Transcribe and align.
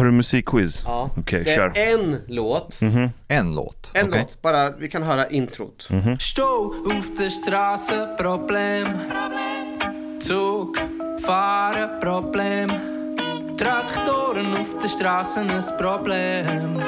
Har 0.00 0.04
du 0.04 0.10
musikquiz? 0.12 0.82
Ja. 0.86 1.10
Okej, 1.16 1.44
det 1.44 1.54
kör. 1.54 1.72
är 1.74 1.94
en 1.94 2.16
låt. 2.26 2.78
En 3.28 3.54
låt. 3.54 3.90
En 3.94 4.08
Okej. 4.08 4.20
låt, 4.20 4.42
bara 4.42 4.70
vi 4.70 4.88
kan 4.88 5.02
höra 5.02 5.28
introt. 5.28 5.88
Stå 6.20 6.74
auf 6.96 7.14
der 7.18 7.30
Straße, 7.30 8.16
Problem. 8.18 8.86
Zug, 10.20 10.76
fahren, 11.26 12.00
Problem. 12.00 12.70
Traktoren 13.60 14.56
auf 14.56 14.78
der 14.82 14.88
Straße, 14.88 15.40
ein 15.40 15.48
Problem. 15.76 16.82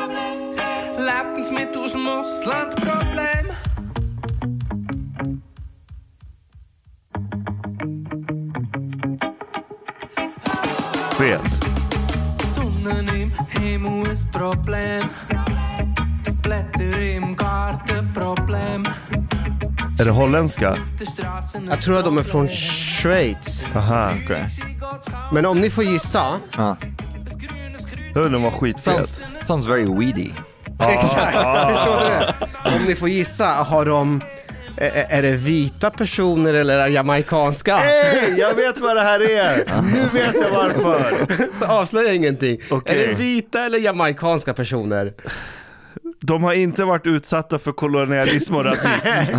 Lebensmittel 0.98 1.82
aus 1.82 1.92
dem 1.92 2.08
Ausland, 2.08 2.74
Problem. 2.76 3.46
Vet. 11.18 11.40
Sonnen 12.54 13.08
im 13.08 13.32
Himmel, 13.48 14.10
ein 14.10 14.30
Problem. 14.32 15.02
Blätter 16.40 16.98
im 16.98 17.36
Garten, 17.36 18.14
Problem. 18.14 18.86
Är 19.98 20.04
det 20.04 20.10
holländska? 20.10 20.76
Jag 21.68 21.80
tror 21.80 21.98
att 21.98 22.04
de 22.04 22.18
är 22.18 22.22
från 22.22 22.48
Schweiz. 22.48 23.66
Aha. 23.74 24.12
Okej. 24.24 24.71
Men 25.32 25.46
om 25.46 25.60
ni 25.60 25.70
får 25.70 25.84
gissa. 25.84 26.40
Ja. 26.56 26.76
Hur, 28.14 28.28
den 28.28 28.42
var 28.42 28.50
skitfet. 28.50 28.84
Sounds, 28.84 29.20
sounds 29.42 29.66
very 29.66 29.84
weedy. 29.84 30.30
Exakt, 30.88 31.36
visst 31.70 31.86
låter 31.86 32.10
det? 32.10 32.34
Om 32.64 32.84
ni 32.86 32.94
får 32.94 33.08
gissa, 33.08 33.46
har 33.46 33.84
de... 33.84 34.20
Är, 34.76 35.06
är 35.08 35.22
det 35.22 35.36
vita 35.36 35.90
personer 35.90 36.54
eller 36.54 36.78
är 36.78 36.86
det 36.86 36.92
jamaicanska? 36.92 37.76
Hej, 37.76 38.34
jag 38.38 38.54
vet 38.54 38.80
vad 38.80 38.96
det 38.96 39.02
här 39.02 39.20
är! 39.20 39.82
Nu 39.82 40.08
vet 40.12 40.34
jag 40.34 40.50
varför. 40.50 41.14
Så 41.58 41.64
avslöja 41.66 42.12
ingenting. 42.12 42.58
Okej. 42.70 43.04
Är 43.04 43.08
det 43.08 43.14
vita 43.14 43.64
eller 43.66 43.78
jamaicanska 43.78 44.54
personer? 44.54 45.12
De 46.20 46.42
har 46.42 46.52
inte 46.52 46.84
varit 46.84 47.06
utsatta 47.06 47.58
för 47.58 47.72
kolonialism 47.72 48.56
och 48.56 48.64
rasism. 48.64 49.36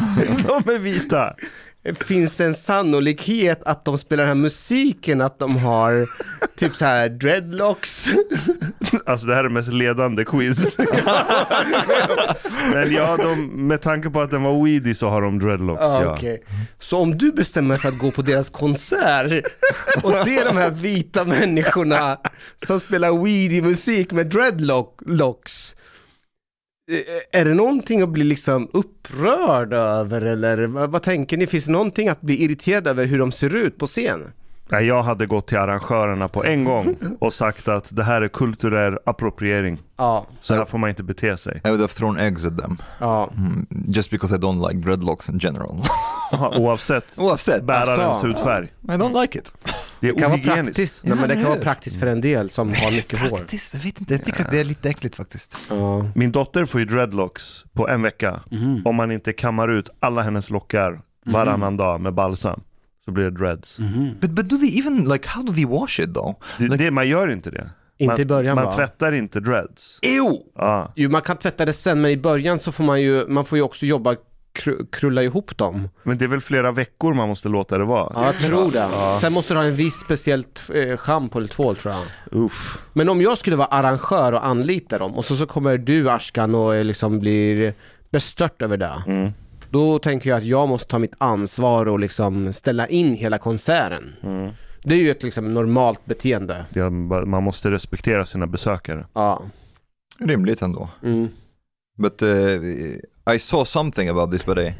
De 0.47 0.73
är 0.73 0.77
vita. 0.77 1.33
Finns 1.99 2.37
det 2.37 2.45
en 2.45 2.53
sannolikhet 2.53 3.63
att 3.63 3.85
de 3.85 3.97
spelar 3.97 4.23
den 4.23 4.27
här 4.37 4.41
musiken, 4.41 5.21
att 5.21 5.39
de 5.39 5.57
har 5.57 6.07
typ 6.55 6.75
så 6.75 6.85
här 6.85 7.09
dreadlocks? 7.09 8.09
Alltså 9.05 9.27
det 9.27 9.33
här 9.35 9.39
är 9.39 9.43
det 9.43 9.53
mest 9.53 9.73
ledande 9.73 10.25
quiz. 10.25 10.77
Men 12.73 12.91
ja, 12.93 13.17
de, 13.17 13.67
med 13.67 13.81
tanke 13.81 14.09
på 14.09 14.21
att 14.21 14.31
den 14.31 14.43
var 14.43 14.65
weedy 14.65 14.93
så 14.93 15.09
har 15.09 15.21
de 15.21 15.39
dreadlocks. 15.39 15.81
Ja, 15.81 16.03
ja. 16.03 16.13
okej. 16.13 16.43
Så 16.79 16.97
om 16.97 17.17
du 17.17 17.31
bestämmer 17.31 17.75
för 17.75 17.89
att 17.89 17.97
gå 17.97 18.11
på 18.11 18.21
deras 18.21 18.49
konsert 18.49 19.45
och 20.03 20.13
se 20.13 20.43
de 20.43 20.57
här 20.57 20.69
vita 20.69 21.25
människorna 21.25 22.17
som 22.65 22.79
spelar 22.79 23.23
weedy 23.23 23.61
musik 23.61 24.11
med 24.11 24.27
dreadlocks, 24.27 25.75
Eh, 26.91 27.39
är 27.41 27.45
det 27.45 27.53
någonting 27.53 28.01
att 28.01 28.09
bli 28.09 28.23
liksom 28.23 28.69
upprörd 28.73 29.73
över 29.73 30.21
eller 30.21 30.67
vad, 30.67 30.91
vad 30.91 31.03
tänker 31.03 31.37
ni? 31.37 31.47
Finns 31.47 31.65
det 31.65 31.71
någonting 31.71 32.09
att 32.09 32.21
bli 32.21 32.43
irriterad 32.43 32.87
över 32.87 33.05
hur 33.05 33.19
de 33.19 33.31
ser 33.31 33.55
ut 33.55 33.77
på 33.77 33.87
scen? 33.87 34.31
Jag 34.69 35.03
hade 35.03 35.25
gått 35.25 35.47
till 35.47 35.57
arrangörerna 35.57 36.27
på 36.27 36.43
en 36.43 36.63
gång 36.63 36.95
och 37.19 37.33
sagt 37.33 37.67
att 37.67 37.95
det 37.95 38.03
här 38.03 38.21
är 38.21 38.27
kulturell 38.27 38.97
appropriering. 39.05 39.77
Ja, 39.97 40.25
Så 40.39 40.53
här 40.55 40.65
får 40.65 40.77
man 40.77 40.89
inte 40.89 41.03
bete 41.03 41.37
sig. 41.37 41.61
I 41.65 41.67
would 41.69 41.79
have 41.81 41.93
thrown 41.93 42.19
eggs 42.19 42.45
at 42.45 42.57
them. 42.57 42.77
ja. 42.99 43.29
Mm, 43.37 43.65
just 43.87 44.09
because 44.11 44.35
I 44.35 44.37
don't 44.37 44.67
like 44.69 44.79
dreadlocks 44.85 45.29
in 45.29 45.39
general. 45.39 45.81
Aha, 46.33 46.53
Oavsett 46.57 47.15
Oavsett. 47.19 47.63
bärarens 47.63 47.99
Alltså. 47.99 48.27
hudfärg. 48.27 48.65
I 48.83 48.87
don't 48.87 49.21
like 49.21 49.39
it. 49.39 49.53
Det 49.99 50.07
är 50.07 50.13
Det 50.13 50.19
kan 50.21 50.29
vara 50.31 50.39
ohygieniskt. 50.39 50.65
praktiskt. 50.65 51.03
Nej, 51.03 51.17
men 51.17 51.29
det 51.29 51.35
kan 51.35 51.43
vara 51.43 51.59
praktiskt 51.59 51.99
för 51.99 52.07
en 52.07 52.21
del 52.21 52.49
som 52.49 52.67
har 52.73 52.91
mycket 52.91 53.19
hår. 53.19 53.37
Faktiskt, 53.37 53.73
jag 53.73 53.81
vet 53.81 53.99
inte. 53.99 54.13
Jag 54.13 54.25
tycker 54.25 54.41
att 54.45 54.51
det 54.51 54.59
är 54.59 54.63
lite 54.65 54.89
äckligt 54.89 55.15
faktiskt. 55.15 55.57
Ja. 55.69 56.05
Min 56.15 56.31
dotter 56.31 56.65
får 56.65 56.79
ju 56.79 56.85
dreadlocks 56.85 57.63
på 57.73 57.87
en 57.89 58.01
vecka. 58.01 58.39
Om 58.85 58.95
man 58.95 59.11
inte 59.11 59.33
kammar 59.33 59.67
ut 59.71 59.89
alla 59.99 60.21
hennes 60.21 60.49
lockar 60.49 61.01
varannan 61.25 61.77
dag 61.77 62.01
med 62.01 62.13
balsam. 62.13 62.61
Så 63.05 63.11
blir 63.11 63.23
det 63.23 63.31
dreads. 63.31 63.77
But, 64.21 64.29
but 64.31 64.49
do 64.49 64.57
they 64.57 64.79
even, 64.79 65.03
like, 65.05 65.29
how 65.29 65.43
do 65.43 65.53
they 65.53 65.65
wash 65.65 65.99
it 65.99 66.13
though? 66.13 66.35
Det, 66.59 66.67
det, 66.67 66.91
man 66.91 67.07
gör 67.07 67.31
inte 67.31 67.49
det. 67.51 67.69
Inte 67.97 68.11
man, 68.11 68.19
i 68.21 68.25
början, 68.25 68.55
Man 68.55 68.65
va? 68.65 68.71
tvättar 68.71 69.11
inte 69.11 69.39
dreads. 69.39 69.99
Ew! 70.01 70.37
Ja. 70.55 70.93
Jo, 70.95 71.09
man 71.09 71.21
kan 71.21 71.37
tvätta 71.37 71.65
det 71.65 71.73
sen, 71.73 72.01
men 72.01 72.11
i 72.11 72.17
början 72.17 72.59
så 72.59 72.71
får 72.71 72.83
man 72.83 73.01
ju, 73.01 73.27
man 73.27 73.45
får 73.45 73.57
ju 73.57 73.61
också 73.61 73.85
jobba, 73.85 74.15
kru, 74.53 74.85
krulla 74.91 75.23
ihop 75.23 75.57
dem. 75.57 75.89
Men 76.03 76.17
det 76.17 76.25
är 76.25 76.29
väl 76.29 76.41
flera 76.41 76.71
veckor 76.71 77.13
man 77.13 77.27
måste 77.27 77.49
låta 77.49 77.77
det 77.77 77.85
vara. 77.85 78.11
Ja, 78.15 78.25
jag 78.25 78.35
tror 78.35 78.71
det. 78.71 79.19
Sen 79.19 79.33
måste 79.33 79.53
du 79.53 79.57
ha 79.57 79.65
en 79.65 79.75
viss 79.75 79.95
speciellt 79.99 80.69
eh, 80.73 80.97
schampo 80.97 81.37
eller 81.37 81.47
tvål 81.47 81.75
tror 81.75 81.93
jag. 81.93 82.03
Uff. 82.45 82.77
Men 82.93 83.09
om 83.09 83.21
jag 83.21 83.37
skulle 83.37 83.55
vara 83.55 83.67
arrangör 83.67 84.31
och 84.33 84.45
anlita 84.45 84.97
dem 84.97 85.15
och 85.15 85.25
så, 85.25 85.35
så 85.35 85.45
kommer 85.45 85.77
du 85.77 86.09
Ashkan 86.09 86.55
och 86.55 86.75
eh, 86.75 86.83
liksom 86.83 87.19
blir 87.19 87.73
bestört 88.11 88.61
över 88.61 88.77
det. 88.77 89.03
Mm. 89.07 89.31
Då 89.73 89.99
tänker 89.99 90.29
jag 90.29 90.37
att 90.37 90.43
jag 90.43 90.69
måste 90.69 90.87
ta 90.87 90.99
mitt 90.99 91.13
ansvar 91.17 91.85
och 91.85 91.99
liksom 91.99 92.53
ställa 92.53 92.87
in 92.87 93.13
hela 93.13 93.37
konserten. 93.37 94.15
Mm. 94.23 94.51
Det 94.83 94.95
är 94.95 94.99
ju 94.99 95.11
ett 95.11 95.23
liksom 95.23 95.53
normalt 95.53 96.05
beteende. 96.05 96.65
Det, 96.69 96.89
man 96.89 97.43
måste 97.43 97.71
respektera 97.71 98.25
sina 98.25 98.47
besökare. 98.47 99.05
Ja. 99.13 99.41
Rimligt 100.19 100.61
ändå. 100.61 100.89
Mm. 101.03 101.27
But 101.97 102.21
uh, 102.23 102.29
I 103.35 103.39
saw 103.39 103.65
something 103.65 104.09
about 104.09 104.31
this 104.31 104.45
but 104.45 104.57
I, 104.57 104.73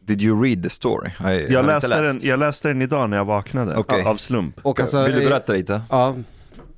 did 0.00 0.22
you 0.22 0.42
read 0.44 0.62
the 0.62 0.70
story? 0.70 1.10
I, 1.34 1.52
Jag 1.52 1.66
läste, 1.66 1.88
läst. 1.88 2.02
den, 2.20 2.28
jag 2.28 2.38
läste 2.38 2.68
den 2.68 2.82
idag 2.82 3.10
när 3.10 3.16
jag 3.16 3.24
vaknade. 3.24 3.76
Okej. 3.76 4.02
Av 4.04 4.16
slump. 4.16 4.54
Och 4.62 4.80
alltså, 4.80 5.02
Vill 5.04 5.12
du 5.14 5.22
eh, 5.22 5.28
berätta 5.28 5.52
lite? 5.52 5.80
Ja, 5.90 6.14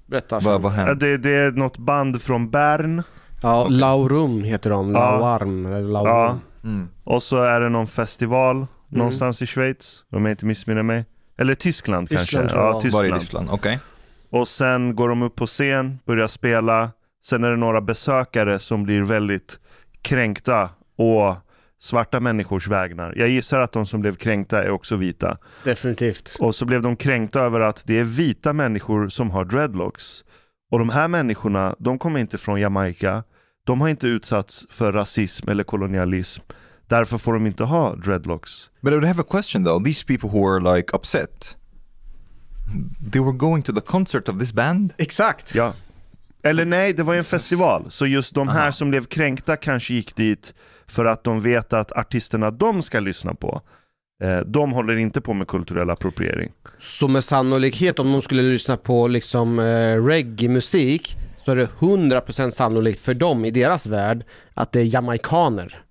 berätta. 0.07 0.39
Vad, 0.41 0.63
vad 0.63 0.73
Ja, 0.73 0.77
hände? 0.77 0.95
Det, 1.07 1.17
det 1.19 1.35
är 1.37 1.51
något 1.51 1.79
band 1.79 2.23
från 2.23 2.51
Bern. 2.51 3.03
Ja, 3.43 3.67
Laurum 3.69 4.43
heter 4.45 4.71
de, 4.71 4.95
Ja. 4.95 5.19
Lauarm, 5.19 5.67
eller 5.67 5.81
Laurum. 5.89 6.13
Ja. 6.17 6.39
Mm. 6.65 6.89
Och 7.05 7.23
så 7.23 7.43
är 7.43 7.61
det 7.61 7.69
någon 7.69 7.87
festival 7.87 8.67
någonstans 8.89 9.43
i 9.43 9.47
Schweiz. 9.47 10.05
Om 10.11 10.25
jag 10.25 10.33
inte 10.33 10.47
missminner 10.47 10.83
mig. 10.83 11.05
Eller 11.39 11.55
Tyskland, 11.55 12.09
Tyskland 12.09 12.51
kanske. 12.51 12.59
Ja, 12.59 12.99
Var 12.99 13.17
i 13.17 13.21
Tyskland. 13.21 13.49
Okej. 13.51 13.79
Och 14.31 14.49
sen 14.49 14.97
går 14.97 15.09
de 15.09 15.23
upp 15.23 15.35
på 15.37 15.47
scen, 15.47 15.99
börjar 16.07 16.29
spela. 16.29 16.91
Sen 17.23 17.45
är 17.45 17.51
det 17.51 17.57
några 17.57 17.81
besökare 17.81 18.59
som 18.59 18.83
blir 18.83 19.03
väldigt 19.03 19.59
kränkta 20.03 20.71
och 20.97 21.37
svarta 21.79 22.21
människors 22.21 22.69
vägnar. 22.69 23.15
Jag 23.17 23.29
gissar 23.29 23.61
att 23.61 23.73
de 23.73 23.87
som 23.87 24.01
blev 24.01 24.15
kränkta 24.15 24.65
är 24.65 24.71
också 24.71 24.97
vita. 24.97 25.39
Definitivt. 25.65 26.37
Och 26.41 26.55
så 26.55 26.65
blev 26.65 26.83
de 26.83 26.97
kränkta 26.97 27.41
över 27.41 27.61
att 27.61 27.83
det 27.87 27.99
är 27.99 28.05
vita 28.05 28.53
människor 28.53 29.09
som 29.09 29.31
har 29.31 29.45
dreadlocks. 29.45 30.25
Och 30.71 30.79
de 30.79 30.89
här 30.89 31.09
människorna, 31.09 31.75
de 31.79 31.99
kommer 31.99 32.21
inte 32.21 32.39
från 32.39 32.61
Jamaica. 32.61 33.25
De 33.67 33.81
har 33.81 33.89
inte 33.89 34.07
utsatts 34.07 34.67
för 34.71 34.93
rasism 34.93 35.49
eller 35.49 35.65
kolonialism. 35.65 36.43
Därför 36.87 37.19
får 37.19 37.33
de 37.33 37.47
inte 37.47 37.65
ha 37.65 37.95
dreadlocks. 37.95 38.71
But 38.81 38.93
I 38.93 38.95
would 38.95 39.05
have 39.05 39.21
a 39.21 39.27
question 39.31 39.65
though. 39.65 39.85
These 39.85 40.05
people 40.07 40.29
who 40.29 40.51
were 40.51 40.77
like 40.77 40.97
upset, 40.97 41.57
they 43.13 43.21
were 43.21 43.33
going 43.33 43.63
to 43.63 43.73
the 43.73 43.81
concert 43.81 44.29
of 44.29 44.39
this 44.39 44.53
band? 44.53 44.93
Exakt. 44.99 45.55
Ja. 45.55 45.73
Eller 46.43 46.65
nej, 46.65 46.93
det 46.93 47.03
var 47.03 47.13
ju 47.13 47.19
en 47.19 47.25
festival. 47.25 47.87
Så 47.89 48.07
just 48.07 48.35
de 48.35 48.49
här 48.49 48.71
som 48.71 48.91
blev 48.91 49.05
kränkta 49.05 49.57
kanske 49.57 49.95
gick 49.95 50.17
dit 50.17 50.55
för 50.87 51.05
att 51.05 51.25
de 51.25 51.41
vet 51.41 51.73
att 51.73 51.93
artisterna 51.93 52.51
de 52.51 52.83
ska 52.83 53.01
lyssna 53.01 53.35
på, 53.35 53.63
eh, 54.23 54.39
de 54.39 54.73
håller 54.73 54.97
inte 54.97 55.21
på 55.21 55.35
med 55.35 55.49
kulturell 55.49 55.91
appropriering. 55.91 56.53
Så 56.79 57.09
med 57.09 57.25
sannolikhet 57.25 57.99
om 57.99 58.13
de 58.13 58.23
skulle 58.23 58.43
lyssna 58.43 58.77
på 58.77 59.09
liksom 59.09 59.59
eh, 59.59 60.05
reggae-musik 60.05 61.17
så 61.51 61.55
är 61.55 61.57
det 61.57 61.69
100% 62.21 62.51
sannolikt 62.51 63.01
för 63.01 63.15
dem 63.15 63.45
i 63.45 63.51
deras 63.51 63.87
värld 63.87 64.25
att 64.55 64.73
det 64.73 64.81
är 64.81 64.85
jamaikaner. 64.95 65.83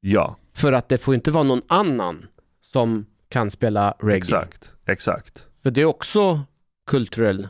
Ja, 0.00 0.36
För 0.54 0.72
att 0.72 0.88
det 0.88 0.98
får 0.98 1.14
inte 1.14 1.30
vara 1.30 1.44
någon 1.44 1.62
annan 1.68 2.26
som 2.60 3.06
kan 3.28 3.50
spela 3.50 3.94
reggae. 4.00 4.16
exakt. 4.18 4.72
Exakt. 4.86 5.44
För 5.62 5.70
det 5.70 5.80
är 5.80 5.84
också 5.84 6.40
kulturell. 6.90 7.48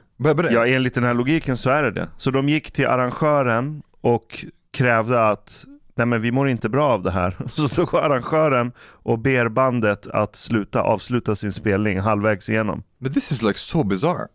Ja, 0.50 0.66
enligt 0.66 0.94
den 0.94 1.04
här 1.04 1.14
logiken 1.14 1.56
så 1.56 1.70
är 1.70 1.82
det 1.82 1.90
det. 1.90 2.08
Så 2.18 2.30
de 2.30 2.48
gick 2.48 2.70
till 2.70 2.86
arrangören 2.86 3.82
och 4.00 4.44
krävde 4.70 5.28
att 5.28 5.64
nej 5.94 6.06
men 6.06 6.22
vi 6.22 6.32
mår 6.32 6.48
inte 6.48 6.68
bra 6.68 6.88
av 6.88 7.02
det 7.02 7.10
här. 7.10 7.36
Så 7.54 7.68
då 7.68 7.84
går 7.84 8.00
arrangören 8.00 8.72
och 8.80 9.18
ber 9.18 9.48
bandet 9.48 10.06
att 10.06 10.36
sluta, 10.36 10.82
avsluta 10.82 11.36
sin 11.36 11.52
spelning 11.52 12.00
halvvägs 12.00 12.48
igenom. 12.48 12.82
but 12.98 13.14
this 13.14 13.32
is 13.32 13.42
like 13.42 13.58
so 13.58 13.84
bizarre. 13.84 14.26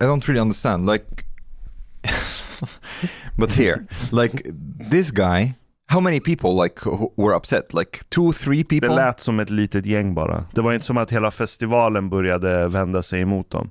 I 0.00 0.04
don't 0.04 0.26
really 0.28 0.40
understand. 0.40 0.90
Like, 0.90 1.04
but 3.36 3.52
here, 3.52 3.86
like 4.12 4.42
this 4.90 5.10
guy, 5.10 5.54
how 5.88 6.00
many 6.00 6.20
people 6.20 6.62
like 6.64 6.80
were 7.16 7.36
upset? 7.36 7.74
Like 7.74 7.98
two, 8.08 8.32
three 8.32 8.62
Det 8.62 8.80
people? 8.80 8.96
lät 8.96 9.20
som 9.20 9.40
ett 9.40 9.50
litet 9.50 9.86
gäng 9.86 10.14
bara. 10.14 10.44
Det 10.54 10.60
var 10.60 10.72
inte 10.72 10.86
som 10.86 10.96
att 10.96 11.12
hela 11.12 11.30
festivalen 11.30 12.08
började 12.10 12.68
vända 12.68 13.02
sig 13.02 13.20
emot 13.20 13.50
dem. 13.50 13.70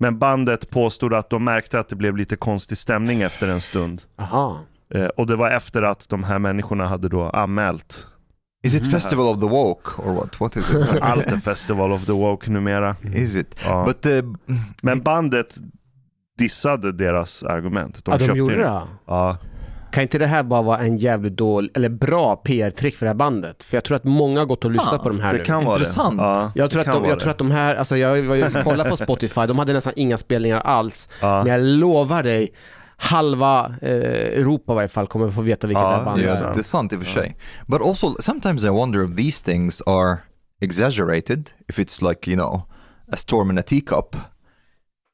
Men 0.00 0.18
bandet 0.18 0.70
påstod 0.70 1.14
att 1.14 1.30
de 1.30 1.44
märkte 1.44 1.80
att 1.80 1.88
det 1.88 1.96
blev 1.96 2.16
lite 2.16 2.36
konstig 2.36 2.78
stämning 2.78 3.22
efter 3.22 3.48
en 3.48 3.60
stund. 3.60 4.02
Aha. 4.18 4.60
Eh, 4.94 5.06
och 5.06 5.26
det 5.26 5.36
var 5.36 5.50
efter 5.50 5.82
att 5.82 6.08
de 6.08 6.24
här 6.24 6.38
människorna 6.38 6.86
hade 6.88 7.08
då 7.08 7.22
anmält. 7.30 8.06
Is 8.64 8.74
it 8.74 8.90
Festival 8.90 9.26
of 9.28 9.40
the 9.40 9.46
Woke 9.46 10.02
or 10.02 10.12
what? 10.14 10.40
What 10.40 10.56
is 10.56 10.70
it? 10.70 10.88
Allt 11.02 11.26
är 11.26 11.36
Festival 11.36 11.92
of 11.92 12.06
the 12.06 12.12
Woke 12.12 12.50
numera. 12.50 12.96
is 13.14 13.34
it? 13.36 13.56
Ja. 13.64 13.84
But 13.86 14.06
uh, 14.06 14.34
Men 14.82 15.00
bandet 15.00 15.56
dissade 16.38 16.92
deras 16.92 17.42
argument. 17.42 18.04
De 18.04 18.10
ja, 18.20 18.26
de 18.26 18.38
gjorde 18.38 18.56
det. 18.56 18.62
det? 18.62 18.80
Ja. 19.06 19.36
Kan 19.92 20.02
inte 20.02 20.18
det 20.18 20.26
här 20.26 20.42
bara 20.42 20.62
vara 20.62 20.78
en 20.78 20.96
jävligt 20.96 21.36
dålig, 21.36 21.70
eller 21.74 21.88
bra 21.88 22.36
PR-trick 22.36 22.96
för 22.96 23.06
det 23.06 23.10
här 23.10 23.14
bandet? 23.14 23.62
För 23.62 23.76
jag 23.76 23.84
tror 23.84 23.96
att 23.96 24.04
många 24.04 24.40
har 24.40 24.46
gått 24.46 24.64
och 24.64 24.70
lyssnat 24.70 24.94
Ah, 24.94 24.98
på 24.98 25.08
de 25.08 25.20
här 25.20 25.32
Det 25.32 25.38
nu. 25.38 25.44
kan 25.44 25.64
vara 25.64 25.74
Intressant. 25.76 26.18
det. 26.18 26.22
Ja, 26.24 26.52
Jag 26.54 26.70
tror, 26.70 26.78
det 26.78 26.80
att 26.90 26.94
kan 26.94 27.02
de, 27.02 27.08
jag 27.08 27.14
vara 27.14 27.20
tror 27.20 27.30
att 27.30 27.38
de 27.38 27.50
här, 27.50 27.76
alltså 27.76 27.96
jag 27.96 28.22
var 28.22 28.34
ju 28.34 28.44
och 28.46 28.64
kollade 28.64 28.90
på 28.90 28.96
Spotify, 28.96 29.46
de 29.46 29.58
hade 29.58 29.72
nästan 29.72 29.92
inga 29.96 30.16
spelningar 30.16 30.60
alls. 30.60 31.08
Ja. 31.20 31.44
Men 31.44 31.52
jag 31.52 31.60
lovar 31.62 32.22
dig, 32.22 32.52
halva 32.96 33.74
eh, 33.82 33.90
Europa 33.92 34.72
i 34.72 34.74
varje 34.76 34.88
fall 34.88 35.06
kommer 35.06 35.28
få 35.28 35.40
veta 35.40 35.66
vilket 35.66 35.82
Ja, 35.82 35.90
det 35.90 35.96
här 35.96 36.04
bandet 36.04 36.24
yeah, 36.26 36.58
är 36.58 36.62
sant 36.62 36.92
i 36.92 36.96
och 36.96 37.00
för 37.00 37.06
sig. 37.06 37.36
But 37.66 37.80
also 37.86 38.16
sometimes 38.20 38.64
I 38.64 38.68
wonder 38.68 39.04
if 39.10 39.16
these 39.16 39.44
things 39.44 39.82
are 39.86 40.16
exaggerated, 40.60 41.50
if 41.68 41.78
it's 41.78 42.08
like, 42.08 42.30
you 42.30 42.36
know, 42.40 42.62
a 43.12 43.16
storm 43.16 43.50
in 43.50 43.58
a 43.58 43.62
teacup. 43.62 44.16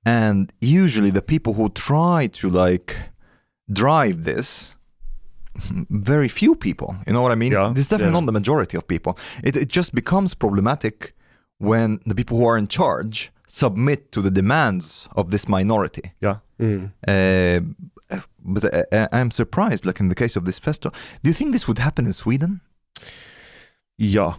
And 0.06 0.52
usually 0.60 1.10
the 1.10 1.22
people 1.22 1.52
who 1.54 1.68
try 1.70 2.26
to 2.28 2.50
like 2.50 2.96
drive 3.72 4.24
this, 4.24 4.74
very 5.90 6.28
few 6.28 6.54
people, 6.54 6.96
you 7.06 7.12
know 7.12 7.22
what 7.22 7.32
I 7.32 7.36
mean? 7.36 7.52
Yeah, 7.52 7.72
this 7.74 7.84
is 7.84 7.88
definitely 7.88 8.12
yeah. 8.12 8.20
not 8.20 8.26
the 8.26 8.32
majority 8.32 8.76
of 8.76 8.86
people. 8.86 9.12
It, 9.42 9.56
it 9.56 9.68
just 9.68 9.94
becomes 9.94 10.34
problematic 10.34 11.14
when 11.58 12.00
the 12.06 12.14
people 12.14 12.36
who 12.38 12.46
are 12.46 12.58
in 12.58 12.66
charge 12.68 13.30
submit 13.46 14.10
to 14.12 14.20
the 14.22 14.30
demands 14.30 15.08
of 15.16 15.30
this 15.30 15.48
minority. 15.48 16.12
Ja. 16.20 16.36
Mm. 16.58 16.90
Uh, 17.08 17.60
but 18.44 18.64
I, 18.74 18.84
I- 18.92 19.08
I'm 19.20 19.30
surprised, 19.30 19.86
like 19.86 20.00
in 20.00 20.08
the 20.08 20.14
case 20.14 20.36
of 20.38 20.44
this 20.44 20.58
festival. 20.58 20.92
Do 21.22 21.30
you 21.30 21.34
think 21.34 21.52
this 21.52 21.66
would 21.68 21.78
happen 21.78 22.06
in 22.06 22.12
Sweden? 22.12 22.60
yeah 23.96 24.34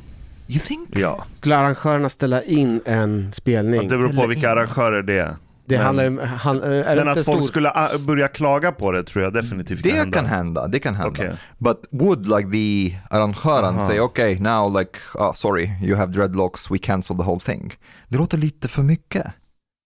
You 0.48 0.60
think? 0.60 0.98
ja. 1.00 1.26
Skulle 1.38 1.56
arrangörerna 1.58 2.10
ställa 2.10 2.44
in 2.44 2.82
en 2.86 3.34
spelning? 3.34 3.88
Det 3.90 3.98
beror 3.98 4.08
på 4.08 4.14
Ställa 4.14 4.28
vilka 4.28 4.52
in. 4.52 4.58
arrangörer 4.58 5.04
det 5.04 5.20
är. 5.20 5.36
Det 5.68 5.76
Men- 5.78 5.86
handlar 5.86 6.26
han, 6.26 6.64
är 6.64 6.96
det 6.96 7.04
Men 7.06 7.08
att 7.08 7.26
folk 7.26 7.38
stor... 7.38 7.48
skulle 7.48 7.72
ah, 7.76 7.98
börja 8.08 8.28
klaga 8.28 8.72
på 8.72 8.92
det 8.92 9.04
tror 9.04 9.24
jag 9.24 9.34
definitivt 9.34 9.82
kan 9.84 9.92
Det 9.92 9.98
hända. 9.98 10.18
kan 10.18 10.26
hända, 10.26 10.68
det 10.68 10.80
kan 10.80 10.96
hända. 10.96 11.10
Okej. 11.12 11.36
But 11.58 11.78
would 11.92 12.28
like 12.28 12.50
the 12.52 12.96
arrangören 13.10 13.76
Aha. 13.76 13.88
say 13.90 14.00
okay 14.00 14.40
now 14.40 14.78
like 14.80 15.00
oh, 15.14 15.34
sorry 15.34 15.70
you 15.84 15.96
have 15.98 16.12
dreadlocks 16.14 16.72
we 16.72 16.78
cancel 16.78 17.18
the 17.18 17.24
whole 17.24 17.40
thing. 17.40 17.74
Det 18.08 18.18
låter 18.18 18.38
lite 18.38 18.68
för 18.68 18.84
mycket. 18.84 19.26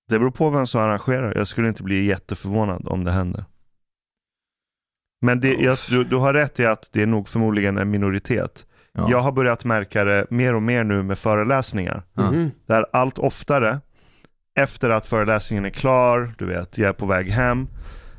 Det 0.10 0.20
beror 0.20 0.32
på 0.32 0.50
vem 0.50 0.68
som 0.68 0.82
arrangerar. 0.82 1.34
Jag 1.36 1.48
skulle 1.48 1.68
inte 1.68 1.84
bli 1.84 2.06
jätteförvånad 2.06 2.88
om 2.88 3.04
det 3.04 3.12
händer. 3.12 3.46
Men 5.22 5.40
det, 5.40 5.54
jag, 5.54 5.78
du, 5.90 6.04
du 6.04 6.16
har 6.16 6.34
rätt 6.34 6.60
i 6.60 6.66
att 6.66 6.90
det 6.94 7.02
är 7.02 7.06
nog 7.08 7.28
förmodligen 7.30 7.78
en 7.78 7.90
minoritet. 7.90 8.66
Ja. 8.94 9.08
Jag 9.12 9.20
har 9.20 9.32
börjat 9.32 9.66
märka 9.66 10.04
det 10.04 10.26
mer 10.30 10.56
och 10.56 10.62
mer 10.64 10.84
nu 10.84 11.04
med 11.04 11.18
föreläsningar. 11.18 12.04
Mhm. 12.14 12.52
Där 12.68 12.86
allt 12.94 13.18
oftare, 13.20 13.80
efter 14.60 14.90
att 14.90 15.06
föreläsningen 15.06 15.66
är 15.66 15.70
klar, 15.70 16.34
du 16.38 16.46
vet, 16.46 16.78
jag 16.78 16.90
är 16.90 16.94
på 16.94 17.06
väg 17.06 17.30
hem, 17.30 17.68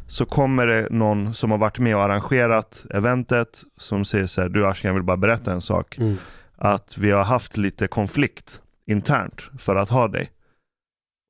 så 0.07 0.25
kommer 0.25 0.67
det 0.67 0.89
någon 0.91 1.35
som 1.35 1.51
har 1.51 1.59
varit 1.59 1.79
med 1.79 1.97
och 1.97 2.03
arrangerat 2.03 2.85
eventet 2.91 3.65
som 3.77 4.05
säger 4.05 4.27
så 4.27 4.43
här, 4.43 4.49
du 4.49 4.67
Ashkan 4.67 4.89
jag 4.89 4.95
vill 4.95 5.03
bara 5.03 5.17
berätta 5.17 5.53
en 5.53 5.61
sak. 5.61 5.99
Mm. 5.99 6.17
Att 6.57 6.99
vi 6.99 7.11
har 7.11 7.25
haft 7.25 7.57
lite 7.57 7.89
konflikt 7.89 8.61
internt 8.87 9.51
för 9.59 9.77
att 9.77 9.89
ha 9.89 10.09
dig. 10.09 10.31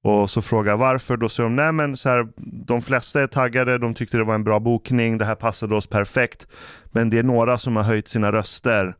Och 0.04 0.30
så 0.30 0.42
frågar 0.42 0.72
jag 0.72 0.78
varför, 0.78 1.16
då 1.16 1.28
säger 1.28 1.48
de, 1.48 1.56
nej 1.56 1.72
men 1.72 1.96
så 1.96 2.08
här, 2.08 2.28
de 2.66 2.82
flesta 2.82 3.22
är 3.22 3.26
taggade, 3.26 3.78
de 3.78 3.94
tyckte 3.94 4.16
det 4.16 4.24
var 4.24 4.34
en 4.34 4.44
bra 4.44 4.60
bokning, 4.60 5.18
det 5.18 5.24
här 5.24 5.34
passade 5.34 5.74
oss 5.74 5.86
perfekt. 5.86 6.46
Men 6.92 7.10
det 7.10 7.18
är 7.18 7.22
några 7.22 7.58
som 7.58 7.76
har 7.76 7.82
höjt 7.82 8.08
sina 8.08 8.32
röster 8.32 8.94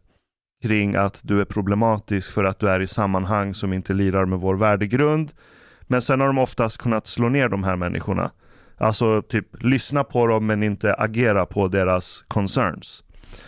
kring 0.62 0.97
att 0.97 1.21
du 1.25 1.41
är 1.41 1.45
problematisk 1.45 2.33
för 2.33 2.45
att 2.45 2.59
du 2.59 2.69
är 2.69 2.81
i 2.81 2.87
sammanhang 2.87 3.55
som 3.55 3.73
inte 3.73 3.93
lirar 3.93 4.25
med 4.25 4.39
vår 4.39 4.55
värdegrund. 4.55 5.33
Men 5.90 6.02
sen 6.02 6.20
har 6.20 6.26
de 6.26 6.38
oftast 6.38 6.78
kunnat 6.78 7.06
slå 7.06 7.28
ner 7.28 7.48
de 7.48 7.64
här 7.64 7.76
människorna. 7.76 8.31
Alltså 8.76 9.22
typ 9.22 9.62
lyssna 9.62 10.04
på 10.04 10.26
dem 10.26 10.46
men 10.46 10.62
inte 10.62 10.94
agera 10.94 11.46
på 11.46 11.69
deras 11.69 12.25
concerns. 12.28 13.04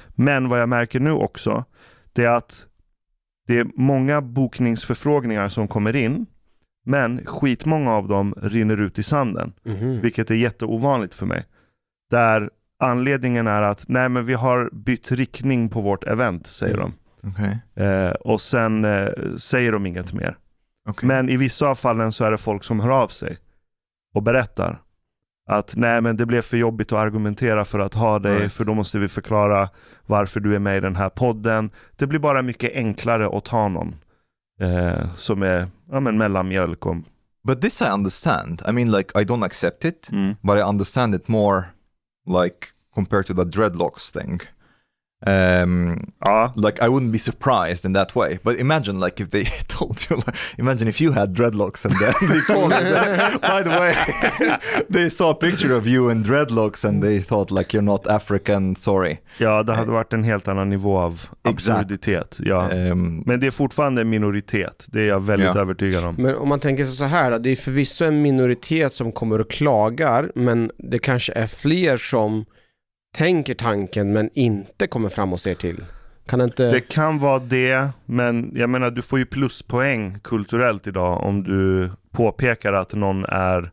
Men 0.09 0.49
vad 0.49 0.61
jag 0.61 0.69
märker 0.69 1.01
nu 1.01 1.11
också, 1.13 1.65
det 2.13 2.25
är 2.25 2.29
att 2.37 2.67
det 3.47 3.59
är 3.59 3.67
många 3.75 4.21
bokningsförfrågningar 4.23 5.49
som 5.49 5.69
kommer 5.69 5.97
in, 5.97 6.27
men 6.85 7.27
skitmånga 7.27 7.93
av 7.93 8.09
dem 8.09 8.35
rinner 8.43 8.81
ut 8.81 8.99
i 8.99 9.03
sanden, 9.03 9.53
Mhm. 9.65 10.01
vilket 10.01 10.31
är 10.31 10.35
jätteovanligt 10.35 11.15
för 11.15 11.27
mig. 11.27 11.45
Där 12.11 12.51
anledningen 12.79 13.47
är 13.47 13.63
att, 13.63 13.85
nej 13.89 14.09
men 14.09 14.25
vi 14.25 14.35
har 14.35 14.71
bytt 14.73 15.13
riktning 15.13 15.69
på 15.69 15.81
vårt 15.81 16.05
event, 16.05 16.47
säger 16.47 16.75
Mm. 16.75 16.93
De. 17.23 17.83
Eh, 17.83 18.11
och 18.11 18.41
sen 18.41 18.85
eh, 18.85 19.09
säger 19.37 19.73
de 19.73 19.87
inget 19.87 20.13
mer. 20.13 20.37
Okej. 20.89 21.07
Men 21.07 21.29
i 21.29 21.37
vissa 21.37 21.67
av 21.67 21.75
fallen 21.75 22.13
så 22.13 22.25
är 22.25 22.31
det 22.31 22.39
folk 22.39 22.65
som 22.65 22.81
hör 22.81 22.91
av 22.91 23.09
sig 23.09 23.39
och 24.15 24.23
berättar 24.23 24.83
att 25.47 25.73
nej 25.77 26.01
men 26.01 26.17
det 26.17 26.27
blev 26.27 26.43
för 26.43 26.57
jobbigt 26.57 26.93
att 26.93 26.99
argumentera 26.99 27.65
för 27.65 27.79
att 27.79 27.95
ha 27.95 28.19
dig 28.19 28.39
Right. 28.39 28.53
för 28.53 28.65
då 28.65 28.75
måste 28.75 28.99
vi 28.99 29.09
förklara 29.09 29.69
varför 30.07 30.41
du 30.41 30.55
är 30.55 30.59
med 30.59 30.77
i 30.77 30.81
den 30.81 30.97
här 30.97 31.09
podden. 31.09 31.71
Det 31.97 32.07
blir 32.07 32.19
bara 32.19 32.43
mycket 32.43 32.77
enklare 32.77 33.39
att 33.39 33.45
ta 33.45 33.69
någon 33.69 33.95
eh, 34.61 35.15
som 35.17 35.43
är 35.43 35.69
ja, 35.91 36.01
men 36.01 36.19
mellanmjölk 36.19 36.87
och 36.87 36.97
But 37.45 37.61
this 37.61 37.83
I 37.83 37.85
understand. 37.85 38.63
I 38.69 38.73
mean 38.73 38.91
like 38.91 39.21
I 39.21 39.25
don't 39.25 39.45
accept 39.45 39.85
it, 39.85 40.09
mm. 40.13 40.37
but 40.41 40.59
I 40.59 40.63
understand 40.63 41.15
it 41.15 41.29
more 41.29 41.65
like 42.27 42.67
compared 42.95 43.27
to 43.27 43.35
the 43.35 43.45
dreadlocks 43.45 44.13
thing. 44.13 44.41
Um, 45.27 46.13
ja, 46.25 46.53
like 46.57 46.83
I 46.85 46.89
wouldn't 46.89 47.13
be 47.13 47.19
surprised 47.19 47.85
in 47.85 47.93
that 47.95 48.15
way. 48.17 48.39
But 48.43 48.59
imagine 48.61 49.01
like 49.01 49.23
if 49.23 49.31
they 49.31 49.45
told 49.69 50.01
you, 50.11 50.17
like, 50.17 50.37
imagine 50.59 50.89
if 50.89 51.01
you 51.01 51.13
had 51.13 51.35
dreadlocks 51.35 51.85
and 51.85 51.95
then 51.99 52.13
they 52.29 52.41
called 52.41 52.73
you. 52.73 53.39
By 53.41 53.63
the 53.63 53.71
way, 53.81 53.95
they 54.89 55.11
saw 55.11 55.31
a 55.31 55.35
picture 55.35 55.77
of 55.77 55.87
you 55.87 56.11
in 56.11 56.25
dreadlocks 56.25 56.85
and 56.85 57.03
they 57.03 57.21
thought 57.21 57.51
like 57.51 57.73
you're 57.77 57.83
not 57.85 58.07
African. 58.07 58.77
Sorry. 58.77 59.19
ja, 59.39 59.63
det 59.63 59.75
hade 59.75 59.91
varit 59.91 60.13
en 60.13 60.25
helt 60.25 60.49
annan 60.49 60.69
nivå 60.71 60.99
av 60.99 61.21
absurditet. 61.43 62.39
Ja. 62.39 62.71
Um, 62.73 63.23
Men 63.27 63.41
det 63.41 63.47
är 63.47 63.51
fortfarande 63.51 64.01
en 64.01 64.11
minoritet, 64.11 64.85
det 64.87 65.01
är 65.01 65.09
jag 65.09 65.21
väldigt 65.23 65.55
Ja. 65.55 65.61
övertygad 65.61 66.05
om. 66.05 66.15
Men 66.19 66.35
om 66.37 66.49
man 66.49 66.61
tänker 66.61 66.85
sig 66.85 66.95
så 66.95 67.05
här, 67.05 67.39
det 67.39 67.51
är 67.51 67.57
förvisso 67.57 68.05
en 68.05 68.23
minoritet 68.23 68.93
som 68.95 69.13
kommer 69.13 69.41
och 69.41 69.51
klagar, 69.51 70.31
men 70.35 70.71
det 70.79 70.99
kanske 70.99 71.33
är 71.33 71.47
fler 71.47 71.97
som 71.97 72.45
tänker 73.13 73.55
tanken 73.55 74.13
men 74.13 74.31
inte 74.35 74.87
kommer 74.87 75.09
fram 75.09 75.33
och 75.33 75.41
ser 75.41 75.55
till. 75.55 75.85
Kan 76.27 76.39
det 76.39 76.45
inte... 76.45 76.71
Det 76.71 76.81
kan 76.81 77.19
vara 77.19 77.39
det, 77.39 77.89
men 78.07 78.53
jag 78.55 78.71
menar 78.71 78.91
du 78.91 79.03
får 79.03 79.19
ju 79.19 79.27
pluspoäng 79.27 80.19
kulturellt 80.23 80.87
idag 80.87 81.23
om 81.23 81.43
du 81.43 81.91
påpekar 82.11 82.73
att 82.73 82.93
någon 82.95 83.25
är 83.25 83.71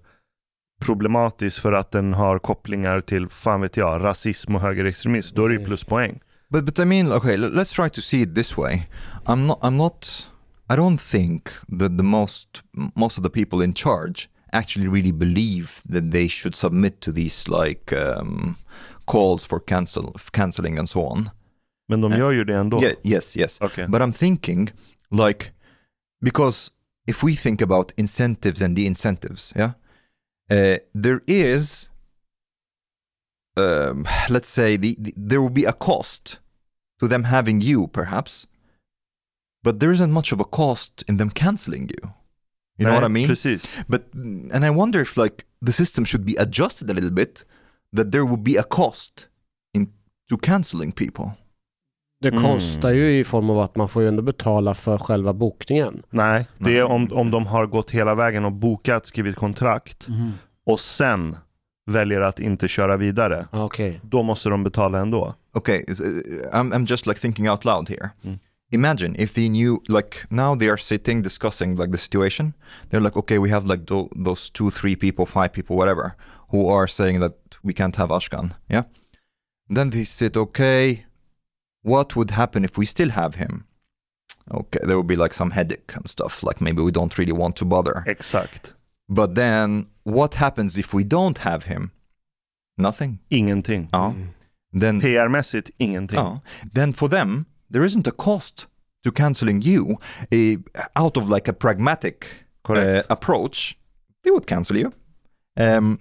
problematisk 0.81 1.61
för 1.61 1.73
att 1.73 1.91
den 1.91 2.13
har 2.13 2.39
kopplingar 2.39 3.01
till, 3.01 3.29
fan 3.29 3.61
vet 3.61 3.77
jag, 3.77 4.03
rasism 4.03 4.55
och 4.55 4.61
högerextremism. 4.61 5.35
Då 5.35 5.43
är 5.45 5.47
det 5.49 5.53
ju 5.53 5.57
Mm. 5.59 5.67
pluspoäng. 5.67 6.19
but 6.51 6.65
but 6.65 6.79
I 6.79 6.85
mean, 6.85 7.11
okay, 7.11 7.37
let- 7.37 7.53
let's 7.53 7.75
try 7.75 7.89
to 7.89 8.01
see 8.01 8.21
it 8.21 8.35
this 8.35 8.57
way. 8.57 8.87
I'm 9.25 9.45
not. 9.47 9.59
I'm 9.61 9.77
not. 9.77 10.27
I 10.69 10.75
don't 10.75 10.97
think 11.11 11.43
that 11.79 11.97
the 11.97 12.03
most 12.03 12.47
most 12.95 13.17
of 13.17 13.23
the 13.23 13.29
people 13.29 13.65
in 13.65 13.73
charge 13.73 14.29
actually 14.51 14.87
really 14.89 15.11
believe 15.13 15.67
that 15.91 16.11
they 16.11 16.29
should 16.29 16.55
submit 16.55 16.99
to 17.01 17.11
these 17.11 17.47
like 17.65 17.95
um, 17.95 18.55
calls 19.11 19.45
for 19.47 19.59
cancel 19.59 20.13
canceling 20.31 20.79
and 20.79 20.87
so 20.89 20.99
on. 21.01 21.29
Men 21.87 22.01
de 22.01 22.11
Eh, 22.13 22.19
gör 22.19 22.31
ju 22.31 22.43
det 22.43 22.55
ändå. 22.55 22.81
Yeah, 22.83 22.95
yes, 23.03 23.37
yes. 23.37 23.57
Okej. 23.61 23.87
But 23.87 24.01
I'm 24.01 24.13
thinking, 24.13 24.71
like, 25.11 25.51
because 26.21 26.71
if 27.07 27.23
we 27.23 27.35
think 27.35 27.61
about 27.61 27.91
incentives 27.97 28.61
and 28.61 28.75
the 28.77 28.85
incentives, 28.85 29.53
yeah, 29.55 29.71
uh, 30.51 30.77
there 31.03 31.19
is, 31.27 31.89
um, 33.57 34.05
let's 34.29 34.49
say, 34.49 34.77
the, 34.77 34.95
the 34.99 35.13
there 35.17 35.41
will 35.41 35.53
be 35.53 35.65
a 35.65 35.73
cost 35.73 36.39
to 36.99 37.07
them 37.07 37.23
having 37.23 37.61
you, 37.61 37.87
perhaps, 37.87 38.47
but 39.63 39.79
there 39.79 39.91
isn't 39.91 40.11
much 40.11 40.31
of 40.31 40.39
a 40.39 40.45
cost 40.45 41.03
in 41.07 41.17
them 41.17 41.29
canceling 41.31 41.89
you. 41.89 42.13
You 42.77 42.85
know 42.85 42.91
Nej, 42.93 43.01
what 43.01 43.03
I 43.03 43.13
mean? 43.13 43.27
Precis. 43.27 43.65
But 43.89 44.03
and 44.13 44.63
I 44.65 44.69
wonder 44.69 45.01
if 45.01 45.17
like 45.17 45.45
the 45.65 45.71
system 45.71 46.05
should 46.05 46.25
be 46.25 46.35
adjusted 46.37 46.89
a 46.89 46.93
little 46.93 47.11
bit, 47.11 47.43
that 47.97 48.11
there 48.11 48.23
will 48.23 48.37
be 48.39 48.59
a 48.59 48.63
cost 48.69 49.27
in 49.75 49.85
to 50.29 50.37
canceling 50.41 50.91
people. 50.91 51.31
Det 52.21 52.27
Mm. 52.29 52.43
kostar 52.43 52.91
ju 52.91 53.19
i 53.19 53.23
form 53.23 53.49
av 53.49 53.59
att 53.59 53.75
man 53.75 53.89
får 53.89 54.01
ju 54.01 54.07
ändå 54.07 54.21
betala 54.21 54.73
för 54.73 54.97
själva 54.97 55.33
bokningen. 55.33 56.03
Nej, 56.09 56.47
det 56.57 56.77
är 56.77 56.83
om, 56.83 57.11
om 57.13 57.31
de 57.31 57.45
har 57.45 57.65
gått 57.65 57.91
hela 57.91 58.15
vägen 58.15 58.45
och 58.45 58.51
bokat, 58.51 59.05
skrivit 59.07 59.35
kontrakt 59.35 60.07
och 60.65 60.79
sen 60.79 61.35
väljer 61.91 62.21
att 62.21 62.39
inte 62.39 62.67
köra 62.67 62.97
vidare. 62.97 63.47
Ah, 63.51 63.63
Okej. 63.63 63.99
Då 64.03 64.23
måste 64.23 64.49
de 64.49 64.63
betala 64.63 64.99
ändå. 64.99 65.35
Okay, 65.53 65.83
is- 65.87 66.01
uh, 66.01 66.07
I'm, 66.53 66.73
I'm 66.73 66.85
just 66.89 67.07
like 67.07 67.19
thinking 67.19 67.49
out 67.49 67.65
loud 67.65 67.89
here. 67.89 68.09
Mm. 68.23 68.39
imagine 68.71 69.15
if 69.23 69.33
they 69.33 69.47
knew 69.49 69.77
like 69.87 70.17
now 70.29 70.55
they 70.59 70.69
are 70.69 70.77
sitting 70.77 71.23
discussing 71.23 71.75
like 71.75 71.91
the 71.91 71.97
situation 71.97 72.53
they're 72.89 72.99
like 73.03 73.17
okay 73.19 73.39
we 73.39 73.49
have 73.49 73.67
like 73.67 73.85
tho- 73.85 74.09
those 74.25 74.51
two 74.53 74.69
three 74.71 74.95
people 74.95 75.25
five 75.25 75.49
people 75.49 75.75
whatever 75.75 76.11
who 76.51 76.69
are 76.77 76.87
saying 76.87 77.19
that 77.21 77.33
we 77.63 77.73
can't 77.73 77.95
have 77.95 78.09
ashkan 78.09 78.51
yeah 78.69 78.83
then 79.71 79.91
they 79.91 80.03
said, 80.03 80.35
okay 80.35 81.05
what 81.83 82.15
would 82.15 82.31
happen 82.31 82.63
if 82.65 82.77
we 82.77 82.85
still 82.85 83.09
have 83.09 83.35
him 83.35 83.65
okay 84.51 84.79
there 84.83 84.97
would 84.97 85.07
be 85.07 85.15
like 85.15 85.33
some 85.33 85.51
headache 85.51 85.93
and 85.95 86.09
stuff 86.09 86.43
like 86.43 86.59
maybe 86.61 86.81
we 86.81 86.91
don't 86.91 87.17
really 87.17 87.33
want 87.33 87.55
to 87.55 87.65
bother 87.65 88.03
Exakt. 88.07 88.73
but 89.07 89.35
then 89.35 89.87
what 90.03 90.35
happens 90.35 90.77
if 90.77 90.93
we 90.93 91.03
don't 91.03 91.39
have 91.39 91.65
him 91.65 91.91
nothing 92.77 93.19
Ingenting. 93.29 93.89
ja 93.93 94.13
then 94.71 94.99
PR-mässigt 94.99 95.71
ingenting. 95.77 96.19
Oh, 96.19 96.41
then 96.73 96.93
for 96.93 97.09
them, 97.09 97.45
there 97.69 97.83
isn't 97.83 98.07
a 98.07 98.11
cost 98.11 98.67
to 99.03 99.11
canceling 99.11 99.61
you. 99.61 99.97
Out 100.95 101.17
of 101.17 101.29
like 101.29 101.47
a 101.47 101.53
pragmatic 101.53 102.45
uh, 102.67 103.03
approach, 103.09 103.77
they 104.23 104.31
would 104.31 104.45
cancel 104.47 104.77
you. 104.77 104.93
Um, 105.57 105.99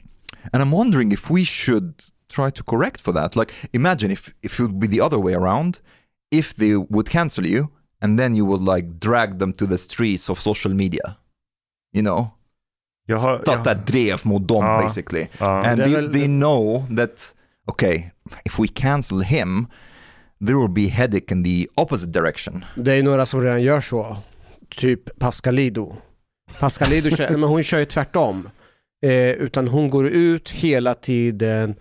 and 0.52 0.62
I'm 0.62 0.70
wondering 0.72 1.12
if 1.12 1.30
we 1.30 1.44
should 1.44 1.92
try 2.28 2.50
to 2.50 2.62
correct 2.64 3.00
for 3.00 3.12
that. 3.14 3.36
Like, 3.36 3.52
imagine 3.72 4.10
if, 4.12 4.34
if 4.42 4.60
it 4.60 4.62
would 4.62 4.78
be 4.80 4.86
the 4.88 5.00
other 5.00 5.18
way 5.18 5.34
around, 5.34 5.80
if 6.30 6.54
they 6.56 6.74
would 6.76 7.08
cancel 7.10 7.46
you 7.46 7.68
and 8.02 8.18
then 8.18 8.34
you 8.34 8.44
would 8.46 8.62
like 8.76 8.98
drag 9.00 9.38
them 9.38 9.52
to 9.54 9.66
the 9.66 9.78
streets 9.78 10.28
of 10.30 10.38
social 10.40 10.74
media. 10.74 11.16
You 11.92 12.02
know, 12.02 12.30
Jag 13.06 13.18
har, 13.18 13.38
starta 13.42 13.70
jag, 13.70 13.86
drev 13.86 14.20
mot 14.26 14.48
dem 14.48 14.64
Ja. 14.64 14.78
basically. 14.82 15.28
ja. 15.38 15.64
And 15.64 15.80
they, 15.82 15.94
väl- 15.94 16.12
they 16.12 16.26
know 16.26 16.86
that, 16.96 17.34
okay, 17.66 18.10
if 18.44 18.58
we 18.58 18.68
cancel 18.68 19.20
him, 19.20 19.66
there 20.46 20.56
will 20.58 20.68
be 20.70 20.88
headache 20.88 21.32
in 21.32 21.44
the 21.44 21.66
opposite 21.76 22.12
direction. 22.12 22.64
Det 22.76 22.92
är 22.92 23.02
några 23.02 23.26
som 23.26 23.42
redan 23.42 23.62
gör 23.62 23.80
så. 23.80 24.16
Typ 24.70 25.18
Pascalido. 25.18 25.96
Pascalido 26.60 27.10
kör, 27.16 27.30
men 27.38 27.42
hon 27.42 27.62
kör 27.62 27.78
ju 27.78 27.84
tvärtom. 27.84 28.48
Eh, 29.06 29.30
utan 29.30 29.68
hon 29.68 29.90
går 29.90 30.06
ut 30.08 30.50
hela 30.50 30.94
tiden 30.94 31.74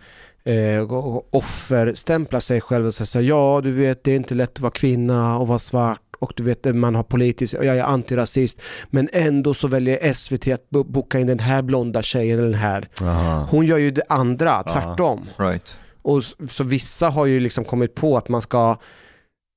eh, 0.44 0.80
och 0.94 1.36
offerstämplar 1.36 2.40
sig 2.40 2.62
själv 2.62 2.86
och 2.86 2.94
säger 2.94 3.30
ja 3.30 3.62
du 3.64 3.72
vet 3.72 4.04
det 4.04 4.12
är 4.12 4.16
inte 4.16 4.36
lätt 4.36 4.52
att 4.52 4.60
vara 4.60 4.72
kvinna 4.72 5.38
och 5.38 5.48
vara 5.48 5.60
svart 5.60 6.02
och 6.20 6.34
du 6.36 6.44
vet 6.44 6.76
man 6.76 6.96
har 6.96 7.04
politiskt, 7.04 7.54
och 7.54 7.66
jag 7.66 7.78
är 7.78 7.84
antirasist 7.84 8.62
men 8.90 9.10
ändå 9.14 9.54
så 9.54 9.68
väljer 9.68 10.14
SVT 10.14 10.48
att 10.48 10.70
bo- 10.70 10.84
boka 10.84 11.20
in 11.20 11.28
den 11.28 11.40
här 11.40 11.62
blonda 11.62 12.02
tjejen 12.02 12.38
eller 12.40 12.50
den 12.50 12.60
här. 12.60 12.90
Aha. 13.02 13.48
Hon 13.52 13.66
gör 13.66 13.78
ju 13.78 13.92
det 13.92 14.04
andra, 14.10 14.64
tvärtom. 14.64 15.26
Right. 15.38 15.78
Och 16.02 16.24
så 16.50 16.64
vissa 16.64 17.10
har 17.10 17.26
ju 17.26 17.40
liksom 17.40 17.64
kommit 17.66 17.96
på 17.96 18.18
att 18.18 18.30
man 18.30 18.42
ska 18.42 18.78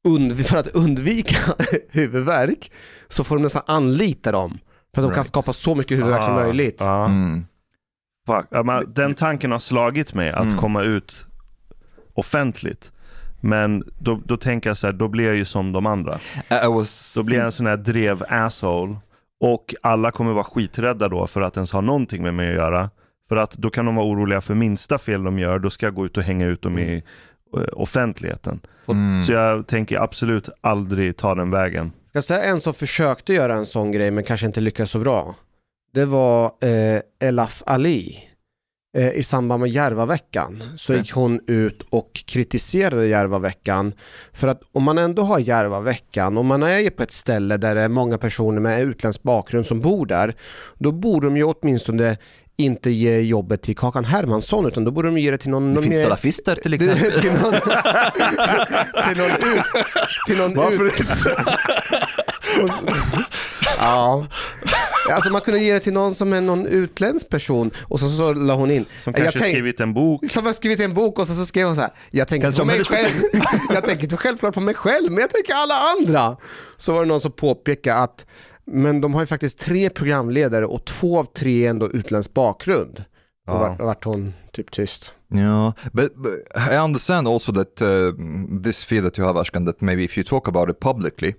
för 0.44 0.56
att 0.56 0.68
undvika 0.68 1.36
huvudvärk 1.90 2.72
så 3.08 3.24
får 3.24 3.36
de 3.36 3.42
nästan 3.42 3.62
anlita 3.66 4.32
dem. 4.32 4.58
För 4.94 5.02
att 5.02 5.08
de 5.08 5.10
kan 5.10 5.14
Right. 5.14 5.26
skapa 5.26 5.52
så 5.52 5.74
mycket 5.74 5.96
huvudvärk 5.98 6.22
som 6.24 6.32
Ah, 6.34 6.44
möjligt. 6.44 6.76
Ja. 6.78 7.04
Mm. 7.06 7.44
Fuck. 8.36 8.46
Ja, 8.50 8.62
men 8.62 8.92
den 8.94 9.14
tanken 9.14 9.52
har 9.52 9.58
slagit 9.58 10.14
mig 10.14 10.30
att 10.30 10.42
Mm. 10.46 10.58
komma 10.58 10.82
ut 10.82 11.26
offentligt. 12.14 12.92
Men 13.40 13.84
då, 13.98 14.20
då 14.24 14.36
tänker 14.36 14.70
jag 14.70 14.76
så 14.76 14.86
här, 14.86 14.92
då 14.94 15.08
blir 15.08 15.24
jag 15.26 15.36
ju 15.36 15.44
som 15.44 15.72
de 15.72 15.86
andra. 15.86 16.18
Was 16.68 17.14
Då 17.16 17.22
blir 17.22 17.36
jag 17.36 17.44
en 17.46 17.52
sån 17.52 17.66
här 17.66 17.76
drev 17.76 18.22
asshole. 18.28 18.96
Och 19.40 19.74
alla 19.82 20.10
kommer 20.10 20.32
vara 20.32 20.44
skiträdda 20.44 21.08
då 21.08 21.26
för 21.26 21.40
att 21.40 21.56
ens 21.56 21.72
ha 21.72 21.80
någonting 21.80 22.22
med 22.22 22.34
mig 22.34 22.48
att 22.48 22.54
göra. 22.54 22.90
För 23.28 23.36
att 23.36 23.52
då 23.52 23.70
kan 23.70 23.86
de 23.86 23.94
vara 23.96 24.06
oroliga 24.06 24.40
för 24.40 24.54
minsta 24.54 24.98
fel 24.98 25.22
de 25.22 25.38
gör, 25.38 25.58
då 25.58 25.70
ska 25.70 25.86
jag 25.86 25.94
gå 25.94 26.06
ut 26.06 26.16
och 26.16 26.22
hänga 26.22 26.46
ut 26.46 26.62
dem 26.62 26.78
i 26.78 27.02
eh, 27.56 27.62
offentligheten. 27.72 28.60
Mm. 28.88 29.22
Så 29.22 29.32
jag 29.32 29.66
tänker 29.66 29.98
absolut 30.02 30.48
aldrig 30.60 31.16
ta 31.16 31.34
den 31.34 31.50
vägen. 31.50 31.92
Ska 32.08 32.16
jag 32.16 32.24
säga 32.24 32.42
en 32.44 32.60
som 32.60 32.74
försökte 32.74 33.34
göra 33.34 33.54
en 33.54 33.66
sån 33.66 33.92
grej 33.92 34.10
men 34.10 34.24
kanske 34.24 34.46
inte 34.46 34.60
lyckades 34.60 34.90
så 34.90 34.98
bra. 34.98 35.34
Det 35.94 36.04
var 36.04 36.44
eh, 36.44 37.28
Elaf 37.28 37.62
Ali. 37.66 38.18
Eh, 38.98 39.08
I 39.10 39.22
samband 39.22 39.60
med 39.60 39.70
Järvaveckan 39.70 40.62
så 40.76 40.94
gick 40.94 41.12
hon 41.12 41.40
ut 41.46 41.82
och 41.90 42.10
kritiserade 42.26 43.06
Järvaveckan. 43.06 43.92
För 44.32 44.48
att 44.48 44.60
om 44.72 44.82
man 44.82 44.98
ändå 44.98 45.22
har 45.22 45.38
Järvaveckan, 45.38 46.38
om 46.38 46.46
man 46.46 46.62
är 46.62 46.90
på 46.90 47.02
ett 47.02 47.12
ställe 47.12 47.56
där 47.56 47.74
det 47.74 47.80
är 47.80 47.88
många 47.88 48.18
personer 48.18 48.60
med 48.60 48.82
utländsk 48.82 49.22
bakgrund 49.22 49.66
som 49.66 49.80
bor 49.80 50.06
där, 50.06 50.34
då 50.78 50.92
borde 50.92 51.26
de 51.26 51.36
ju 51.36 51.44
åtminstone 51.44 52.16
inte 52.56 52.90
ge 52.90 53.20
jobbet 53.20 53.62
till 53.62 53.76
Kakan 53.76 54.04
Hermansson 54.04 54.66
utan 54.66 54.84
då 54.84 54.90
borde 54.90 55.08
de 55.08 55.18
ge 55.18 55.30
det 55.30 55.38
till 55.38 55.50
någon, 55.50 55.68
Det 55.68 55.74
någon 55.74 55.82
finns 55.82 55.96
mer- 55.96 56.02
salafister 56.02 56.54
till 56.56 56.74
exempel. 56.74 57.20
till 57.20 57.32
någon, 57.32 57.52
till 59.08 59.18
någon 59.18 59.30
ut, 59.30 59.64
till 60.26 60.38
någon 60.38 60.86
ut, 60.86 60.92
och 62.62 62.70
Ja. 63.78 64.26
Alltså 65.10 65.30
man 65.30 65.40
kunde 65.40 65.60
ge 65.60 65.72
det 65.72 65.80
till 65.80 65.92
någon 65.92 66.14
som 66.14 66.32
är 66.32 66.40
någon 66.40 66.66
utländsk 66.66 67.28
person 67.28 67.70
och 67.78 68.00
så, 68.00 68.08
så 68.10 68.32
la 68.32 68.54
hon 68.54 68.70
in. 68.70 68.84
Som 68.98 69.12
Jag 69.12 69.22
kanske 69.22 69.38
tänk- 69.40 69.52
skrivit 69.52 69.80
en 69.80 69.94
bok. 69.94 70.30
Som 70.30 70.46
har 70.46 70.52
skrivit 70.52 70.80
en 70.80 70.94
bok 70.94 71.18
och 71.18 71.26
så, 71.26 71.34
så 71.34 71.46
skrev 71.46 71.66
hon 71.66 71.74
så 71.76 71.80
här. 71.82 71.90
Jag 72.10 72.28
tänker 72.28 72.42
Kanske 72.46 72.62
på 72.62 72.66
mig 72.66 72.84
själv. 72.84 73.12
jag 73.74 73.84
tänker 73.84 74.04
inte 74.04 74.16
självklart 74.16 74.54
på 74.54 74.60
mig 74.60 74.74
själv, 74.74 75.10
men 75.12 75.18
jag 75.20 75.30
tänker 75.30 75.54
alla 75.54 75.74
andra. 75.74 76.36
Så 76.76 76.92
var 76.92 77.00
det 77.00 77.06
någon 77.08 77.20
som 77.20 77.32
påpekade 77.32 77.96
att 77.96 78.26
men 78.72 79.00
de 79.00 79.14
har 79.14 79.20
ju 79.20 79.26
faktiskt 79.26 79.58
tre 79.58 79.90
programledare 79.90 80.66
och 80.66 80.84
två 80.84 81.18
av 81.18 81.24
tre 81.24 81.66
är 81.66 81.70
ändå 81.70 81.90
utländsk 81.90 82.34
bakgrund. 82.34 83.04
Ja. 83.46 83.52
Och 83.52 83.60
vart, 83.60 83.80
vart 83.80 84.04
hon 84.04 84.34
typ 84.52 84.70
tyst. 84.70 85.14
Yeah, 85.34 85.72
but, 85.92 86.16
but 86.16 86.32
I 86.72 86.76
understand 86.76 87.28
also 87.28 87.52
that 87.52 87.82
uh, 87.82 88.12
this 88.62 88.84
fear 88.84 89.02
that 89.02 89.18
you 89.18 89.26
have, 89.26 89.40
Ashkan, 89.40 89.66
that 89.66 89.80
maybe 89.80 90.04
if 90.04 90.18
you 90.18 90.24
talk 90.24 90.48
about 90.48 90.70
it 90.70 90.80
publicly, 90.80 91.34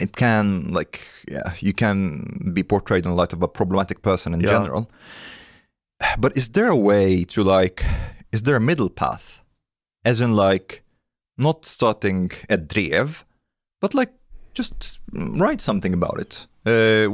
it 0.00 0.16
can 0.16 0.72
like 0.72 1.08
yeah, 1.30 1.52
you 1.60 1.72
can 1.72 2.50
be 2.54 2.62
portrayed 2.62 3.06
in 3.06 3.14
light 3.14 3.32
of 3.32 3.42
a 3.42 3.48
problematic 3.48 4.02
person 4.02 4.34
in 4.34 4.40
Yeah. 4.40 4.50
general. 4.50 4.90
But 6.18 6.36
is 6.36 6.48
there 6.50 6.68
a 6.68 6.76
way 6.76 7.24
to 7.24 7.42
like, 7.44 7.84
is 8.32 8.42
there 8.42 8.56
a 8.56 8.60
middle 8.60 8.88
path, 8.88 9.42
as 10.04 10.20
in 10.20 10.32
like, 10.34 10.82
not 11.36 11.66
starting 11.66 12.30
at 12.48 12.68
drev, 12.68 13.24
but 13.80 13.94
like 13.94 14.12
just 14.54 14.98
write 15.12 15.60
something 15.60 15.92
about 15.94 16.18
it, 16.18 16.46
uh, 16.66 17.08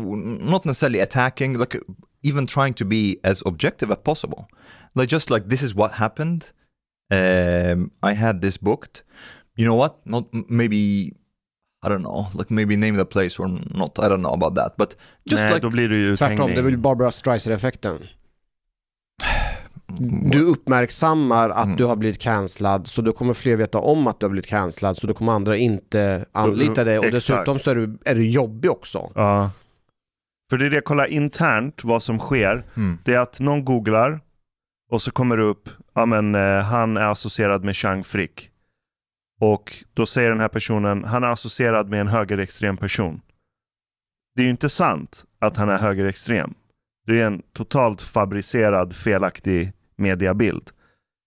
not 0.53 0.65
necessarily 0.65 1.01
attacking, 1.01 1.59
like 1.59 1.77
even 2.23 2.47
trying 2.47 2.75
to 2.75 2.85
be 2.85 3.19
as 3.25 3.43
objective 3.45 3.91
as 3.91 3.99
possible. 3.99 4.49
Like 4.95 5.09
just 5.09 5.31
like 5.31 5.49
this 5.49 5.63
is 5.63 5.75
what 5.75 5.93
happened. 5.93 6.53
Um 7.11 7.91
i 8.03 8.15
had 8.15 8.41
this 8.41 8.57
booked. 8.57 9.05
You 9.57 9.65
know 9.67 9.75
what? 9.83 9.95
Not 10.07 10.25
maybe 10.51 11.15
i 11.87 11.89
don't 11.89 12.01
know 12.03 12.27
like 12.39 12.55
maybe 12.55 12.77
name 12.77 12.99
the 12.99 13.05
place 13.05 13.43
or 13.43 13.49
not 13.79 13.99
i 13.99 14.03
don't 14.03 14.19
know 14.19 14.35
about 14.35 14.57
that 14.57 14.77
but 14.77 14.97
just 15.31 15.43
Nej, 15.45 15.53
like 15.53 15.63
då 15.67 15.71
blir 15.71 15.89
det 15.89 15.97
ju 15.97 16.17
Tvärtom, 16.17 16.51
det 16.51 16.59
är 16.59 16.63
väl 16.63 16.79
Barbara 16.79 17.11
Streisand-effekten. 17.11 17.99
Du 20.31 20.43
uppmärksammar 20.43 21.51
att 21.51 21.65
Mm. 21.65 21.77
du 21.77 21.85
har 21.85 21.97
blivit 21.97 22.19
cancellad 22.21 22.87
så 22.87 23.03
då 23.03 23.13
kommer 23.13 23.35
fler 23.35 23.57
veta 23.57 23.79
om 23.79 24.07
att 24.07 24.21
du 24.21 24.27
har 24.27 24.31
blivit 24.31 24.47
cancellad 24.47 24.97
så 24.97 25.07
då 25.07 25.15
kommer 25.15 25.33
andra 25.33 25.57
inte 25.57 26.25
anlita 26.33 26.85
dig 26.85 26.99
och 26.99 27.05
Exakt. 27.05 27.13
dessutom 27.29 27.59
så 27.59 27.71
är 27.71 27.75
du, 27.75 27.99
är 28.05 28.15
du 28.15 28.27
jobbig 28.31 28.71
också. 28.71 29.11
Ja. 29.15 29.51
För 30.51 30.59
det 30.59 30.67
är 30.67 30.71
det, 30.71 30.81
kolla 30.81 31.07
internt 31.07 31.85
vad 31.85 32.03
som 32.03 32.19
sker. 32.19 32.65
Mm. 32.77 32.99
Det 33.05 33.15
är 33.15 33.19
att 33.19 33.41
någon 33.41 33.65
googlar 33.65 34.21
och 34.91 35.03
så 35.03 35.11
kommer 35.11 35.37
det 35.37 35.43
upp, 35.43 35.69
ja 35.95 36.07
men 36.07 36.35
eh, 36.35 36.59
han 36.63 36.97
är 36.97 37.11
associerad 37.11 37.65
med 37.65 37.77
Chang 37.77 38.05
Frick. 38.05 38.51
Och 39.41 39.85
då 39.95 40.07
säger 40.07 40.31
den 40.31 40.41
här 40.41 40.49
personen, 40.49 41.05
han 41.05 41.25
är 41.25 41.29
associerad 41.29 41.89
med 41.89 42.01
en 42.01 42.09
högerextrem 42.09 42.77
person. 42.77 43.21
Det 44.37 44.43
är 44.43 44.45
ju 44.45 44.51
inte 44.51 44.69
sant 44.69 45.25
att 45.39 45.57
han 45.57 45.69
är 45.69 45.79
högerextrem. 45.79 46.55
Det 47.07 47.21
är 47.21 47.27
en 47.27 47.43
totalt 47.53 48.03
fabricerad, 48.03 48.97
felaktig 48.97 49.73
mediabild. 49.97 50.71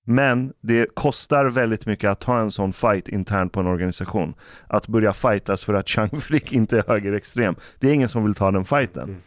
Men 0.06 0.54
det 0.62 0.96
kostar 0.96 1.46
väldigt 1.46 1.86
mycket 1.86 2.10
att 2.10 2.24
ha 2.24 2.40
en 2.40 2.52
sån 2.52 2.74
fight 2.74 3.08
internt 3.08 3.54
på 3.54 3.60
en 3.60 3.68
organisation. 3.68 4.34
Att 4.68 4.88
börja 4.88 5.14
fightas 5.14 5.64
för 5.64 5.74
att 5.74 5.90
Chang 5.90 6.10
Frick 6.10 6.54
inte 6.54 6.78
är 6.78 6.84
högerextrem. 6.88 7.56
Det 7.80 7.90
är 7.90 7.94
ingen 7.94 8.10
som 8.10 8.24
vill 8.24 8.36
ta 8.36 8.52
den 8.52 8.66
fighten. 8.66 9.04
Mm. 9.04 9.22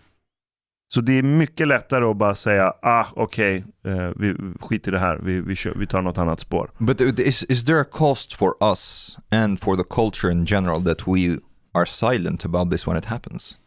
Så 0.95 1.01
det 1.01 1.19
är 1.19 1.23
mycket 1.23 1.69
lättare 1.69 2.05
att 2.05 2.17
bara 2.17 2.35
säga, 2.35 2.73
ah 2.83 3.07
okej, 3.17 3.65
eh, 3.87 4.11
vi 4.17 4.35
skiter 4.61 4.91
i 4.91 4.93
det 4.93 4.99
här, 4.99 5.21
vi, 5.23 5.41
vi, 5.41 5.57
kör, 5.57 5.75
vi 5.77 5.87
tar 5.87 6.03
något 6.03 6.19
annat 6.19 6.41
spår. 6.41 6.71
but 6.79 7.01
is, 7.01 7.45
is 7.45 7.65
there 7.65 7.81
a 7.81 7.85
cost 7.91 8.35
for 8.35 8.55
us 8.61 9.17
and 9.31 9.61
for 9.61 9.77
the 9.77 9.85
culture 9.91 10.33
in 10.33 10.45
general 10.47 10.85
that 10.85 11.09
we 11.09 11.39
are 11.75 11.87
silent 11.87 12.45
about 12.45 12.71
this 12.71 12.87
when 12.87 12.97
it 12.97 13.05
happens 13.05 13.59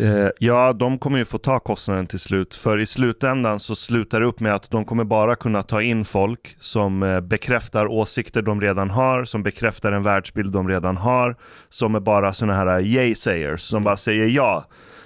Eh, 0.00 0.28
ja, 0.38 0.72
de 0.72 0.98
kommer 0.98 1.18
ju 1.18 1.24
få 1.24 1.38
ta 1.38 1.58
kostnaden 1.58 2.06
till 2.06 2.18
slut. 2.18 2.54
För 2.54 2.80
i 2.80 2.86
slutändan 2.86 3.60
så 3.60 3.74
slutar 3.74 4.20
det 4.20 4.26
upp 4.26 4.40
med 4.40 4.54
att 4.54 4.70
de 4.70 4.84
kommer 4.84 5.04
bara 5.04 5.36
kunna 5.36 5.62
ta 5.62 5.82
in 5.82 6.04
folk 6.04 6.56
som 6.60 7.02
eh, 7.02 7.20
bekräftar 7.20 7.86
åsikter 7.86 8.42
de 8.42 8.60
redan 8.60 8.90
har, 8.90 9.24
som 9.24 9.42
bekräftar 9.42 9.92
en 9.92 10.02
världsbild 10.02 10.52
de 10.52 10.68
redan 10.68 10.96
har, 10.96 11.36
som 11.68 11.94
är 11.94 12.00
bara 12.00 12.32
sådana 12.32 12.54
här 12.54 12.80
yay-sayers, 12.80 13.56
som 13.56 13.84
bara 13.84 13.96
säger 13.96 14.26
ja. 14.26 14.64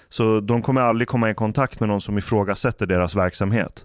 Så 0.08 0.40
de 0.40 0.62
kommer 0.62 0.80
aldrig 0.80 1.08
komma 1.08 1.30
i 1.30 1.34
kontakt 1.34 1.80
med 1.80 1.88
någon 1.88 2.00
som 2.00 2.18
ifrågasätter 2.18 2.86
deras 2.86 3.16
verksamhet. 3.16 3.84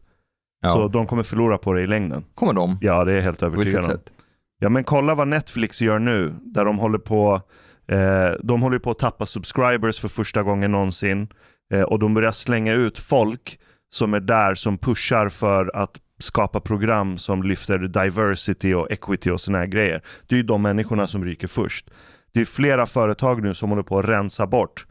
Så 0.65 0.87
de 0.87 1.07
kommer 1.07 1.23
förlora 1.23 1.57
på 1.57 1.73
det 1.73 1.81
i 1.81 1.87
längden. 1.87 2.25
kommer 2.35 2.53
de 2.53 2.77
Ja, 2.81 3.03
det 3.03 3.11
är 3.11 3.15
jag 3.15 3.23
helt 3.23 3.43
övertygad 3.43 3.83
om. 3.83 3.89
sätt 3.89 4.11
Ja, 4.59 4.69
men 4.69 4.83
kolla 4.83 5.15
vad 5.15 5.27
Netflix 5.27 5.81
gör 5.81 5.99
nu, 5.99 6.33
där 6.41 6.65
de 6.65 6.79
håller 6.79 6.97
på 6.97 7.41
Eh, 7.87 8.31
de 8.43 8.61
håller 8.61 8.79
på 8.79 8.91
att 8.91 8.99
tappa 8.99 9.25
subscribers 9.25 9.99
för 9.99 10.07
första 10.07 10.43
gången 10.43 10.71
någonsin. 10.71 11.27
Eh, 11.73 11.81
och 11.81 11.99
de 11.99 12.13
börjar 12.13 12.31
slänga 12.31 12.73
ut 12.73 12.97
folk 12.97 13.59
som 13.89 14.13
är 14.13 14.19
där 14.19 14.55
som 14.55 14.77
pushar 14.77 15.29
för 15.29 15.75
att 15.75 15.99
skapa 16.19 16.59
program 16.59 17.17
som 17.17 17.43
lyfter 17.43 17.77
diversity 17.79 18.73
och 18.73 18.91
equity 18.91 19.29
och 19.29 19.41
såna 19.41 19.57
här 19.57 19.65
grejer. 19.65 20.01
Det 20.27 20.35
är 20.35 20.37
ju 20.37 20.43
de 20.43 20.61
människorna 20.61 21.07
som 21.07 21.25
ryker 21.25 21.47
först. 21.47 21.89
Det 22.33 22.41
är 22.41 22.45
flera 22.45 22.85
företag 22.85 23.43
nu 23.43 23.53
som 23.53 23.69
håller 23.69 23.83
på 23.83 23.99
att 23.99 24.09
rensa 24.09 24.47
bort 24.47 24.85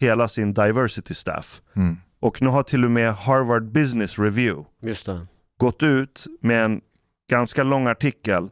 hela 0.00 0.28
sin 0.28 0.54
diversity 0.54 1.14
staff. 1.14 1.60
Mm. 1.76 1.96
Och 2.20 2.42
nu 2.42 2.48
har 2.48 2.62
till 2.62 2.84
och 2.84 2.90
med 2.90 3.14
Harvard 3.14 3.72
Business 3.72 4.18
Review 4.18 4.64
Just 4.82 5.06
det. 5.06 5.26
gått 5.58 5.82
ut 5.82 6.26
med 6.40 6.64
en 6.64 6.80
ganska 7.30 7.62
lång 7.62 7.86
artikel 7.86 8.48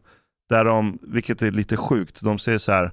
där 0.48 0.64
de, 0.64 0.98
vilket 1.02 1.42
är 1.42 1.50
lite 1.50 1.76
sjukt, 1.76 2.20
de 2.20 2.38
säger 2.38 2.58
så 2.58 2.72
här 2.72 2.90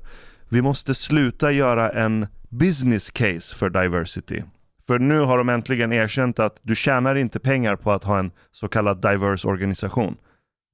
Vi 0.50 0.62
måste 0.62 0.96
sluta 0.96 1.52
göra 1.52 1.90
en 1.90 2.28
business 2.50 3.12
case 3.12 3.56
för 3.56 3.70
diversity. 3.70 4.44
För 4.88 5.00
nu 5.00 5.20
har 5.20 5.38
de 5.38 5.50
äntligen 5.50 5.94
erkänt 5.94 6.40
att 6.40 6.60
du 6.62 6.76
tjänar 6.76 7.16
inte 7.16 7.40
pengar 7.40 7.76
på 7.76 7.92
att 7.92 8.04
ha 8.04 8.20
en 8.20 8.32
så 8.52 8.68
kallad 8.68 9.02
diverse 9.02 9.48
organisation. 9.48 10.18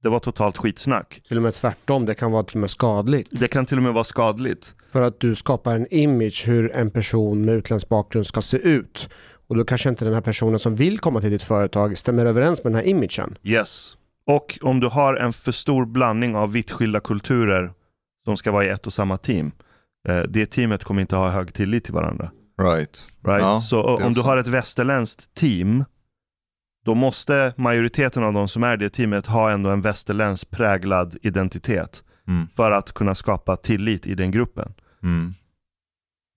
Det 0.02 0.08
var 0.08 0.18
totalt 0.18 0.56
skitsnack. 0.56 1.22
Till 1.28 1.36
och 1.36 1.42
med 1.42 1.54
tvärtom, 1.54 2.06
det 2.06 2.14
kan 2.14 2.32
vara 2.32 2.42
till 2.42 2.56
och 2.56 2.60
med 2.60 2.70
skadligt. 2.70 3.28
Det 3.40 3.48
kan 3.48 3.66
till 3.66 3.76
och 3.76 3.82
med 3.82 3.92
vara 3.92 4.04
skadligt. 4.04 4.74
För 4.92 5.02
att 5.02 5.20
du 5.20 5.34
skapar 5.34 5.76
en 5.76 5.86
image 5.90 6.44
hur 6.46 6.72
en 6.72 6.90
person 6.90 7.44
med 7.44 7.54
utländsk 7.54 7.88
bakgrund 7.88 8.26
ska 8.26 8.42
se 8.42 8.56
ut. 8.56 9.08
Och 9.48 9.56
då 9.56 9.64
kanske 9.64 9.88
inte 9.88 10.04
den 10.04 10.14
här 10.14 10.20
personen 10.20 10.58
som 10.58 10.74
vill 10.74 10.98
komma 10.98 11.20
till 11.20 11.30
ditt 11.30 11.42
företag 11.42 11.98
stämmer 11.98 12.26
överens 12.26 12.64
med 12.64 12.72
den 12.72 12.80
här 12.80 12.88
imagen. 12.88 13.38
Yes. 13.42 13.96
Och 14.26 14.58
om 14.62 14.80
du 14.80 14.86
har 14.86 15.14
en 15.14 15.32
för 15.32 15.52
stor 15.52 15.86
blandning 15.86 16.36
av 16.36 16.52
vitt 16.52 16.70
skilda 16.70 17.00
kulturer 17.00 17.72
som 18.24 18.36
ska 18.36 18.52
vara 18.52 18.64
i 18.64 18.68
ett 18.68 18.86
och 18.86 18.92
samma 18.92 19.16
team. 19.16 19.52
Eh, 20.08 20.18
det 20.18 20.46
teamet 20.46 20.84
kommer 20.84 21.00
inte 21.00 21.16
ha 21.16 21.30
hög 21.30 21.54
tillit 21.54 21.84
till 21.84 21.94
varandra. 21.94 22.30
Right. 22.62 23.02
Right? 23.26 23.42
Ja, 23.42 23.60
så 23.60 23.82
om 23.82 24.14
du 24.14 24.20
har 24.20 24.36
ett 24.36 24.46
västerländskt 24.46 25.34
team, 25.34 25.84
då 26.84 26.94
måste 26.94 27.54
majoriteten 27.56 28.24
av 28.24 28.32
de 28.32 28.48
som 28.48 28.62
är 28.62 28.76
det 28.76 28.90
teamet 28.90 29.26
ha 29.26 29.50
ändå 29.50 29.70
en 29.70 29.80
västerländsk 29.80 30.50
präglad 30.50 31.16
identitet 31.22 32.04
Mm. 32.28 32.46
för 32.56 32.70
att 32.70 32.92
kunna 32.92 33.14
skapa 33.14 33.56
tillit 33.56 34.06
i 34.06 34.14
den 34.14 34.30
gruppen. 34.30 34.74
Mm. 35.02 35.34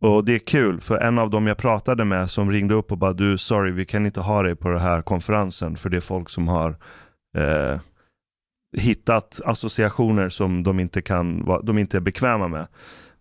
Och 0.03 0.25
det 0.25 0.33
är 0.33 0.39
kul, 0.39 0.81
för 0.81 0.97
en 0.97 1.19
av 1.19 1.29
dem 1.29 1.47
jag 1.47 1.57
pratade 1.57 2.05
med 2.05 2.29
som 2.29 2.51
ringde 2.51 2.73
upp 2.73 2.91
och 2.91 2.97
bara 2.97 3.13
du, 3.13 3.37
sorry, 3.37 3.71
vi 3.71 3.85
kan 3.85 4.05
inte 4.05 4.19
ha 4.21 4.43
dig 4.43 4.55
på 4.55 4.69
den 4.69 4.79
här 4.79 5.01
konferensen 5.01 5.75
för 5.75 5.89
det 5.89 5.97
är 5.97 6.01
folk 6.01 6.29
som 6.29 6.47
har 6.47 6.75
eh, 7.37 7.79
hittat 8.77 9.41
associationer 9.45 10.29
som 10.29 10.63
de 10.63 10.79
inte, 10.79 11.01
kan, 11.01 11.45
de 11.63 11.77
inte 11.77 11.97
är 11.97 12.01
bekväma 12.01 12.47
med. 12.47 12.67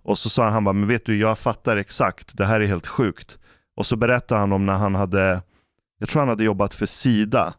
Och 0.03 0.19
så 0.19 0.29
sa 0.29 0.45
han, 0.45 0.53
han 0.53 0.65
bara, 0.65 0.73
men 0.73 0.89
vet 0.89 1.07
du, 1.07 1.17
jag 1.19 1.39
fattar 1.39 1.77
exakt, 1.77 2.37
det 2.37 2.45
här 2.47 2.61
är 2.61 2.67
helt 2.67 2.87
sjukt. 2.87 3.39
Och 3.77 3.87
så 3.87 3.97
berättade 3.97 4.41
han 4.41 4.53
om 4.53 4.67
när 4.67 4.77
han 4.77 4.95
hade, 4.95 5.43
jag 6.01 6.09
tror 6.09 6.21
han 6.21 6.29
hade 6.29 6.45
jobbat 6.45 6.75
för 6.75 6.87
Sida. 6.87 7.55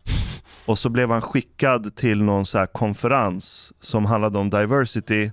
Och 0.65 0.79
så 0.79 0.89
blev 0.89 1.09
han 1.11 1.21
skickad 1.21 1.95
till 1.95 2.23
någon 2.23 2.45
så 2.45 2.57
här 2.57 2.65
konferens 2.65 3.73
som 3.79 4.05
handlade 4.05 4.39
om 4.39 4.49
diversity. 4.49 5.31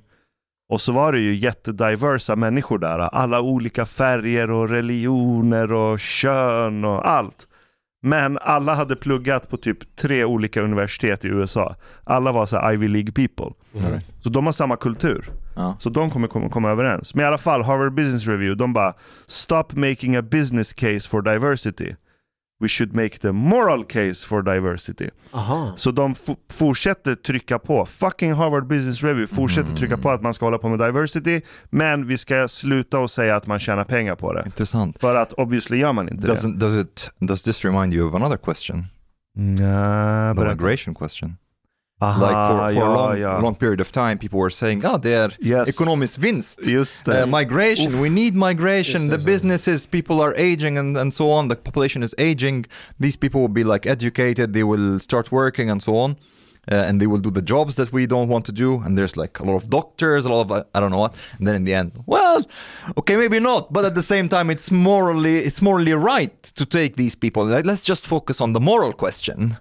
Och 0.68 0.80
så 0.80 0.92
var 0.92 1.12
det 1.12 1.18
ju 1.18 1.34
jättediversa 1.34 2.36
människor 2.36 2.78
där. 2.78 2.98
Alla 2.98 3.40
olika 3.40 3.86
färger 3.86 4.50
och 4.50 4.68
religioner 4.68 5.72
och 5.72 6.00
kön 6.00 6.84
och 6.84 7.08
allt. 7.08 7.48
Men 8.02 8.38
alla 8.38 8.74
hade 8.74 8.96
pluggat 8.96 9.50
på 9.50 9.56
typ 9.56 9.96
tre 9.96 10.24
olika 10.24 10.62
universitet 10.62 11.24
i 11.24 11.28
USA. 11.28 11.76
Alla 12.04 12.32
var 12.32 12.46
så 12.46 12.58
här 12.58 12.72
Ivy 12.72 12.88
League 12.88 13.12
people. 13.12 13.54
Right. 13.72 14.04
Så 14.22 14.28
de 14.28 14.44
har 14.44 14.52
samma 14.52 14.76
kultur. 14.76 15.30
Ja. 15.56 15.76
Så 15.78 15.90
de 15.90 16.10
kommer 16.10 16.28
komma, 16.28 16.48
komma 16.48 16.70
överens. 16.70 17.14
Men 17.14 17.24
i 17.24 17.26
alla 17.26 17.38
fall, 17.38 17.62
Harvard 17.62 17.94
Business 17.94 18.26
Review, 18.26 18.58
de 18.58 18.72
bara 18.72 18.94
Stop 19.26 19.64
making 19.72 20.16
a 20.16 20.22
business 20.22 20.72
case 20.72 21.08
for 21.08 21.22
diversity. 21.22 21.94
We 22.60 22.68
should 22.68 22.94
make 22.94 23.18
the 23.18 23.32
moral 23.32 23.84
case 23.84 24.26
for 24.26 24.42
diversity. 24.42 25.10
Aha. 25.32 25.72
Så 25.76 25.90
de 25.90 26.14
fortsätter 26.52 27.14
trycka 27.14 27.58
på. 27.58 27.86
Fucking 27.86 28.32
Harvard 28.32 28.66
Business 28.66 29.02
Review 29.02 29.34
fortsätter 29.34 29.76
trycka 29.76 29.96
på 29.96 30.10
att 30.10 30.22
man 30.22 30.34
ska 30.34 30.46
hålla 30.46 30.58
på 30.58 30.68
med 30.68 30.78
diversity. 30.78 31.40
Men 31.70 32.06
vi 32.06 32.18
ska 32.18 32.48
sluta 32.48 32.98
och 32.98 33.10
säga 33.10 33.36
att 33.36 33.46
man 33.46 33.58
tjänar 33.58 33.84
pengar 33.84 34.14
på 34.14 34.32
det. 34.32 34.42
Intressant. 34.46 34.98
För 35.00 35.14
att 35.16 35.32
obviously 35.32 35.78
gör 35.78 35.92
man 35.92 36.08
inte 36.08 36.26
det. 36.26 36.32
Doesn't, 36.32 36.58
does, 36.58 36.84
it, 36.84 37.10
does 37.18 37.42
this 37.42 37.64
remind 37.64 37.94
you 37.94 38.08
of 38.08 38.14
another 38.14 38.36
question? 38.36 38.86
Nja, 39.36 40.34
The 40.36 40.44
migration 40.44 40.94
question. 40.94 41.36
Aha, 42.00 42.20
like 42.22 42.48
for, 42.48 42.68
for 42.68 42.72
ja, 42.72 42.86
a 42.86 42.94
long, 42.94 43.18
ja. 43.18 43.40
long 43.40 43.54
period 43.56 43.80
of 43.80 43.90
time, 43.90 44.18
people 44.18 44.38
were 44.38 44.50
saying, 44.50 44.84
oh, 44.86 44.98
det 44.98 45.12
är 45.14 45.36
Yes. 45.40 45.68
ekonomisk 45.68 46.18
vinst. 46.18 46.58
Just 46.62 47.04
det. 47.04 47.22
Uh, 47.22 47.26
migration, 47.26 48.00
we 48.00 48.08
need 48.08 48.34
migration. 48.34 49.08
Just 49.08 49.18
The 49.18 49.32
businesses, 49.32 49.86
people 49.86 50.20
are 50.20 50.34
aging 50.36 50.78
and, 50.78 50.96
and 50.96 51.12
so 51.14 51.30
on. 51.30 51.48
The 51.48 51.56
population 51.56 52.02
is 52.02 52.14
aging. 52.18 52.66
These 53.00 53.16
people 53.18 53.40
will 53.40 53.54
be 53.54 53.64
like 53.64 53.90
educated. 53.90 54.52
They 54.52 54.62
will 54.64 55.00
start 55.00 55.32
working 55.32 55.70
and 55.70 55.82
so 55.82 55.96
on. 55.96 56.16
Uh, 56.70 56.74
and 56.74 57.00
they 57.00 57.06
will 57.06 57.20
do 57.20 57.30
the 57.30 57.42
jobs 57.42 57.74
that 57.76 57.92
we 57.92 58.06
don't 58.06 58.28
want 58.28 58.44
to 58.44 58.52
do. 58.52 58.80
And 58.84 58.96
there's 58.96 59.16
like 59.16 59.40
a 59.40 59.44
lot 59.44 59.56
of 59.56 59.68
doctors, 59.70 60.26
a 60.26 60.28
lot 60.28 60.42
of 60.42 60.52
uh, 60.52 60.64
I 60.74 60.80
don't 60.80 60.90
know 60.90 61.00
what. 61.00 61.14
And 61.38 61.46
then 61.48 61.54
in 61.56 61.64
the 61.64 61.74
end, 61.74 61.92
well, 62.06 62.44
okay, 62.98 63.16
maybe 63.16 63.40
not. 63.40 63.72
But 63.72 63.84
at 63.86 63.94
the 63.94 64.02
same 64.02 64.28
time, 64.28 64.50
it's 64.50 64.70
morally 64.70 65.38
it's 65.38 65.62
morally 65.62 65.94
right 65.94 66.42
to 66.54 66.64
take 66.66 66.94
these 66.96 67.16
people. 67.16 67.46
Like, 67.46 67.64
let's 67.64 67.84
just 67.86 68.06
focus 68.06 68.40
on 68.40 68.52
the 68.52 68.60
moral 68.60 68.92
question 68.92 69.56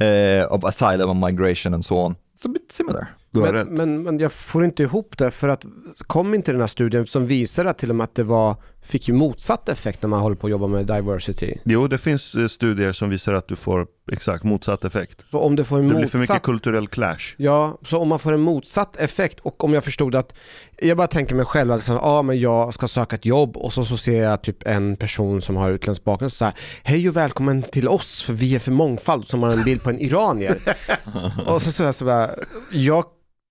Eh, 0.00 0.44
of 0.50 0.64
asylum 0.64 1.08
and 1.10 1.20
migration 1.20 1.72
and 1.72 1.84
so 1.84 1.98
on. 1.98 2.16
It's 2.34 2.44
a 2.44 2.48
bit 2.48 2.72
similar. 2.72 3.10
Du 3.34 3.40
har 3.40 3.46
Men, 3.46 3.54
rätt. 3.54 3.68
men, 3.68 4.02
men 4.02 4.18
jag 4.18 4.32
får 4.32 4.64
inte 4.64 4.82
ihop 4.82 5.18
det 5.18 5.30
för 5.30 5.48
att 5.48 5.64
kom 6.06 6.34
inte 6.34 6.52
den 6.52 6.60
här 6.60 6.68
studien 6.68 7.06
som 7.06 7.26
visar 7.26 7.64
att 7.64 7.78
till 7.78 7.90
och 7.90 7.96
med 7.96 8.04
att 8.04 8.14
det 8.14 8.24
var, 8.24 8.56
fick 8.82 9.08
ju 9.08 9.14
motsatt 9.14 9.68
effekt 9.68 10.02
när 10.02 10.08
man 10.08 10.20
håller 10.20 10.36
på 10.36 10.46
att 10.46 10.50
jobba 10.50 10.66
med 10.66 10.86
diversity. 10.86 11.54
Jo, 11.64 11.86
det 11.86 11.98
finns 11.98 12.34
eh, 12.34 12.46
studier 12.46 12.92
som 12.92 13.10
visar 13.10 13.34
att 13.34 13.48
du 13.48 13.56
får 13.56 13.86
exakt 14.12 14.44
motsatt 14.44 14.84
effekt. 14.84 15.24
Så 15.30 15.38
om 15.38 15.56
det 15.56 15.64
får 15.64 15.78
en 15.78 15.88
Det 15.88 15.94
blir 15.94 16.06
för 16.06 16.18
mycket 16.18 16.32
motsatt 16.34 16.42
kulturell 16.42 16.88
clash. 16.88 17.34
Ja, 17.36 17.78
så 17.82 17.98
om 17.98 18.08
man 18.08 18.18
får 18.18 18.32
en 18.32 18.40
motsatt 18.40 18.96
effekt 18.96 19.40
och 19.40 19.64
om 19.64 19.74
jag 19.74 19.84
förstod 19.84 20.14
att, 20.14 20.32
jag 20.78 20.96
bara 20.96 21.06
tänker 21.06 21.34
mig 21.34 21.44
själv 21.44 21.72
att 21.72 21.82
så, 21.82 21.92
ja, 21.92 22.22
men 22.22 22.40
jag 22.40 22.74
ska 22.74 22.88
söka 22.88 23.16
ett 23.16 23.26
jobb 23.26 23.56
och 23.56 23.72
så, 23.72 23.84
så 23.84 23.96
ser 23.96 24.22
jag 24.22 24.42
typ 24.42 24.66
en 24.66 24.96
person 24.96 25.42
som 25.42 25.56
har 25.56 25.70
utländsk 25.70 26.04
bakgrund 26.04 26.32
så 26.32 26.44
här, 26.44 26.54
hej 26.82 27.08
och 27.08 27.16
välkommen 27.16 27.62
till 27.62 27.88
oss 27.88 28.22
för 28.22 28.32
vi 28.32 28.54
är 28.54 28.58
för 28.58 28.72
mångfald 28.72 29.28
som 29.28 29.42
har 29.42 29.50
en 29.50 29.64
bild 29.64 29.82
på 29.82 29.90
en 29.90 30.00
iranier. 30.00 30.76
och 31.46 31.62
så 31.62 31.72
säger 31.72 31.88
jag 31.88 31.94
så 31.94 32.04
bara, 32.04 32.30
jag 32.72 33.04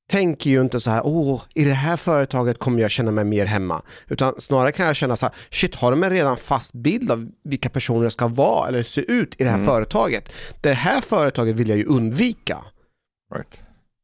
tänker 0.10 0.50
ju 0.50 0.62
inte 0.62 0.80
så 0.80 0.90
här, 0.90 1.02
åh, 1.06 1.42
i 1.54 1.64
det 1.64 1.74
här 1.74 1.98
företaget 1.98 2.60
kommer 2.60 2.82
jag 2.82 2.92
känna 2.92 3.12
mig 3.12 3.24
mer 3.24 3.46
hemma. 3.46 3.82
Utan 4.08 4.34
snarare 4.38 4.72
kan 4.72 4.86
jag 4.86 4.96
känna 4.96 5.16
så 5.16 5.26
här, 5.26 5.36
shit, 5.50 5.76
har 5.76 5.92
de 5.92 6.04
en 6.04 6.10
redan 6.10 6.38
fast 6.38 6.74
bild 6.74 7.12
av 7.12 7.30
vilka 7.44 7.70
personer 7.70 8.10
ska 8.10 8.28
vara 8.28 8.68
eller 8.68 8.84
se 8.84 9.02
ut 9.02 9.42
i 9.42 9.44
det 9.44 9.50
här 9.50 9.66
företaget? 9.66 10.30
Det 10.62 10.74
här 10.74 11.02
företaget 11.02 11.56
vill 11.56 11.70
jag 11.70 11.78
ju 11.78 11.86
undvika. 11.86 12.58
Right. 13.36 13.60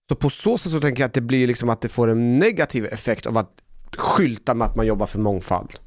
Så 0.10 0.16
på 0.16 0.30
så 0.30 0.58
sätt 0.58 0.72
så 0.72 0.80
tänker 0.80 1.02
jag 1.02 1.08
att 1.08 1.14
det 1.14 1.22
blir 1.22 1.48
liksom 1.48 1.70
att 1.70 1.82
det 1.82 1.90
får 1.90 2.08
en 2.08 2.40
negativ 2.40 2.86
effekt 2.86 3.26
av 3.26 3.38
att 3.38 3.52
skylta 3.98 4.54
med 4.54 4.68
att 4.68 4.76
man 4.76 4.86
jobbar 4.86 5.08
för 5.08 5.20
mångfald. 5.20 5.80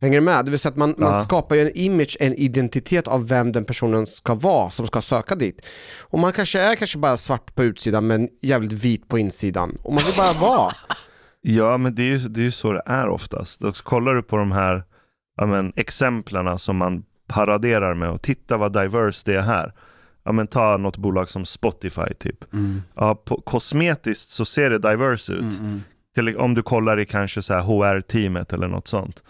Hänger 0.00 0.20
du 0.20 0.24
med? 0.24 0.44
Det 0.44 0.50
vill 0.50 0.60
säga 0.60 0.70
att 0.70 0.76
man, 0.76 0.94
man 0.98 1.22
skapar 1.22 1.56
ju 1.56 1.60
en 1.60 1.70
image, 1.74 2.16
en 2.20 2.34
identitet 2.34 3.08
av 3.08 3.28
vem 3.28 3.52
den 3.52 3.64
personen 3.64 4.06
ska 4.06 4.34
vara 4.34 4.70
som 4.70 4.86
ska 4.86 5.02
söka 5.02 5.34
dit. 5.34 5.66
Och 6.00 6.18
man 6.18 6.32
kanske 6.32 6.60
är 6.60 6.74
kanske 6.74 6.98
bara 6.98 7.16
svart 7.16 7.54
på 7.54 7.64
utsidan 7.64 8.06
men 8.06 8.28
jävligt 8.42 8.72
vit 8.72 9.08
på 9.08 9.18
insidan. 9.18 9.78
Och 9.82 9.92
man 9.92 10.04
vill 10.04 10.14
bara 10.16 10.32
vara. 10.32 10.70
Ja, 11.48 11.76
men 11.76 11.94
det 11.94 12.02
är 12.02 12.06
ju, 12.06 12.18
det 12.18 12.40
är 12.40 12.44
ju 12.44 12.50
så 12.50 12.72
det 12.72 12.82
är 12.86 13.08
oftast. 13.08 13.60
Då 13.60 13.72
kollar 13.72 14.14
du 14.14 14.22
på 14.22 14.36
de 14.36 14.52
här 14.52 14.84
ja, 15.36 15.46
men, 15.46 15.72
exemplarna 15.76 16.58
som 16.58 16.76
man 16.76 17.04
paraderar 17.26 17.94
med 17.94 18.10
och 18.10 18.22
titta 18.22 18.56
vad 18.56 18.72
diverse 18.72 19.22
det 19.24 19.38
är 19.38 19.42
här. 19.42 19.72
Ja, 20.24 20.32
men 20.32 20.46
ta 20.46 20.76
något 20.76 20.96
bolag 20.96 21.30
som 21.30 21.44
Spotify 21.44 22.14
typ. 22.18 22.44
Ja, 22.94 23.14
på, 23.14 23.40
kosmetiskt 23.40 24.30
så 24.30 24.44
ser 24.44 24.70
det 24.70 24.78
diverse 24.78 25.32
ut. 25.32 25.54
Till, 26.14 26.36
om 26.36 26.54
du 26.54 26.62
kollar 26.62 27.00
i 27.00 27.06
kanske 27.06 27.42
så 27.42 27.54
här 27.54 27.60
HR-teamet 27.60 28.52
eller 28.52 28.68
något 28.68 28.88
sånt. 28.88 29.22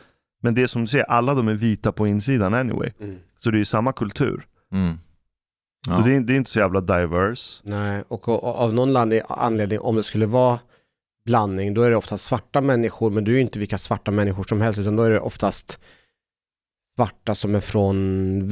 Men 0.43 0.55
det 0.55 0.63
är 0.63 0.67
som 0.67 0.83
du 0.83 0.89
ser, 0.89 1.03
alla 1.03 1.35
de 1.35 1.49
är 1.49 1.55
vita 1.55 1.93
på 1.93 2.07
insidan 2.07 2.55
anyway. 2.55 2.91
Mm. 3.01 3.19
Så 3.37 3.51
det 3.51 3.57
är 3.57 3.59
ju 3.59 3.65
samma 3.65 3.93
kultur. 3.93 4.47
Mm. 4.73 4.99
Så 5.87 5.93
Ja. 5.93 6.03
det, 6.05 6.15
är, 6.15 6.21
det 6.21 6.33
är 6.33 6.37
inte 6.37 6.51
så 6.51 6.59
jävla 6.59 6.81
diverse. 6.81 7.63
Nej, 7.65 8.05
och, 8.09 8.29
och, 8.29 8.45
och 8.45 8.55
av 8.59 8.75
någon 8.75 8.97
anledning, 9.29 9.81
om 9.81 9.97
det 9.97 10.03
skulle 10.03 10.27
vara 10.27 10.59
blandning, 11.25 11.75
då 11.75 11.83
är 11.83 11.91
det 11.91 11.97
oftast 11.97 12.25
svarta 12.25 12.61
människor, 12.61 13.11
men 13.11 13.25
du 13.25 13.31
är 13.33 13.37
ju 13.37 13.41
inte 13.43 13.59
vilka 13.59 13.79
svarta 13.79 14.11
människor 14.11 14.43
som 14.45 14.61
helst, 14.61 14.79
utan 14.79 14.97
då 14.97 15.03
är 15.03 15.11
det 15.11 15.21
oftast 15.21 15.81
svarta 16.97 17.35
som 17.35 17.55
är 17.55 17.61
från 17.61 18.49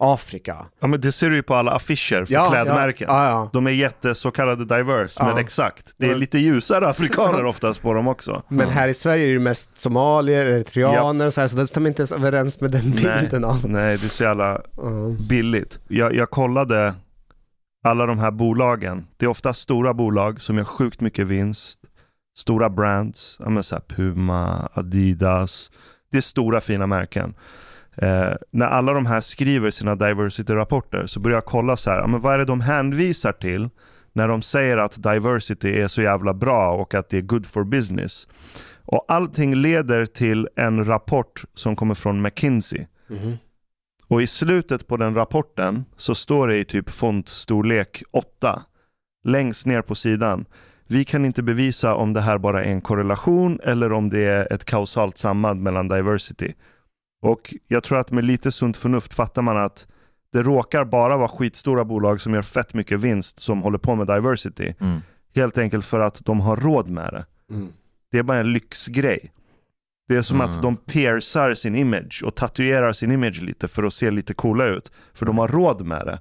Västafrika. 0.00 0.66
Ja, 0.80 0.86
men 0.86 1.00
det 1.00 1.12
ser 1.12 1.30
du 1.30 1.36
ju 1.36 1.42
på 1.42 1.54
alla 1.54 1.72
affischer 1.72 2.24
för 2.24 2.50
klädmärken. 2.50 3.06
Ja, 3.10 3.28
ja. 3.28 3.50
De 3.52 3.66
är 3.66 3.70
jätte 3.70 4.14
så 4.14 4.30
kallade 4.30 4.76
diverse, 4.76 5.20
Ja. 5.22 5.26
men 5.26 5.38
exakt. 5.38 5.94
Det 5.96 6.06
är 6.06 6.10
Ja. 6.10 6.16
lite 6.16 6.38
ljusare 6.38 6.88
afrikaner 6.88 7.44
oftast 7.46 7.82
på 7.82 7.94
dem 7.94 8.08
också. 8.08 8.42
Men 8.48 8.68
här 8.68 8.88
i 8.88 8.94
Sverige 8.94 9.28
är 9.28 9.32
det 9.32 9.38
mest 9.38 9.78
somalier, 9.78 10.46
eritreaner 10.46 11.26
och 11.26 11.34
så 11.34 11.40
här, 11.40 11.48
så 11.48 11.56
det 11.56 11.66
stämmer 11.66 11.88
inte 11.88 12.00
ens 12.00 12.12
överens 12.12 12.60
med 12.60 12.70
den 12.70 12.90
bilden 12.90 13.44
av. 13.44 13.64
Nej, 13.68 13.98
det 13.98 14.04
är 14.06 14.08
så 14.08 14.22
jävla 14.22 14.60
Ja. 14.76 14.82
billigt. 15.28 15.78
Jag, 15.88 16.14
jag 16.14 16.30
kollade 16.30 16.94
alla 17.84 18.06
de 18.06 18.18
här 18.18 18.30
bolagen. 18.30 19.06
Det 19.16 19.24
är 19.24 19.30
ofta 19.30 19.52
stora 19.52 19.94
bolag 19.94 20.42
som 20.42 20.56
gör 20.56 20.64
sjukt 20.64 21.00
mycket 21.00 21.26
vinst, 21.26 21.78
Stora 22.38 22.70
brands, 22.70 23.36
ja, 23.40 23.50
men 23.50 23.62
så 23.62 23.80
Puma, 23.88 24.68
Adidas. 24.74 25.70
Det 26.10 26.16
är 26.16 26.20
stora 26.20 26.60
fina 26.60 26.86
märken. 26.86 27.34
Eh, 28.02 28.32
när 28.50 28.66
alla 28.66 28.92
de 28.92 29.06
här 29.06 29.20
skriver 29.20 29.70
sina 29.70 29.94
diversity-rapporter 29.94 31.06
så 31.06 31.20
börjar 31.20 31.36
jag 31.36 31.44
kolla 31.44 31.76
så 31.76 31.90
här, 31.90 31.98
ja, 31.98 32.06
men 32.06 32.20
vad 32.20 32.34
är 32.34 32.38
det 32.38 32.44
de 32.44 32.60
hänvisar 32.60 33.32
till 33.32 33.68
när 34.12 34.28
de 34.28 34.42
säger 34.42 34.76
att 34.76 35.02
diversity 35.02 35.80
är 35.80 35.88
så 35.88 36.02
jävla 36.02 36.34
bra 36.34 36.72
och 36.72 36.94
att 36.94 37.08
det 37.08 37.16
är 37.16 37.22
good 37.22 37.46
for 37.46 37.64
business. 37.64 38.28
Och 38.84 39.04
allting 39.08 39.54
leder 39.54 40.06
till 40.06 40.48
en 40.56 40.84
rapport 40.84 41.44
som 41.54 41.76
kommer 41.76 41.94
från 41.94 42.22
McKinsey. 42.22 42.86
Mhm. 43.06 43.36
Och 44.08 44.22
i 44.22 44.26
slutet 44.26 44.86
på 44.86 44.96
den 44.96 45.14
rapporten 45.14 45.84
så 45.96 46.14
står 46.14 46.48
det 46.48 46.56
i 46.58 46.64
typ 46.64 46.90
fontstorlek 46.90 48.02
8 48.10 48.62
längst 49.24 49.66
ner 49.66 49.82
på 49.82 49.94
sidan. 49.94 50.44
Vi 50.86 51.04
kan 51.04 51.24
inte 51.24 51.42
bevisa 51.42 51.94
om 51.94 52.12
det 52.12 52.20
här 52.20 52.38
bara 52.38 52.64
är 52.64 52.68
en 52.68 52.80
korrelation 52.80 53.60
eller 53.64 53.92
om 53.92 54.10
det 54.10 54.24
är 54.24 54.52
ett 54.52 54.64
kausalt 54.64 55.18
samband 55.18 55.62
mellan 55.62 55.88
diversity. 55.88 56.52
Och 57.22 57.54
jag 57.68 57.82
tror 57.82 57.98
att 57.98 58.10
med 58.10 58.24
lite 58.24 58.52
sunt 58.52 58.76
förnuft 58.76 59.14
fattar 59.14 59.42
man 59.42 59.56
att 59.56 59.86
det 60.32 60.42
råkar 60.42 60.84
bara 60.84 61.16
vara 61.16 61.28
skitstora 61.28 61.84
bolag 61.84 62.20
som 62.20 62.34
gör 62.34 62.42
fett 62.42 62.74
mycket 62.74 63.00
vinst 63.00 63.40
som 63.40 63.62
håller 63.62 63.78
på 63.78 63.94
med 63.94 64.06
diversity. 64.06 64.74
Mm. 64.80 64.98
Helt 65.34 65.58
enkelt 65.58 65.84
för 65.86 66.00
att 66.00 66.24
de 66.24 66.40
har 66.40 66.56
råd 66.56 66.88
med 66.88 67.12
det. 67.12 67.26
Mm. 67.54 67.68
Det 68.10 68.18
är 68.18 68.22
bara 68.22 68.38
en 68.38 68.52
lyxgrej. 68.52 69.32
Det 70.08 70.16
är 70.16 70.22
som 70.22 70.40
Mm. 70.40 70.50
att 70.50 70.62
de 70.62 70.76
piercar 70.76 71.54
sin 71.54 71.74
image 71.74 72.22
och 72.26 72.34
tatuerar 72.34 72.92
sin 72.92 73.12
image 73.12 73.42
lite 73.42 73.68
för 73.68 73.82
att 73.82 73.92
se 73.94 74.10
lite 74.10 74.34
coola 74.34 74.64
ut. 74.66 74.92
För 75.14 75.26
de 75.26 75.38
har 75.38 75.48
råd 75.48 75.86
med 75.86 76.06
det. 76.06 76.20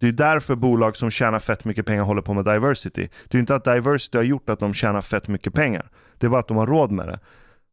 Det 0.00 0.08
är 0.08 0.12
därför 0.12 0.54
bolag 0.54 0.96
som 0.96 1.10
tjänar 1.10 1.38
fett 1.38 1.64
mycket 1.64 1.86
pengar 1.86 2.02
håller 2.02 2.22
på 2.22 2.34
med 2.34 2.44
diversity. 2.44 3.08
Det 3.28 3.38
är 3.38 3.40
inte 3.40 3.54
att 3.54 3.64
diversity 3.64 4.18
har 4.18 4.22
gjort 4.24 4.48
att 4.48 4.58
de 4.58 4.74
tjänar 4.74 5.00
fett 5.00 5.28
mycket 5.28 5.54
pengar. 5.54 5.90
Det 6.18 6.26
är 6.26 6.30
bara 6.30 6.40
att 6.40 6.48
de 6.48 6.56
har 6.56 6.66
råd 6.66 6.90
med 6.90 7.06
det. 7.06 7.20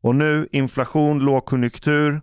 Och 0.01 0.15
nu, 0.15 0.47
inflation, 0.51 1.19
lågkonjunktur, 1.19 2.21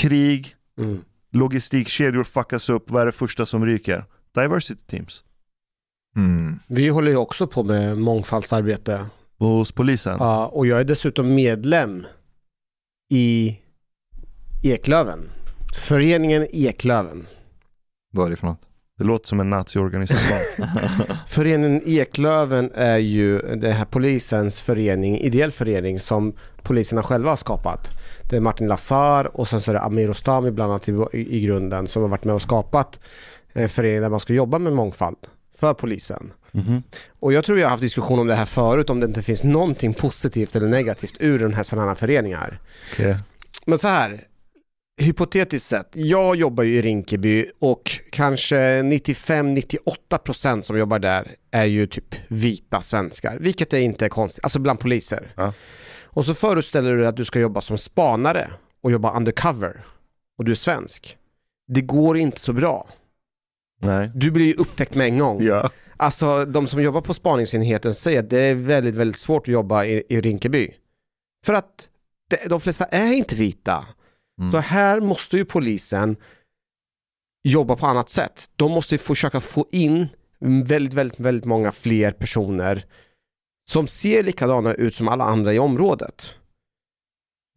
krig, 0.00 0.54
Mm. 0.78 1.04
logistikkedjor 1.32 2.24
fuckas 2.24 2.68
upp. 2.68 2.90
Vad 2.90 3.02
är 3.02 3.06
det 3.06 3.12
första 3.12 3.46
som 3.46 3.66
ryker? 3.66 4.04
Diversity 4.34 4.82
teams. 4.86 5.22
Mm. 6.16 6.58
Vi 6.66 6.88
håller 6.88 7.10
ju 7.10 7.16
också 7.16 7.46
på 7.46 7.62
med 7.64 7.98
mångfaldsarbete. 7.98 9.06
Hos 9.38 9.72
polisen. 9.72 10.16
Ja, 10.20 10.46
och 10.46 10.66
jag 10.66 10.80
är 10.80 10.84
dessutom 10.84 11.34
medlem 11.34 12.06
i 13.12 13.58
Eklöven. 14.62 15.30
Föreningen 15.74 16.46
Eklöven. 16.50 17.26
Vad 18.12 18.26
är 18.26 18.30
det 18.30 18.36
för 18.36 18.46
något? 18.46 18.60
Det 18.98 19.04
låter 19.04 19.28
som 19.28 19.40
en 19.40 19.50
naziorganisation. 19.50 20.66
Föreningen 21.28 21.82
Eklöven 21.86 22.70
är 22.74 22.98
ju 22.98 23.38
den 23.38 23.72
här 23.72 23.84
polisens 23.84 24.62
förening, 24.62 25.18
ideell 25.18 25.50
förening 25.50 25.98
som 26.00 26.32
poliserna 26.62 27.02
själva 27.02 27.30
har 27.30 27.36
skapat. 27.36 27.90
Det 28.30 28.36
är 28.36 28.40
Martin 28.40 28.68
Lazar 28.68 29.36
och 29.36 29.48
sen 29.48 29.60
så 29.60 29.70
är 29.70 29.74
det 29.74 29.80
Amir 29.80 30.10
Ostami 30.10 30.50
bland 30.50 30.72
annat 30.72 30.88
i, 30.88 30.92
i 31.12 31.40
grunden 31.40 31.88
som 31.88 32.02
har 32.02 32.08
varit 32.08 32.24
med 32.24 32.34
och 32.34 32.42
skapat 32.42 33.00
en 33.52 33.68
förening 33.68 34.00
där 34.00 34.08
man 34.08 34.20
ska 34.20 34.32
jobba 34.32 34.58
med 34.58 34.72
mångfald 34.72 35.16
för 35.60 35.74
polisen. 35.74 36.32
Mhm. 36.52 36.82
Och 37.20 37.32
jag 37.32 37.44
tror 37.44 37.56
vi 37.56 37.62
har 37.62 37.70
haft 37.70 37.82
diskussion 37.82 38.18
om 38.18 38.26
det 38.26 38.34
här 38.34 38.44
förut, 38.44 38.90
om 38.90 39.00
det 39.00 39.06
inte 39.06 39.22
finns 39.22 39.42
någonting 39.42 39.94
positivt 39.94 40.56
eller 40.56 40.68
negativt 40.68 41.14
ur 41.20 41.38
den 41.38 41.54
här 41.54 41.62
sådana 41.62 41.88
här 41.88 41.94
föreningar. 41.94 42.60
Okej. 42.92 43.16
Men 43.66 43.78
så 43.78 43.88
här, 43.88 44.20
hypotetiskt 45.00 45.68
sett, 45.68 45.88
jag 45.92 46.36
jobbar 46.36 46.64
ju 46.64 46.74
i 46.74 46.82
Rinkeby 46.82 47.46
och 47.58 47.90
kanske 48.10 48.56
95-98% 48.82 50.62
som 50.62 50.78
jobbar 50.78 50.98
där 50.98 51.34
är 51.50 51.64
ju 51.64 51.86
typ 51.86 52.14
vita 52.28 52.80
svenskar, 52.80 53.38
vilket 53.40 53.72
är 53.72 53.78
inte 53.78 54.04
är 54.04 54.08
konstigt, 54.08 54.44
alltså 54.44 54.58
bland 54.58 54.80
poliser. 54.80 55.32
Ja. 55.36 55.52
Och 56.12 56.24
så 56.24 56.34
föreställer 56.34 56.90
du 56.90 56.98
dig 56.98 57.06
att 57.06 57.16
du 57.16 57.24
ska 57.24 57.40
jobba 57.40 57.60
som 57.60 57.78
spanare 57.78 58.50
och 58.80 58.90
jobba 58.90 59.16
undercover 59.16 59.84
och 60.38 60.44
du 60.44 60.50
är 60.50 60.56
svensk. 60.56 61.16
Det 61.68 61.80
går 61.80 62.16
inte 62.16 62.40
så 62.40 62.52
bra. 62.52 62.88
Nej. 63.82 64.10
Du 64.14 64.30
blir 64.30 64.46
ju 64.46 64.54
upptäckt 64.54 64.94
med 64.94 65.06
en 65.06 65.18
gång. 65.18 65.42
Ja. 65.42 65.70
Alltså 65.96 66.44
de 66.44 66.66
som 66.66 66.82
jobbar 66.82 67.00
på 67.00 67.14
spaningsenheten 67.14 67.94
säger 67.94 68.20
att 68.20 68.30
det 68.30 68.40
är 68.40 68.54
väldigt, 68.54 68.94
väldigt 68.94 69.18
svårt 69.18 69.42
att 69.42 69.52
jobba 69.52 69.84
i, 69.84 70.02
i 70.08 70.20
Rinkeby. 70.20 70.70
För 71.44 71.54
att 71.54 71.88
det, 72.30 72.48
de 72.48 72.60
flesta 72.60 72.84
är 72.84 73.12
inte 73.12 73.34
vita. 73.34 73.86
Mm. 74.40 74.52
Så 74.52 74.58
här 74.58 75.00
måste 75.00 75.36
ju 75.36 75.44
polisen 75.44 76.16
jobba 77.42 77.76
på 77.76 77.86
annat 77.86 78.08
sätt. 78.08 78.50
De 78.56 78.72
måste 78.72 78.98
försöka 78.98 79.40
få 79.40 79.66
in 79.70 80.08
väldigt, 80.40 80.94
väldigt, 80.94 81.20
väldigt 81.20 81.44
många 81.44 81.72
fler 81.72 82.12
personer 82.12 82.84
som 83.70 83.86
ser 83.86 84.22
likadana 84.22 84.74
ut 84.74 84.94
som 84.94 85.08
alla 85.08 85.24
andra 85.24 85.52
i 85.52 85.58
området. 85.58 86.34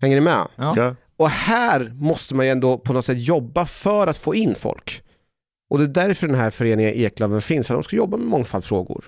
Hänger 0.01 0.15
ni 0.15 0.21
med? 0.21 0.47
Ja. 0.55 0.95
Och 1.17 1.29
här 1.29 1.93
måste 1.95 2.35
man 2.35 2.45
ju 2.45 2.51
ändå 2.51 2.77
på 2.77 2.93
något 2.93 3.05
sätt 3.05 3.17
jobba 3.17 3.65
för 3.65 4.07
att 4.07 4.17
få 4.17 4.35
in 4.35 4.55
folk. 4.55 5.03
Och 5.69 5.77
det 5.79 5.83
är 5.83 6.07
därför 6.07 6.27
den 6.27 6.35
här 6.35 6.49
föreningen 6.49 6.93
Eklöven 6.93 7.41
finns, 7.41 7.67
för 7.67 7.73
att 7.73 7.77
de 7.77 7.83
ska 7.83 7.95
jobba 7.95 8.17
med 8.17 8.27
mångfaldsfrågor. 8.27 9.05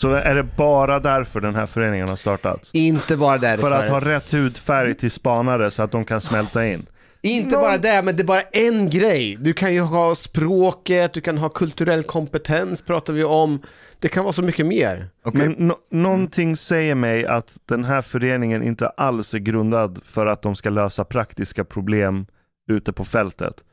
Så 0.00 0.12
är 0.12 0.34
det 0.34 0.42
bara 0.42 1.00
därför 1.00 1.40
den 1.40 1.54
här 1.54 1.66
föreningen 1.66 2.08
har 2.08 2.16
startats? 2.16 2.70
Inte 2.74 3.16
bara 3.16 3.38
därför. 3.38 3.62
För 3.62 3.70
att 3.70 3.88
ha 3.88 4.00
rätt 4.00 4.32
hudfärg 4.32 4.94
till 4.94 5.10
spanare 5.10 5.70
så 5.70 5.82
att 5.82 5.92
de 5.92 6.04
kan 6.04 6.20
smälta 6.20 6.66
in? 6.66 6.86
Inte 7.24 7.56
bara 7.56 7.78
det, 7.78 8.02
men 8.04 8.16
det 8.16 8.22
är 8.22 8.24
bara 8.24 8.40
en 8.40 8.90
grej. 8.90 9.36
Du 9.40 9.52
kan 9.52 9.74
ju 9.74 9.80
ha 9.80 10.14
språket, 10.14 11.12
du 11.12 11.20
kan 11.20 11.38
ha 11.38 11.48
kulturell 11.48 12.02
kompetens 12.02 12.82
pratar 12.82 13.12
vi 13.12 13.24
om. 13.24 13.62
Det 13.98 14.08
kan 14.08 14.24
vara 14.24 14.32
så 14.32 14.42
mycket 14.42 14.66
mer. 14.66 15.08
Okej. 15.24 15.48
Men 15.48 15.70
no- 15.70 15.76
någonting 15.90 16.56
säger 16.56 16.94
mig 16.94 17.26
att 17.26 17.56
den 17.68 17.84
här 17.84 18.02
föreningen 18.02 18.62
inte 18.62 18.88
alls 18.88 19.34
är 19.34 19.38
grundad 19.38 20.00
för 20.04 20.26
att 20.26 20.42
de 20.42 20.54
ska 20.54 20.70
lösa 20.70 21.04
praktiska 21.04 21.64
problem 21.64 22.26
ute 22.70 22.92
på 22.92 23.04
fältet. 23.04 23.64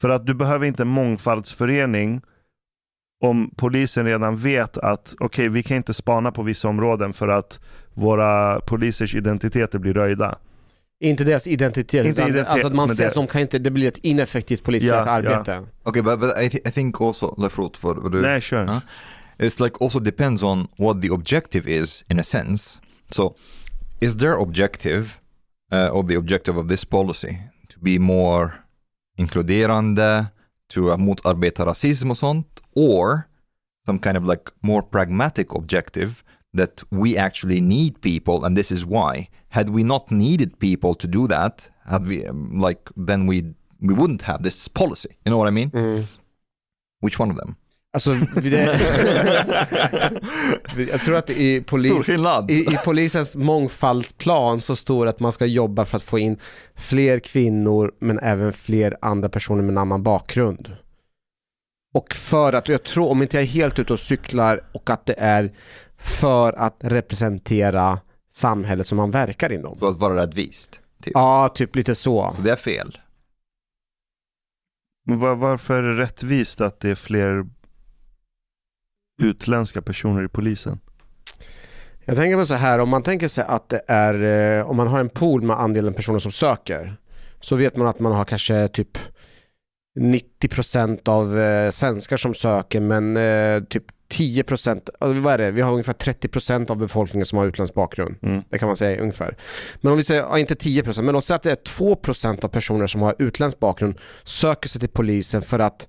För 0.00 0.08
att 0.08 0.26
du 0.26 0.34
behöver 0.34 0.66
inte 0.66 0.82
en 0.82 0.88
mångfaldsförening 0.88 2.20
om 3.24 3.50
polisen 3.56 4.04
redan 4.06 4.36
vet 4.36 4.78
att 4.78 5.14
okej, 5.20 5.48
vi 5.48 5.62
kan 5.62 5.76
inte 5.76 5.94
spana 5.94 6.32
på 6.32 6.42
vissa 6.42 6.68
områden 6.68 7.12
för 7.12 7.28
att 7.28 7.60
våra 7.94 8.60
polisers 8.60 9.14
identiteter 9.14 9.78
blir 9.78 9.94
röjda. 9.94 10.38
Inte 11.02 11.24
deras 11.24 11.46
identitet, 11.46 12.06
Inte 12.06 12.20
utan 12.20 12.28
identitet, 12.28 12.52
alltså 12.52 12.66
att 12.66 12.74
man 12.74 12.88
men 12.88 12.96
ser 12.96 13.06
att 13.06 13.14
de 13.14 13.26
kan 13.26 13.40
inte, 13.40 13.58
det 13.58 13.70
blir 13.70 13.88
ett 13.88 13.98
ineffektivt 13.98 14.62
polisiärt 14.64 15.06
ja. 15.06 15.12
arbete. 15.12 15.62
Okay, 15.84 16.02
but, 16.02 16.20
but 16.20 16.38
I, 16.38 16.48
th- 16.48 16.68
I 16.68 16.70
think 16.70 17.00
also, 17.00 17.34
Lefrot, 17.38 17.76
for, 17.76 17.94
for 17.94 18.10
the, 18.10 18.18
Nej, 18.18 18.40
kör. 18.40 18.64
Huh? 18.64 18.80
it's 19.38 19.64
like 19.64 19.76
also 19.80 20.00
depends 20.00 20.42
on 20.42 20.68
what 20.76 21.02
the 21.02 21.08
objective 21.08 21.68
is 21.68 22.04
in 22.10 22.20
a 22.20 22.22
sense. 22.22 22.80
So, 23.10 23.34
is 24.00 24.16
their 24.16 24.34
objective 24.34 25.20
uh, 25.72 25.88
or 25.92 26.02
the 26.02 26.16
objective 26.16 26.60
of 26.60 26.68
this 26.68 26.84
policy 26.84 27.38
to 27.68 27.78
be 27.80 27.98
more 27.98 28.52
inkluderande, 29.18 30.26
to 30.68 30.90
uh, 30.90 30.96
motarbeta 30.96 31.66
rasism 31.66 32.10
och 32.10 32.18
sånt, 32.18 32.60
or 32.74 33.22
some 33.86 33.98
kind 33.98 34.16
of 34.16 34.24
like 34.24 34.50
more 34.60 34.82
pragmatic 34.82 35.46
objective 35.50 36.10
that 36.54 36.82
we 36.90 37.16
actually 37.16 37.60
need 37.60 38.00
people 38.00 38.44
and 38.44 38.56
this 38.56 38.72
is 38.72 38.84
why. 38.84 39.28
Had 39.48 39.70
we 39.70 39.82
not 39.82 40.10
needed 40.10 40.58
people 40.58 40.94
to 40.94 41.06
do 41.06 41.26
that, 41.26 41.70
had 41.84 42.06
we 42.06 42.26
um, 42.26 42.60
like 42.60 42.90
then 42.96 43.26
we 43.26 43.54
we 43.80 43.94
wouldn't 43.94 44.22
have 44.22 44.42
this 44.42 44.68
policy. 44.68 45.08
You 45.24 45.30
know 45.30 45.38
what 45.38 45.48
I 45.48 45.50
mean? 45.50 45.70
Mm. 45.70 46.04
Which 47.00 47.18
one 47.18 47.30
of 47.30 47.36
them? 47.36 47.56
Alltså, 47.92 48.14
det, 48.14 48.80
jag 50.90 51.00
tror 51.00 51.16
att 51.16 51.30
i, 51.30 51.60
polis, 51.60 52.08
i, 52.48 52.54
i 52.54 52.78
polisens 52.84 53.36
mångfaldsplan 53.36 54.60
så 54.60 54.76
står 54.76 55.04
det 55.04 55.10
att 55.10 55.20
man 55.20 55.32
ska 55.32 55.46
jobba 55.46 55.84
för 55.84 55.96
att 55.96 56.02
få 56.02 56.18
in 56.18 56.38
fler 56.76 57.18
kvinnor 57.18 57.92
men 57.98 58.18
även 58.18 58.52
fler 58.52 58.96
andra 59.02 59.28
personer 59.28 59.62
med 59.62 59.70
en 59.70 59.78
annan 59.78 60.02
bakgrund. 60.02 60.76
Och 61.94 62.14
för 62.14 62.52
att, 62.52 62.68
jag 62.68 62.82
tror, 62.82 63.10
om 63.10 63.22
inte 63.22 63.36
jag 63.36 63.42
är 63.42 63.48
helt 63.48 63.78
ute 63.78 63.92
och 63.92 64.00
cyklar 64.00 64.62
och 64.72 64.90
att 64.90 65.06
det 65.06 65.14
är 65.18 65.52
för 66.00 66.52
att 66.52 66.76
representera 66.80 67.98
samhället 68.30 68.86
som 68.86 68.96
man 68.96 69.10
verkar 69.10 69.52
inom. 69.52 69.78
Så 69.78 69.88
att 69.88 69.98
vara 69.98 70.22
rättvist. 70.22 70.80
Typ. 71.02 71.12
Ja, 71.14 71.48
typ 71.54 71.76
lite 71.76 71.94
så. 71.94 72.30
Så 72.36 72.42
det 72.42 72.52
är 72.52 72.56
fel. 72.56 72.98
Var, 75.04 75.34
varför 75.34 75.74
är 75.74 75.82
det 75.82 76.02
rättvist 76.02 76.60
att 76.60 76.80
det 76.80 76.90
är 76.90 76.94
fler 76.94 77.46
utländska 79.22 79.82
personer 79.82 80.24
i 80.24 80.28
polisen? 80.28 80.78
Jag 82.04 82.16
tänker 82.16 82.36
mig 82.36 82.46
så 82.46 82.54
här, 82.54 82.78
om 82.78 82.88
man 82.88 83.02
tänker 83.02 83.28
sig 83.28 83.44
att 83.48 83.68
det 83.68 83.82
är, 83.88 84.58
eh, 84.58 84.70
om 84.70 84.76
man 84.76 84.88
har 84.88 85.00
en 85.00 85.08
pool 85.08 85.42
med 85.42 85.60
andelen 85.60 85.94
personer 85.94 86.18
som 86.18 86.32
söker, 86.32 86.96
så 87.40 87.56
vet 87.56 87.76
man 87.76 87.86
att 87.86 88.00
man 88.00 88.12
har 88.12 88.24
kanske 88.24 88.68
typ 88.68 88.98
90% 90.00 91.08
av 91.08 91.38
eh, 91.38 91.70
svenskar 91.70 92.16
som 92.16 92.34
söker, 92.34 92.80
men 92.80 93.16
eh, 93.16 93.62
typ 93.62 93.84
10%, 94.10 94.88
alltså 94.98 95.20
vad 95.20 95.34
är 95.34 95.38
det? 95.38 95.50
Vi 95.50 95.60
har 95.60 95.72
ungefär 95.72 95.92
30% 95.92 96.70
av 96.70 96.76
befolkningen 96.76 97.26
som 97.26 97.38
har 97.38 97.46
utländsk 97.46 97.74
bakgrund. 97.74 98.16
Mm. 98.22 98.42
Det 98.50 98.58
kan 98.58 98.66
man 98.66 98.76
säga 98.76 99.00
ungefär. 99.00 99.36
Men 99.80 99.92
om 99.92 99.98
vi 99.98 100.04
säger, 100.04 100.22
ja, 100.22 100.38
inte 100.38 100.54
10%, 100.54 101.02
men 101.02 101.12
låt 101.12 101.24
säga 101.24 101.36
att 101.36 101.42
det 101.42 101.50
är 101.50 101.56
2% 101.56 102.44
av 102.44 102.48
personer 102.48 102.86
som 102.86 103.02
har 103.02 103.14
utländsk 103.18 103.58
bakgrund 103.58 103.98
söker 104.24 104.68
sig 104.68 104.80
till 104.80 104.88
polisen 104.88 105.42
för 105.42 105.58
att 105.58 105.88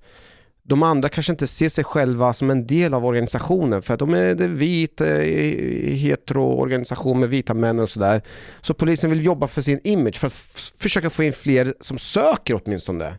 de 0.63 0.83
andra 0.83 1.09
kanske 1.09 1.31
inte 1.31 1.47
ser 1.47 1.69
sig 1.69 1.83
själva 1.83 2.33
som 2.33 2.49
en 2.49 2.67
del 2.67 2.93
av 2.93 3.05
organisationen 3.05 3.81
för 3.81 3.93
att 3.93 3.99
de 3.99 4.13
är 4.13 4.41
en 4.41 4.57
vit, 4.57 5.01
eh, 5.01 5.07
hetero-organisation 5.93 7.19
med 7.19 7.29
vita 7.29 7.53
män 7.53 7.79
och 7.79 7.89
sådär. 7.89 8.21
Så 8.61 8.73
polisen 8.73 9.09
vill 9.09 9.25
jobba 9.25 9.47
för 9.47 9.61
sin 9.61 9.79
image 9.83 10.19
för 10.19 10.27
att 10.27 10.33
försöka 10.77 11.09
få 11.09 11.23
in 11.23 11.33
fler 11.33 11.73
som 11.79 11.97
söker 11.97 12.61
åtminstone. 12.63 13.17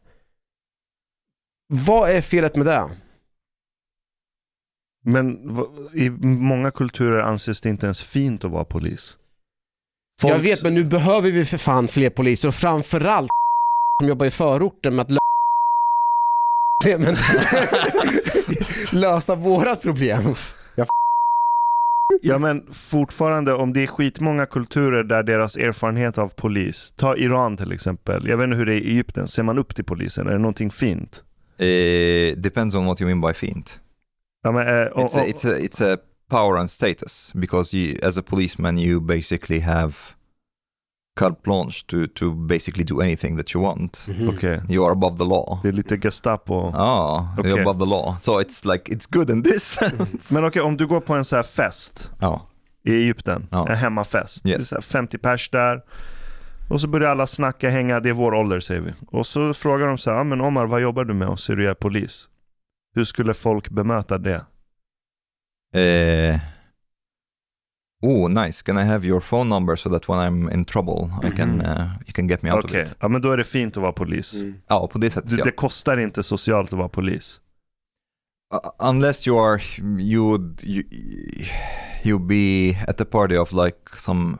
Vad 1.69 2.11
är 2.11 2.21
felet 2.21 2.57
med 2.57 2.67
det? 2.67 2.91
Men 5.05 5.37
i 5.95 6.11
många 6.27 6.71
kulturer 6.71 7.23
anses 7.23 7.61
det 7.61 7.69
inte 7.69 7.87
ens 7.87 8.05
fint 8.05 8.45
att 8.45 8.51
vara 8.51 8.65
polis. 8.65 9.17
Jag 10.23 10.31
Folks- 10.31 10.45
vet 10.45 10.63
men 10.63 10.75
nu 10.75 10.85
behöver 10.85 11.31
vi 11.31 11.45
för 11.45 11.59
fan 11.59 11.89
fler 11.89 12.11
poliser 12.11 12.49
och 12.49 12.55
framförallt 12.55 13.31
som 14.01 14.09
jobbar 14.09 14.27
i 14.27 14.31
förorten 14.31 14.97
med 14.97 15.03
att 15.03 15.11
lösa 18.93 19.35
vårat 19.35 19.83
problem. 19.83 20.35
Ja 22.23 22.39
men 22.39 22.73
fortfarande 22.73 23.55
om 23.55 23.73
det 23.73 23.83
är 23.83 23.87
skitmånga 23.87 24.47
kulturer 24.47 25.05
där 25.05 25.23
deras 25.23 25.57
erfarenhet 25.57 26.19
av 26.19 26.29
polis, 26.29 26.95
ta 26.97 27.17
Iran 27.17 27.57
till 27.57 27.73
exempel, 27.73 28.29
jag 28.29 28.37
vet 28.37 28.45
inte 28.45 28.57
hur 28.57 28.67
det 28.67 28.75
är 28.75 28.81
i 28.81 28.91
Egypten, 28.91 29.29
ser 29.29 29.43
man 29.43 29.59
upp 29.59 29.75
till 29.75 29.85
polisen? 29.85 30.27
Är 30.27 30.33
det 30.33 30.39
någonting 30.39 30.71
fint? 30.71 31.23
Uh, 31.61 32.37
depends 32.37 32.75
on 32.75 32.87
what 32.87 33.01
you 33.01 33.15
mean 33.15 33.21
by 33.21 33.35
fiend. 33.35 33.71
Ja, 34.43 34.53
men, 34.53 34.69
eh, 34.69 34.87
och- 34.87 35.03
It's 35.11 35.19
a, 35.21 35.25
it's 35.27 35.47
a 35.55 35.59
it's 35.59 35.95
a 35.95 35.99
power 36.31 36.57
and 36.59 36.71
status 36.71 37.31
because 37.35 37.77
you, 37.77 37.99
as 38.09 38.19
a 38.19 38.23
policeman, 38.23 38.79
you 38.79 39.01
basically 39.01 39.61
have 39.61 39.93
carte 41.21 41.37
blanche 41.45 41.85
to 41.87 41.97
to 42.15 42.31
basically 42.33 42.85
do 42.85 43.01
anything 43.01 43.37
that 43.37 43.55
you 43.55 43.65
want. 43.65 44.07
Okej, 44.29 44.61
You 44.69 44.85
are 44.85 44.93
above 44.93 45.17
the 45.19 45.25
law. 45.25 45.61
det 45.63 45.69
är 45.69 45.73
lite 45.73 45.97
Gestapo. 45.99 46.73
Ah, 46.75 47.35
Okej. 47.39 47.53
you're 47.53 47.61
above 47.63 47.79
the 47.81 47.91
law. 47.91 48.17
So 48.19 48.41
it's 48.41 48.73
like 48.73 48.93
it's 48.95 49.07
good 49.13 49.31
in 49.31 49.43
this 49.43 49.63
sense. 49.81 50.35
Men 50.35 50.45
okej, 50.45 50.63
om 50.63 50.77
du 50.77 50.87
går 50.87 51.01
på 51.01 51.15
en 51.15 51.25
så 51.25 51.37
här 51.37 51.43
fest 51.43 52.11
Ja. 52.21 52.47
i 52.85 52.95
Egypten, 52.95 53.49
Ja. 53.51 53.69
en 53.69 53.77
hemmafest. 53.77 54.47
Yes. 54.47 54.57
Det 54.57 54.63
är 54.63 54.65
så 54.65 54.75
här 54.75 54.83
50 54.83 55.19
pers 55.19 55.51
där. 55.51 55.83
Och 56.71 56.81
så 56.81 56.89
börjar 56.89 57.11
alla 57.11 57.27
snacka, 57.27 57.71
hänga, 57.71 58.01
det 58.01 58.09
är 58.09 58.13
vår 58.13 58.35
ålder 58.35 58.61
säger 58.61 58.81
vi. 58.81 58.93
Och 59.07 59.27
så 59.27 59.55
frågar 59.55 59.87
de 59.87 59.99
så 59.99 60.11
här, 60.11 60.19
ah, 60.19 60.25
men 60.25 60.41
Omar 60.41 60.67
vad 60.67 60.81
jobbar 60.81 61.05
du 61.05 61.15
med? 61.15 61.29
Och 61.29 61.41
så 61.41 61.53
är 61.53 61.57
du 61.57 61.75
polis. 61.75 62.29
Hur 62.95 63.05
skulle 63.05 63.35
folk 63.35 63.69
bemöta 63.69 64.19
det? 64.19 64.45
Uh, 65.77 66.39
oh, 68.03 68.29
nice. 68.31 68.63
Can 68.63 68.79
I 68.79 68.83
have 68.83 69.07
your 69.07 69.21
phone 69.21 69.49
number 69.49 69.77
so 69.77 69.91
that 69.91 70.09
when 70.09 70.19
I'm 70.19 70.53
in 70.53 70.65
trouble, 70.65 71.11
I 71.23 71.31
can 71.37 71.61
uh, 71.61 71.89
you 72.07 72.13
can 72.15 72.29
get 72.29 72.43
me 72.43 72.53
out 72.53 72.65
Okej, 72.65 72.83
of 72.83 72.89
it? 72.89 72.97
ja 73.01 73.09
men 73.09 73.23
då 73.23 73.31
är 73.31 73.37
det 73.37 73.45
fint 73.45 73.77
att 73.77 73.83
vara 73.83 73.93
polis. 73.93 74.35
Ja, 74.69 74.89
på 74.93 74.99
det 74.99 75.11
sättet 75.11 75.31
Det, 75.31 75.37
ja. 75.37 75.45
det 75.45 75.51
kostar 75.51 75.97
inte 75.97 76.23
socialt 76.23 76.73
att 76.73 76.79
vara 76.79 76.89
polis. 76.89 77.41
Uh, 78.55 78.89
unless 78.91 79.27
you 79.29 79.39
are 79.39 79.61
you 80.01 80.29
would 80.29 80.65
you 80.65 80.85
you 82.05 82.19
be 82.19 82.77
at 82.89 82.99
the 82.99 83.05
party 83.05 83.37
of 83.37 83.53
like 83.53 83.77
some 83.97 84.39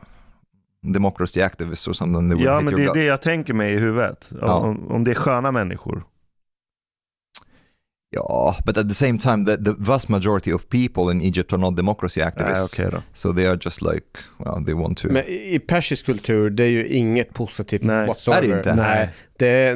democracy 0.81 1.41
activists 1.41 1.87
or 1.87 1.93
something. 1.93 2.29
They 2.29 2.35
would 2.35 2.47
Ja 2.47 2.61
men 2.61 2.75
det 2.75 2.83
är 2.83 2.93
det 2.93 3.05
jag 3.05 3.21
tänker 3.21 3.53
mig 3.53 3.73
i 3.73 3.77
huvudet. 3.77 4.31
Ja. 4.41 4.53
Om, 4.53 4.91
om 4.91 5.03
det 5.03 5.11
är 5.11 5.15
sköna 5.15 5.51
människor. 5.51 6.05
Yeah, 8.13 8.57
but 8.65 8.77
at 8.77 8.87
the 8.89 8.93
same 8.95 9.17
time, 9.19 9.45
the, 9.45 9.57
the 9.63 9.73
vast 9.77 10.09
majority 10.09 10.53
of 10.53 10.61
people 10.69 11.13
in 11.13 11.21
Egypt 11.21 11.53
are 11.53 11.61
not 11.61 11.75
democracy 11.75 12.19
Nej 12.19 12.27
activists. 12.27 12.73
okej 12.73 12.91
då. 12.91 13.01
So 13.13 13.33
they 13.33 13.45
are 13.45 13.59
just 13.61 13.81
like, 13.81 14.05
well, 14.39 14.65
they 14.65 14.73
want 14.73 14.97
to. 14.97 15.07
Men 15.11 15.23
i 15.27 15.59
persisk 15.67 16.05
kultur, 16.05 16.49
det 16.49 16.63
är 16.63 16.69
ju 16.69 16.87
inget 16.87 17.33
positivt 17.33 17.83
Nej. 17.83 18.07
whatsoever. 18.07 18.43
Är 18.43 18.47
det 18.47 18.57
inte? 18.57 18.75
Nej. 18.75 19.09
Det 19.37 19.47
är 19.47 19.75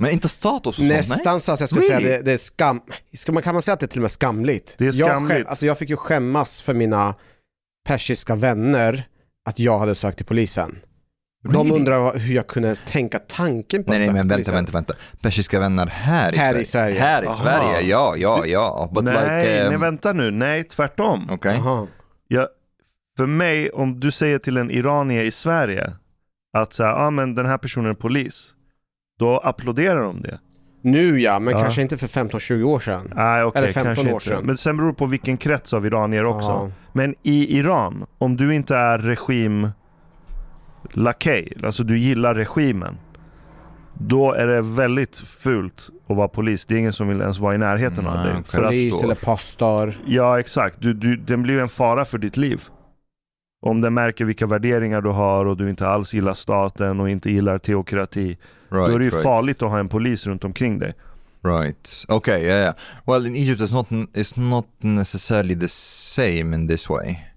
Men 0.00 0.10
inte 0.10 0.28
status 0.28 0.66
och 0.66 0.74
sånt, 0.74 0.88
nej? 0.88 0.96
nästan 0.96 1.40
så 1.40 1.52
att 1.52 1.60
jag 1.60 1.68
skulle 1.68 1.82
Really? 1.84 2.04
säga 2.04 2.16
det, 2.18 2.24
det 2.24 2.32
är 2.32 2.36
skam... 2.36 2.80
Ska 3.16 3.32
man, 3.32 3.42
kan 3.42 3.54
man 3.54 3.62
säga 3.62 3.72
att 3.72 3.80
det 3.80 3.86
är 3.86 3.88
till 3.88 3.98
och 4.00 4.02
med 4.02 4.10
skamligt? 4.10 4.74
Det 4.78 4.84
är 4.84 4.86
Jag, 4.86 4.94
skamligt. 4.94 5.36
skäm, 5.38 5.46
alltså 5.48 5.66
jag 5.66 5.78
fick 5.78 5.90
ju 5.90 5.96
skämmas 5.96 6.60
för 6.60 6.74
mina 6.74 7.14
persiska 7.88 8.34
vänner 8.34 9.06
att 9.48 9.58
jag 9.58 9.78
hade 9.78 9.94
sökt 9.94 10.16
till 10.16 10.26
polisen. 10.26 10.78
De 11.44 11.52
Really? 11.52 11.70
undrar 11.70 11.98
vad- 12.00 12.16
hur 12.16 12.34
jag 12.34 12.46
kunde 12.46 12.66
ens 12.68 12.80
tänka 12.80 13.18
tanken 13.18 13.84
på 13.84 13.90
Nej, 13.90 13.98
nej, 14.00 14.10
men 14.12 14.28
vänta, 14.28 14.52
vänta, 14.52 14.72
vänta. 14.72 14.94
Persiska 15.22 15.60
vänner 15.60 15.86
här 15.86 16.34
i 16.34 16.36
Här 16.36 16.50
Sverige. 16.50 16.62
i 16.62 16.64
Sverige. 16.64 17.00
Här 17.00 17.22
i 17.22 17.26
Aha. 17.26 17.34
Sverige, 17.36 17.80
ja, 17.90 18.14
ja, 18.16 18.46
ja. 18.46 18.90
But 18.94 19.04
nej, 19.04 19.14
like... 19.14 19.64
nej 19.64 19.74
Um, 19.74 19.80
vänta 19.80 20.12
nu. 20.12 20.30
Nej, 20.30 20.64
tvärtom. 20.64 21.28
Okej. 21.30 21.54
Jaha. 21.64 21.86
Jag, 22.28 22.48
för 23.16 23.26
mig, 23.26 23.70
om 23.70 24.00
du 24.00 24.10
säger 24.10 24.38
till 24.38 24.56
en 24.56 24.70
iranier 24.70 25.22
i 25.24 25.30
Sverige 25.30 25.92
att 26.58 26.72
så 26.72 26.84
här, 26.84 26.92
ah, 27.06 27.10
men 27.10 27.34
den 27.34 27.46
här 27.46 27.58
personen 27.58 27.90
är 27.90 27.94
polis. 27.94 28.54
Då 29.18 29.38
applåderar 29.38 30.02
de 30.02 30.22
det. 30.22 30.38
Nu 30.84 31.20
ja, 31.20 31.38
men 31.38 31.52
Ja. 31.54 31.62
kanske 31.62 31.82
inte 31.82 31.96
för 31.98 32.06
15-20 32.06 32.62
år 32.64 32.80
sedan. 32.80 33.12
Nej, 33.16 33.44
okej, 33.44 33.62
Eller 33.62 33.72
15 33.72 33.94
kanske 33.94 34.06
år 34.08 34.14
inte. 34.14 34.24
sedan. 34.28 34.46
Men 34.46 34.56
sen 34.56 34.76
beror 34.76 34.88
det 34.88 34.94
på 34.94 35.06
vilken 35.06 35.36
krets 35.36 35.72
av 35.72 35.86
iranier 35.86 36.24
också. 36.24 36.48
Ja. 36.48 36.70
Men 36.92 37.14
i 37.22 37.58
Iran, 37.58 38.06
om 38.18 38.36
du 38.36 38.54
inte 38.54 38.76
är 38.76 38.98
regim 38.98 39.68
lakej, 40.92 41.52
alltså 41.64 41.84
du 41.84 41.98
gillar 41.98 42.34
regimen. 42.34 42.96
Då 43.94 44.32
är 44.32 44.46
det 44.46 44.62
väldigt 44.62 45.16
fult 45.16 45.90
att 46.06 46.16
vara 46.16 46.28
polis. 46.28 46.64
Det 46.64 46.74
är 46.74 46.78
ingen 46.78 46.92
som 46.92 47.08
vill 47.08 47.20
ens 47.20 47.38
vara 47.38 47.54
i 47.54 47.58
närheten 47.58 48.06
av 48.06 48.24
dig. 48.24 48.34
För 48.44 48.58
att, 48.58 48.64
Polis 48.64 48.92
förstår. 48.92 49.04
eller 49.04 49.14
pastor. 49.14 49.94
ja, 50.06 50.40
exakt. 50.40 50.80
Du, 50.80 50.94
du, 50.94 51.16
den 51.16 51.42
blir 51.42 51.58
en 51.58 51.68
fara 51.68 52.04
för 52.04 52.18
ditt 52.18 52.36
liv. 52.36 52.62
Om 53.66 53.80
den 53.80 53.94
märker 53.94 54.24
vilka 54.24 54.46
värderingar 54.46 55.00
du 55.00 55.10
har 55.10 55.44
och 55.44 55.56
du 55.56 55.70
inte 55.70 55.88
alls 55.88 56.14
gillar 56.14 56.34
staten 56.34 57.00
och 57.00 57.10
inte 57.10 57.30
gillar 57.30 57.58
teokrati. 57.58 58.26
Right, 58.26 58.38
då 58.70 58.94
är 58.94 58.98
det 58.98 59.04
ju 59.04 59.10
right. 59.10 59.22
farligt 59.22 59.62
att 59.62 59.70
ha 59.70 59.78
en 59.78 59.88
polis 59.88 60.26
runt 60.26 60.44
omkring 60.44 60.78
dig. 60.78 60.94
Right. 61.44 62.04
Okay. 62.08 62.42
Yeah. 62.42 62.60
yeah. 62.60 62.74
Well, 63.06 63.26
in 63.26 63.34
Egypt, 63.36 63.60
it's 63.60 63.72
not 63.72 63.90
it's 63.90 64.40
not 64.40 64.66
necessarily 64.78 65.54
the 65.54 65.68
same 65.68 66.54
in 66.54 66.68
this 66.68 66.88
way. 66.90 67.31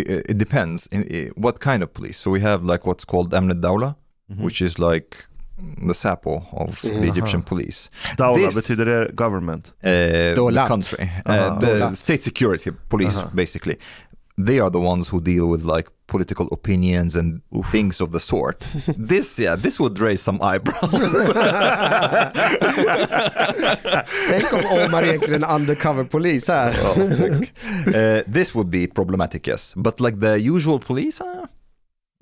Uh, 0.00 0.20
It 0.28 0.38
depends 0.38 0.88
in, 0.92 1.02
in 1.04 1.32
what 1.36 1.58
kind 1.60 1.82
of 1.82 1.92
police. 1.92 2.18
So 2.18 2.30
we 2.30 2.40
have 2.40 2.62
like 2.72 2.86
what's 2.86 3.04
called 3.04 3.32
Amnet 3.34 3.60
Dawla, 3.60 3.94
Mhm. 4.30 4.44
which 4.44 4.62
is 4.62 4.78
like 4.78 5.16
the 5.86 5.94
Sapo 5.94 6.42
of 6.52 6.80
the 6.82 6.88
Mhm. 6.90 7.10
Egyptian 7.10 7.42
police. 7.42 7.90
Dawla, 8.18 8.34
This- 8.34 8.54
betyder 8.54 8.84
det 8.84 9.16
government? 9.16 9.72
Uh, 9.84 10.34
the 10.52 10.64
country, 10.68 11.10
Aha. 11.26 11.48
uh, 11.48 11.60
the 11.60 11.66
Dolat. 11.74 11.96
state 11.96 12.22
security 12.22 12.70
police, 12.88 13.18
Aha. 13.18 13.30
basically. 13.34 13.76
They 14.46 14.60
are 14.60 14.70
the 14.70 14.80
ones 14.80 15.08
who 15.08 15.20
deal 15.20 15.50
with 15.50 15.64
like 15.64 15.88
political 16.06 16.46
opinions 16.52 17.16
and 17.16 17.40
Oof. 17.56 17.70
things 17.72 18.00
of 18.00 18.10
the 18.12 18.20
sort. 18.20 18.66
this, 18.98 19.38
yeah, 19.38 19.56
this 19.56 19.80
would 19.80 19.98
raise 19.98 20.22
some 20.22 20.38
eyebrows. 20.42 20.90
Tänk 24.30 24.52
om 24.52 24.60
Omar 24.70 25.02
egentligen 25.02 25.42
är 25.42 25.48
en 25.48 25.54
undercover-polis 25.60 26.48
här. 26.48 26.70
uh, 27.86 28.22
this 28.32 28.54
would 28.54 28.70
be 28.70 28.86
problematic, 28.86 29.46
yes. 29.46 29.74
But 29.76 30.00
like 30.00 30.20
the 30.20 30.38
usual 30.38 30.78
police, 30.78 31.20
uh, 31.20 31.46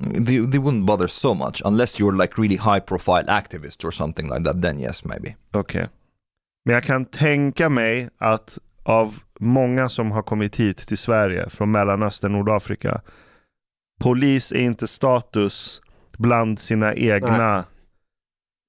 they, 0.00 0.38
they 0.38 0.58
wouldn't 0.58 0.86
bother 0.86 1.08
so 1.08 1.34
much 1.34 1.62
unless 1.64 1.98
you're 2.00 2.16
like 2.22 2.38
really 2.38 2.56
high 2.56 2.80
profile 2.80 3.24
activist 3.24 3.84
or 3.84 3.92
something 3.92 4.28
like 4.28 4.44
that. 4.44 4.62
Then 4.62 4.78
yes, 4.78 5.04
maybe. 5.04 5.36
Okej. 5.52 5.88
Men 6.64 6.74
jag 6.74 6.84
kan 6.84 7.04
tänka 7.04 7.68
mig 7.68 8.08
att 8.18 8.58
av 8.82 9.18
många 9.40 9.88
som 9.88 10.10
har 10.10 10.22
kommit 10.22 10.56
hit 10.56 10.76
till 10.76 10.98
Sverige 10.98 11.50
från 11.50 11.70
Mellanöstern, 11.70 12.32
Nordafrika. 12.32 13.00
Polis 14.00 14.52
är 14.52 14.60
inte 14.60 14.86
status 14.86 15.82
bland 16.18 16.58
sina 16.58 16.94
egna 16.94 17.64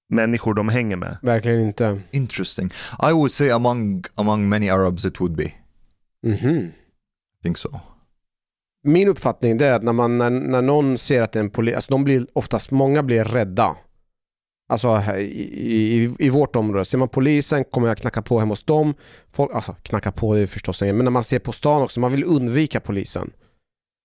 människor 0.09 0.53
de 0.53 0.69
hänger 0.69 0.95
med. 0.95 1.17
Verkligen 1.21 1.59
inte. 1.59 2.01
Interesting. 2.11 2.71
I 3.09 3.11
would 3.13 3.31
say 3.31 3.49
among 3.49 4.03
among 4.15 4.49
many 4.49 4.69
Arabs 4.69 5.05
it 5.05 5.21
would 5.21 5.35
be. 5.35 5.51
Mhm. 6.23 6.71
I 7.39 7.43
think 7.43 7.57
so. 7.57 7.79
Min 8.83 9.07
uppfattning 9.07 9.61
är 9.61 9.73
att 9.73 9.83
när, 9.83 9.93
man, 9.93 10.17
när, 10.17 10.29
när 10.29 10.61
någon 10.61 10.97
ser 10.97 11.21
att 11.21 11.31
det 11.31 11.39
är 11.39 11.43
en 11.43 11.49
polis, 11.49 11.75
alltså 11.75 11.93
de 11.93 12.03
blir 12.03 12.27
oftast, 12.33 12.71
många 12.71 13.03
blir 13.03 13.23
rädda. 13.23 13.75
Alltså 14.71 15.01
i, 15.17 15.23
i, 15.23 16.15
i 16.19 16.29
vårt 16.29 16.55
område, 16.55 16.85
ser 16.85 16.97
man 16.97 17.09
polisen 17.09 17.63
kommer 17.63 17.87
jag 17.87 17.97
knacka 17.97 18.21
på 18.21 18.39
hemma 18.39 18.51
hos 18.51 18.63
dem. 18.63 18.93
Folk, 19.31 19.51
alltså 19.53 19.75
knacka 19.83 20.11
på 20.11 20.35
det 20.35 20.41
är 20.41 20.45
förstås 20.47 20.81
inget, 20.81 20.95
men 20.95 21.03
när 21.03 21.11
man 21.11 21.23
ser 21.23 21.39
på 21.39 21.51
stan 21.51 21.81
också, 21.81 21.99
man 21.99 22.11
vill 22.11 22.23
undvika 22.23 22.79
polisen. 22.79 23.31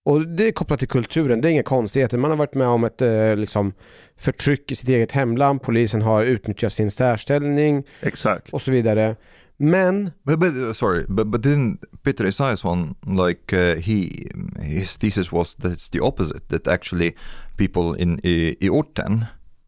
Och 0.05 0.29
det 0.29 0.49
är 0.49 0.53
kopplat 0.53 0.79
till 0.79 0.89
kulturen, 0.89 1.41
det 1.41 1.49
är 1.49 1.53
inga 1.53 1.63
konstigheter. 1.63 2.19
Man 2.19 2.31
har 2.31 2.39
varit 2.39 2.55
med 2.55 2.69
om 2.69 2.85
ett 2.85 3.03
eh, 3.03 3.37
liksom, 3.37 3.73
förtryck 4.17 4.73
i 4.73 4.77
sitt 4.77 4.89
eget 4.89 5.13
hemland, 5.13 5.63
polisen 5.63 6.03
har 6.03 6.25
utnyttjat 6.25 6.73
sin 6.73 6.91
särställning 6.91 7.85
Exakt. 8.03 8.53
och 8.53 8.63
så 8.63 8.71
vidare. 8.71 9.17
Men 9.57 10.11
But, 10.23 10.39
but 10.39 10.53
uh, 10.53 10.73
sorry, 10.73 11.05
but 11.09 11.27
but 11.27 11.43
didn't 11.43 11.79
Peter 12.03 12.25
Esaiasson 12.25 12.95
like 13.03 13.57
uh, 13.57 13.81
he 13.81 14.29
his 14.61 14.97
thesis 14.97 15.33
was 15.33 15.55
that 15.55 15.73
it's 15.73 15.93
the 15.93 16.01
opposite 16.01 16.49
that 16.49 16.69
actually 16.69 17.15
people 17.57 18.03
in 18.03 18.21
i, 18.23 18.57
i 18.61 18.69
orten 18.69 19.25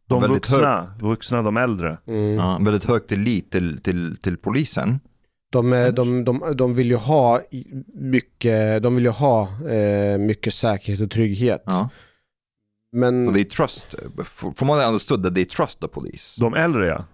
De 0.09 0.21
väldigt 0.23 0.47
hög, 0.51 0.61
vuxna, 0.61 0.95
vuxna, 1.01 1.43
de 1.43 1.57
äldre. 1.57 1.99
mm, 2.07 2.35
ja, 2.35 2.59
väldigt 2.65 2.85
hög 2.85 3.07
tillit 3.07 3.51
till, 3.51 3.81
till, 3.83 4.17
till 4.17 4.37
polisen. 4.37 5.01
De, 5.53 5.73
eh, 5.73 5.89
de, 5.89 6.25
de, 6.25 6.55
de 6.57 6.75
vill 6.75 6.87
ju 6.91 6.97
ha 6.97 7.41
mycket, 7.95 8.83
de 8.83 8.95
vill 8.95 9.05
ju 9.05 9.11
ha 9.11 9.49
eh, 9.69 10.19
mycket 10.19 10.55
säkerhet 10.55 11.01
och 11.01 11.11
trygghet. 11.11 11.63
Ja. 11.67 11.89
Men 12.93 13.33
they 13.35 13.45
trust, 13.45 13.95
f- 14.21 14.45
from 14.57 14.69
what 14.69 14.83
I 14.85 14.87
understood 14.87 15.23
that 15.25 15.35
they 15.35 15.45
trust 15.45 15.81
the 15.81 15.89
police. 15.89 16.41
De 16.41 16.55
äldre 16.55 16.87
ja. 16.87 17.05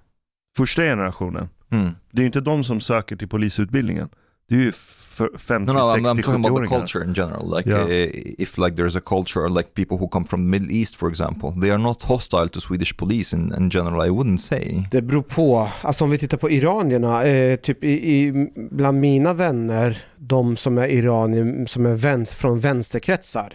Första 0.56 0.82
generationen. 0.82 1.48
Hmm. 1.70 1.90
Det 2.10 2.18
är 2.18 2.22
ju 2.22 2.26
inte 2.26 2.40
de 2.40 2.64
som 2.64 2.80
söker 2.80 3.16
till 3.16 3.28
polisutbildningen. 3.28 4.08
Det 4.48 4.54
är 4.54 4.58
ju 4.58 4.72
för 4.72 5.30
50, 5.38 5.72
No, 5.72 5.76
no, 5.76 5.80
I'm, 5.80 5.94
60, 5.94 6.08
I'm 6.08 6.22
talking 6.22 6.34
about 6.34 6.44
the 6.44 6.62
70-åringar. 6.64 6.78
culture 6.80 7.04
in 7.04 7.14
general. 7.14 7.56
Like, 7.56 7.70
Yeah. 7.70 7.82
uh, 7.86 8.10
if 8.38 8.58
like 8.58 8.76
there's 8.82 8.96
a 8.98 9.00
culture, 9.06 9.48
like 9.48 9.68
people 9.74 9.96
who 9.96 10.08
come 10.08 10.26
from 10.26 10.40
the 10.40 10.58
Middle 10.58 10.76
East, 10.76 10.96
for 10.96 11.08
example, 11.08 11.60
they 11.60 11.70
are 11.70 11.78
not 11.78 12.02
hostile 12.02 12.48
to 12.48 12.60
Swedish 12.60 12.96
police 12.96 13.36
in, 13.36 13.54
in 13.58 13.70
general. 13.70 14.06
I 14.06 14.10
wouldn't 14.10 14.38
say. 14.40 14.84
Det 14.90 15.02
beror 15.02 15.22
på. 15.22 15.68
Alltså 15.82 16.04
om 16.04 16.10
vi 16.10 16.18
tittar 16.18 16.36
på 16.38 16.50
iranierna, 16.50 17.24
eh, 17.24 17.56
typ 17.56 17.84
i, 17.84 17.88
i, 18.12 18.48
bland 18.70 19.00
mina 19.00 19.32
vänner, 19.32 19.98
de 20.16 20.56
som 20.56 20.78
är 20.78 20.86
iranier, 20.88 21.66
som 21.66 21.86
är 21.86 21.94
vänster, 21.94 22.36
från 22.36 22.60
vänsterkretsar, 22.60 23.52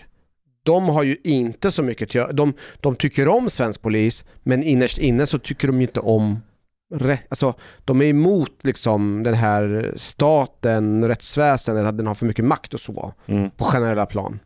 de 0.64 0.90
har 0.90 1.04
ju 1.04 1.18
inte 1.24 1.72
så 1.72 1.84
mycket 1.84 2.08
att 2.10 2.16
göra. 2.16 2.32
De, 2.34 2.54
de 2.82 2.96
tycker 2.96 3.28
om 3.28 3.50
svensk 3.50 3.82
polis, 3.82 4.24
men 4.44 4.64
innerst 4.64 4.98
inne 4.98 5.26
så 5.26 5.40
tycker 5.40 5.68
de 5.68 5.76
ju 5.78 5.82
inte 5.88 6.00
om 6.00 6.40
alltså 7.30 7.54
de 7.86 8.02
är 8.02 8.06
emot 8.06 8.52
liksom 8.64 9.24
den 9.24 9.34
här 9.34 9.94
staten, 9.96 11.08
rättsväsendet, 11.08 11.86
att 11.86 11.98
den 11.98 12.08
har 12.08 12.16
för 12.16 12.26
mycket 12.26 12.46
makt 12.46 12.74
och 12.74 12.80
så, 12.80 13.14
Mm. 13.28 13.50
på 13.52 13.64
generella 13.64 14.06
plan. 14.06 14.40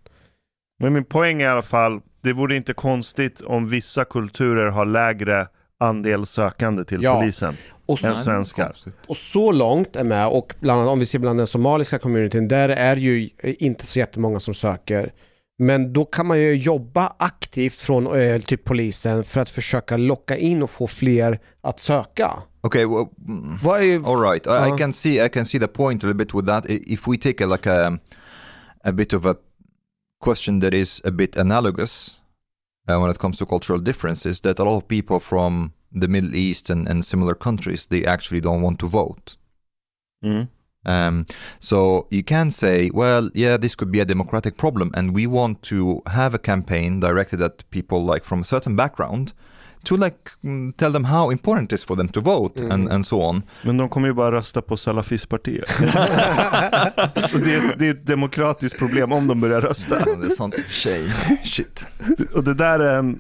Men 0.80 0.94
min 0.94 1.06
poäng 1.06 1.42
är 1.42 1.46
i 1.46 1.50
alla 1.50 1.62
fall, 1.62 2.02
det 2.22 2.34
vore 2.34 2.56
inte 2.56 2.74
konstigt 2.74 3.42
om 3.42 3.68
vissa 3.70 4.06
kulturer 4.06 4.70
har 4.72 4.86
lägre 4.86 5.48
andel 5.80 6.26
sökande 6.26 6.86
till 6.86 7.04
Ja. 7.04 7.20
polisen. 7.20 7.58
Och 7.86 8.04
än 8.04 8.16
svenskar. 8.18 8.76
Och 9.08 9.18
så 9.18 9.52
långt 9.52 9.96
är 9.96 10.04
med 10.04 10.28
och 10.28 10.56
bland 10.60 10.80
annat 10.82 10.92
om 10.92 11.00
vi 11.00 11.06
ser 11.06 11.20
bland 11.20 11.40
den 11.40 11.48
somaliska 11.48 12.00
communityn, 12.00 12.48
där 12.48 12.70
är 12.70 12.96
ju 12.96 13.30
inte 13.44 13.86
så 13.86 14.00
jättemånga 14.00 14.40
som 14.40 14.54
söker. 14.54 15.12
Men 15.64 15.94
då 15.94 16.06
kan 16.06 16.28
man 16.28 16.40
ju 16.40 16.56
jobba 16.56 17.14
aktivt 17.20 17.74
från 17.74 18.22
eh, 18.22 18.42
typ 18.42 18.64
polisen 18.66 19.24
för 19.24 19.42
att 19.42 19.50
försöka 19.50 19.98
locka 19.98 20.38
in 20.38 20.64
och 20.64 20.70
få 20.70 20.88
fler 20.88 21.40
att 21.62 21.80
söka. 21.80 22.44
Okay, 22.62 22.86
well, 22.86 23.08
Vad 23.64 23.82
är 23.82 23.96
all 24.14 24.32
right. 24.32 24.48
I, 24.48 24.50
I 24.50 24.72
Uh. 24.72 24.78
can 24.78 24.94
see 24.94 25.26
I 25.26 25.30
can 25.30 25.46
see 25.46 25.60
the 25.60 25.68
point 25.68 26.04
a 26.04 26.08
little 26.08 26.26
bit 26.26 26.34
with 26.34 26.48
that. 26.48 26.66
If 26.70 27.08
we 27.08 27.18
take 27.18 27.44
a, 27.44 27.48
like 27.48 27.70
a 27.70 28.00
a 28.84 28.92
bit 28.92 29.14
of 29.14 29.26
a 29.26 29.36
question 30.20 30.60
that 30.60 30.74
is 30.74 31.02
a 31.06 31.12
bit 31.12 31.38
analogous 31.38 32.20
uh, 32.90 33.00
when 33.02 33.12
it 33.12 33.18
comes 33.20 33.38
to 33.38 33.46
cultural 33.46 33.80
differences, 33.82 34.42
that 34.42 34.60
a 34.60 34.64
lot 34.64 34.78
of 34.78 34.88
people 34.88 35.20
from 35.20 35.72
the 36.02 36.08
Middle 36.08 36.36
East 36.36 36.70
and, 36.70 36.90
and 36.90 37.06
similar 37.06 37.36
countries 37.36 37.86
they 37.88 38.06
actually 38.06 38.42
don't 38.42 38.62
want 38.62 38.80
to 38.80 38.88
vote. 38.88 39.38
Mm. 40.26 40.48
Um, 40.86 41.26
so 41.60 42.08
you 42.10 42.24
can 42.24 42.52
say, 42.52 42.90
well, 42.94 43.30
yeah, 43.34 43.58
this 43.58 43.76
could 43.76 43.92
be 43.92 44.00
a 44.02 44.06
democratic 44.06 44.58
problem, 44.58 44.92
and 44.96 45.16
we 45.16 45.28
want 45.28 45.62
to 45.62 46.02
have 46.06 46.36
a 46.36 46.40
campaign 46.40 47.00
directed 47.00 47.42
at 47.42 47.70
people 47.70 48.14
like 48.14 48.26
from 48.26 48.42
a 48.42 48.44
certain 48.44 48.76
background 48.76 49.34
to 49.84 49.98
like 49.98 50.32
mm, 50.44 50.74
tell 50.78 50.92
them 50.92 51.04
how 51.04 51.30
important 51.30 51.72
it 51.72 51.76
is 51.76 51.84
for 51.84 51.96
them 51.96 52.08
to 52.10 52.22
vote 52.22 52.60
and, 52.60 52.90
and 52.90 53.06
so 53.08 53.22
on. 53.22 53.44
Men 53.64 53.78
de 53.78 53.90
kommer 53.90 54.08
ju 54.08 54.14
bara 54.14 54.32
rösta 54.32 54.62
på 54.62 54.78
salafistpartiet. 54.78 55.70
Så 57.30 57.38
det 57.38 57.56
är, 57.56 57.78
det 57.78 57.88
är 57.88 57.92
ett 57.92 58.06
demokratiskt 58.06 58.80
problem 58.80 59.12
om 59.12 59.28
de 59.28 59.42
börjar 59.42 59.62
rösta. 59.62 59.96
det 59.96 60.26
är 60.26 60.30
sant 60.30 60.56
i 60.58 60.62
och 60.62 60.66
för 60.66 60.74
sig. 60.74 61.10
Shit. 61.44 61.88
Och 62.34 62.44
det 62.44 62.54
där 62.54 62.80
är 62.80 62.98
en 63.00 63.20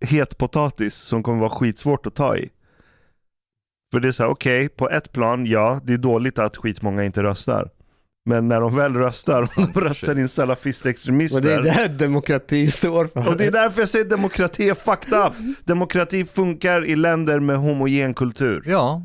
het 0.00 0.38
potatis 0.38 0.94
som 0.94 1.22
kommer 1.22 1.38
vara 1.38 1.50
skitsvårt 1.50 2.06
att 2.06 2.14
ta 2.14 2.36
i. 2.36 2.50
För 3.92 4.00
det 4.00 4.08
är 4.08 4.12
så 4.12 4.22
här, 4.22 4.30
okej, 4.30 4.68
på 4.68 4.90
ett 4.90 5.12
plan, 5.12 5.46
ja, 5.46 5.80
det 5.84 5.92
är 5.92 5.98
dåligt 5.98 6.38
att 6.38 6.56
skitmånga 6.56 7.04
inte 7.04 7.22
röstar. 7.22 7.68
Men 8.24 8.48
när 8.48 8.60
de 8.60 8.76
väl 8.76 8.94
röstar, 8.94 9.42
och 9.42 9.48
de 9.74 9.80
röstar 9.80 10.06
in 10.06 10.12
och 10.12 10.16
det 10.16 10.22
är 10.22 10.26
salafistextremister. 10.26 11.62
det 11.62 11.88
demokrati 11.98 12.70
står 12.70 13.06
för. 13.06 13.28
Och 13.28 13.36
det 13.36 13.46
är 13.46 13.50
därför 13.50 13.82
jag 13.82 13.88
säger 13.88 14.04
demokrati 14.04 14.68
är 14.68 14.74
fucked 14.74 15.18
up. 15.18 15.32
Demokrati 15.64 16.24
funkar 16.24 16.84
i 16.84 16.96
länder 16.96 17.40
med 17.40 17.56
homogen 17.56 18.14
kultur. 18.14 18.62
Ja, 18.66 19.02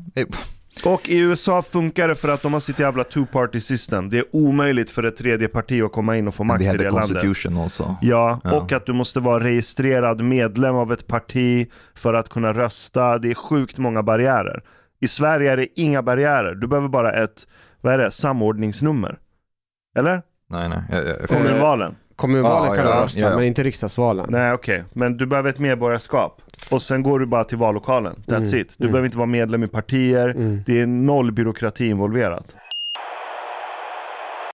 Och 0.84 1.08
i 1.08 1.18
USA 1.18 1.62
funkar 1.62 2.08
det 2.08 2.14
för 2.14 2.28
att 2.28 2.42
de 2.42 2.52
har 2.52 2.60
sitt 2.60 2.78
jävla 2.78 3.04
two 3.04 3.24
party 3.32 3.60
system. 3.60 4.10
Det 4.10 4.18
är 4.18 4.24
omöjligt 4.32 4.90
för 4.90 5.02
ett 5.02 5.16
tredje 5.16 5.48
parti 5.48 5.82
att 5.82 5.92
komma 5.92 6.16
in 6.16 6.28
och 6.28 6.34
få 6.34 6.44
makt 6.44 6.62
i 6.62 6.66
det 6.66 6.72
landet. 6.90 6.92
constitution 6.92 7.58
also. 7.58 7.94
Ja, 8.00 8.40
Ja. 8.44 8.52
och 8.60 8.72
att 8.72 8.86
du 8.86 8.92
måste 8.92 9.20
vara 9.20 9.44
registrerad 9.44 10.20
medlem 10.20 10.74
av 10.74 10.92
ett 10.92 11.06
parti 11.06 11.68
för 11.94 12.14
att 12.14 12.28
kunna 12.28 12.52
rösta. 12.52 13.18
Det 13.18 13.30
är 13.30 13.34
sjukt 13.34 13.78
många 13.78 14.02
barriärer. 14.02 14.62
I 15.00 15.08
Sverige 15.08 15.52
är 15.52 15.56
det 15.56 15.80
inga 15.80 16.02
barriärer. 16.02 16.54
Du 16.54 16.66
behöver 16.66 16.88
bara 16.88 17.12
ett, 17.12 17.46
vad 17.80 17.94
är 17.94 17.98
det, 17.98 18.10
samordningsnummer. 18.10 19.18
Eller? 19.98 20.22
Nej, 20.50 20.68
nej. 20.68 20.78
jag- 20.90 21.06
jag- 21.08 21.28
Kommunvalen. 21.28 21.94
Kommunvalen 22.16 22.68
Ja, 22.68 22.74
kan 22.82 22.86
ja, 22.90 22.96
du 22.96 23.02
rösta, 23.02 23.20
ja, 23.20 23.28
ja. 23.30 23.36
men 23.36 23.44
inte 23.44 23.62
riksdagsvalen. 23.62 24.26
Nej 24.28 24.52
okej, 24.52 24.84
men 24.92 25.16
du 25.16 25.26
behöver 25.26 25.50
ett 25.50 25.58
medborgarskap. 25.58 26.42
Och 26.70 26.82
sen 26.82 27.02
går 27.02 27.18
du 27.18 27.26
bara 27.26 27.44
till 27.44 27.58
vallokalen. 27.58 28.14
That's 28.26 28.36
Mm, 28.54 28.60
it. 28.60 28.74
Du 28.78 28.84
mm. 28.84 28.92
behöver 28.92 29.06
inte 29.06 29.18
vara 29.18 29.26
medlem 29.26 29.62
i 29.64 29.68
partier. 29.68 30.28
Mm. 30.28 30.60
Det 30.66 30.80
är 30.80 30.86
noll 30.86 31.32
byråkrati 31.32 31.86
involverat. 31.86 32.56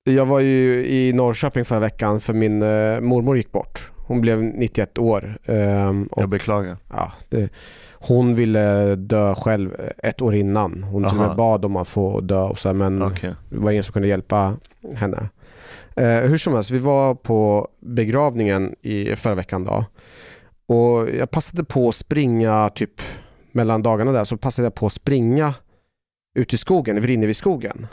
Jag 0.05 0.27
var 0.27 0.41
ju 0.41 0.87
i 0.87 1.13
Norrköping 1.13 1.65
förra 1.65 1.79
veckan 1.79 2.21
för 2.21 2.33
min 2.33 2.63
eh, 2.63 3.01
mormor 3.01 3.37
gick 3.37 3.53
bort. 3.53 3.91
Hon 4.07 4.21
blev 4.21 4.43
91 4.43 4.99
år. 4.99 5.39
ehm, 5.47 6.07
och 6.11 6.23
Jag 6.23 6.29
beklagar. 6.29 6.77
ja, 6.93 7.13
det, 7.29 7.49
hon 7.93 8.35
ville 8.35 8.95
dö 8.97 9.35
själv 9.35 9.77
ett 9.99 10.23
år 10.23 10.35
innan. 10.35 10.83
Hon 10.83 11.09
till 11.09 11.19
och 11.19 11.27
med 11.29 11.37
bad 11.37 11.65
om 11.65 11.77
att 11.77 11.89
få 11.89 12.21
dö 12.21 12.41
och 12.43 12.59
så, 12.59 12.73
men 12.73 13.03
Okej. 13.03 13.35
det 13.51 13.57
var 13.59 13.71
ingen 13.71 13.85
som 13.85 13.93
kunde 13.93 14.09
hjälpa 14.09 14.55
henne. 14.97 15.29
Eh, 15.97 16.07
hur 16.31 16.39
som 16.39 16.55
helst, 16.55 16.71
vi 16.71 16.79
var 16.79 17.15
på 17.15 17.69
begravningen 17.81 18.75
i 18.83 19.17
förra 19.17 19.35
veckan 19.35 19.65
då. 19.65 19.85
Och 20.73 21.11
jag 21.11 21.31
passade 21.31 21.65
på 21.65 21.89
att 21.89 21.97
springa 21.97 22.71
typ 22.75 23.03
mellan 23.53 23.83
dagarna 23.83 24.13
där 24.13 24.25
så 24.25 24.37
passade 24.37 24.67
jag 24.67 24.75
på 24.75 24.87
att 24.87 24.93
springa 24.93 25.55
ut 26.39 26.55
i 26.55 26.57
skogen, 26.57 26.97
i 26.97 27.01
Vrinnevi 27.01 27.35
skogen. 27.35 27.87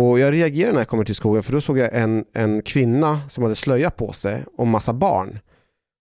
Och 0.00 0.18
jag 0.18 0.32
reagerade 0.32 0.72
när 0.72 0.80
jag 0.80 0.88
kom 0.88 1.04
till 1.04 1.14
skogen 1.14 1.42
för 1.42 1.52
då 1.52 1.60
såg 1.60 1.78
jag 1.78 1.94
en, 1.94 2.24
en 2.34 2.62
kvinna 2.62 3.20
som 3.28 3.42
hade 3.42 3.56
slöja 3.56 3.90
på 3.90 4.12
sig 4.12 4.44
och 4.56 4.66
massa 4.66 4.92
barn. 4.92 5.38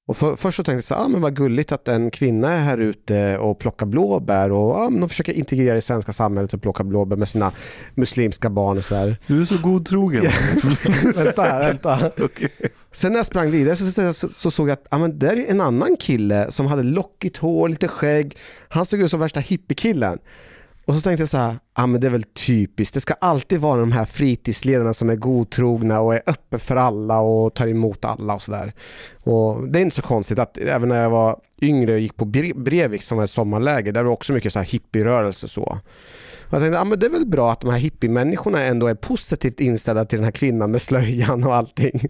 Och 0.08 0.18
för, 0.18 0.36
först 0.36 0.56
så 0.56 0.64
tänkte 0.64 0.78
jag 0.78 0.84
så 0.84 1.06
ah, 1.06 1.08
men 1.08 1.22
vad 1.22 1.36
gulligt 1.36 1.72
att 1.72 1.88
en 1.88 2.12
kvinna 2.12 2.52
är 2.52 2.60
här 2.60 2.78
ute 2.78 3.38
och 3.38 3.60
plockar 3.60 3.86
blåbär 3.86 4.52
och 4.52 4.76
ah, 4.76 4.90
men 4.90 5.00
de 5.00 5.10
försöker 5.10 5.34
integrera 5.34 5.78
i 5.78 5.82
svenska 5.82 6.14
samhället 6.14 6.54
och 6.54 6.62
plocka 6.62 6.84
blåbär 6.84 7.16
med 7.16 7.30
sina 7.30 7.52
muslimska 7.96 8.50
barn 8.50 8.78
och 8.78 8.86
sådär. 8.86 9.18
Du 9.28 9.42
är 9.42 9.46
så 9.46 9.62
godtrogen. 9.64 10.24
vänta, 11.16 11.60
vänta. 11.60 12.12
Okej. 12.24 12.52
Sen 12.98 13.12
när 13.12 13.20
jag 13.20 13.26
sprang 13.26 13.52
vidare 13.52 13.76
så, 13.76 14.14
så, 14.14 14.30
så 14.30 14.52
såg 14.52 14.70
jag 14.70 14.74
att 14.74 14.88
ah, 14.90 14.98
men 14.98 15.20
där 15.20 15.38
är 15.38 15.52
en 15.52 15.62
annan 15.62 15.98
kille 15.98 16.52
som 16.52 16.66
hade 16.66 16.84
lockigt 16.84 17.38
hår, 17.38 17.70
lite 17.70 17.88
skägg. 17.88 18.38
Han 18.70 18.86
såg 18.86 19.00
ut 19.00 19.12
som 19.12 19.20
värsta 19.20 19.40
hippiekillen. 19.40 20.20
Och 20.86 20.96
så 20.96 21.02
tänkte 21.02 21.22
jag 21.22 21.30
så 21.30 21.38
här, 21.38 21.56
ah, 21.74 21.88
men 21.88 22.02
det 22.02 22.08
är 22.08 22.12
väl 22.12 22.24
typiskt. 22.24 22.94
Det 22.94 23.02
ska 23.02 23.14
alltid 23.14 23.60
vara 23.60 23.80
de 23.80 23.92
här 23.92 24.06
fritidsledarna 24.06 24.94
som 24.94 25.10
är 25.10 25.16
godtrogna 25.16 26.00
och 26.00 26.16
är 26.16 26.22
öppen 26.26 26.60
för 26.60 26.76
alla 26.76 27.20
och 27.20 27.54
tar 27.54 27.68
emot 27.68 28.06
alla 28.06 28.36
och 28.36 28.42
sådär. 28.42 28.74
Det 29.70 29.80
är 29.80 29.82
inte 29.82 29.96
så 29.96 30.02
konstigt 30.02 30.40
att 30.40 30.58
även 30.58 30.90
när 30.90 31.02
jag 31.02 31.10
var 31.10 31.40
yngre 31.62 31.94
och 31.94 32.00
gick 32.00 32.16
på 32.16 32.26
Bre- 32.26 32.64
Brevik 32.64 33.04
som 33.04 33.18
var 33.18 33.24
ett 33.24 33.30
sommarläger, 33.30 33.92
där 33.92 34.04
var 34.04 34.10
det 34.10 34.14
också 34.14 34.34
mycket 34.34 34.54
så 34.54 34.60
här 34.60 34.66
hippierörelse 34.66 35.46
och 35.46 35.52
så. 35.52 35.80
Jag 36.50 36.62
tänkte, 36.62 36.80
ah, 36.80 36.96
det 36.96 37.06
är 37.06 37.10
väl 37.10 37.28
bra 37.28 37.52
att 37.52 37.62
de 37.62 37.70
här 37.70 37.78
hippiemänniskorna 37.78 38.64
ändå 38.64 38.88
är 38.88 38.96
positivt 38.96 39.60
inställda 39.60 40.06
till 40.06 40.18
den 40.18 40.26
här 40.26 40.32
kvinnan 40.32 40.72
med 40.72 40.82
slöjan 40.82 41.44
och 41.44 41.56
allting. 41.56 42.10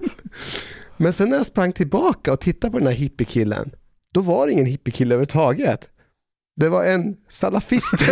Men 0.96 1.12
sen 1.12 1.28
när 1.28 1.36
jag 1.36 1.46
sprang 1.46 1.72
tillbaka 1.72 2.32
och 2.32 2.40
tittade 2.40 2.70
på 2.70 2.78
den 2.78 2.86
här 2.86 2.94
hippiekillen, 2.94 3.70
då 4.14 4.20
var 4.20 4.46
det 4.46 4.52
ingen 4.52 4.66
hippiekille 4.66 5.14
överhuvudtaget. 5.14 5.88
Det 6.56 6.68
var 6.68 6.84
en 6.84 7.16
salafist. 7.28 7.94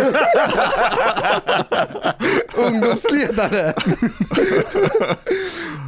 Ungdomsledare. 2.67 3.73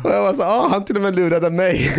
och 0.04 0.12
jag 0.12 0.24
var 0.24 0.34
så 0.34 0.44
ah, 0.44 0.68
han 0.68 0.86
till 0.86 0.96
och 0.96 1.02
med 1.02 1.16
lurade 1.16 1.50
mig. 1.50 1.90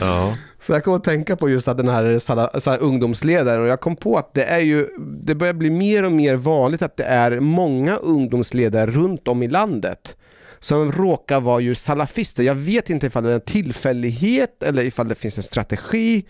Ja. 0.00 0.36
Så 0.62 0.72
jag 0.72 0.84
kom 0.84 0.94
att 0.94 1.04
tänka 1.04 1.36
på 1.36 1.48
just 1.50 1.68
att 1.68 1.76
den 1.76 1.88
här, 1.88 2.18
så 2.60 2.70
här 2.70 2.82
ungdomsledaren 2.82 3.62
och 3.62 3.68
jag 3.68 3.80
kom 3.80 3.96
på 3.96 4.16
att 4.16 4.34
det 4.34 4.44
är 4.44 4.58
ju, 4.60 4.88
det 4.98 5.34
börjar 5.34 5.54
bli 5.54 5.70
mer 5.70 6.04
och 6.04 6.12
mer 6.12 6.36
vanligt 6.36 6.82
att 6.82 6.96
det 6.96 7.04
är 7.04 7.40
många 7.40 7.96
ungdomsledare 7.96 8.86
runt 8.90 9.28
om 9.28 9.42
i 9.42 9.48
landet 9.48 10.16
som 10.58 10.92
råkar 10.92 11.40
vara 11.40 11.60
ju 11.60 11.74
salafister. 11.74 12.42
Jag 12.42 12.54
vet 12.54 12.90
inte 12.90 13.06
ifall 13.06 13.24
det 13.24 13.30
är 13.30 13.34
en 13.34 13.40
tillfällighet 13.40 14.62
eller 14.62 14.82
ifall 14.84 15.08
det 15.08 15.14
finns 15.14 15.36
en 15.36 15.42
strategi. 15.42 16.24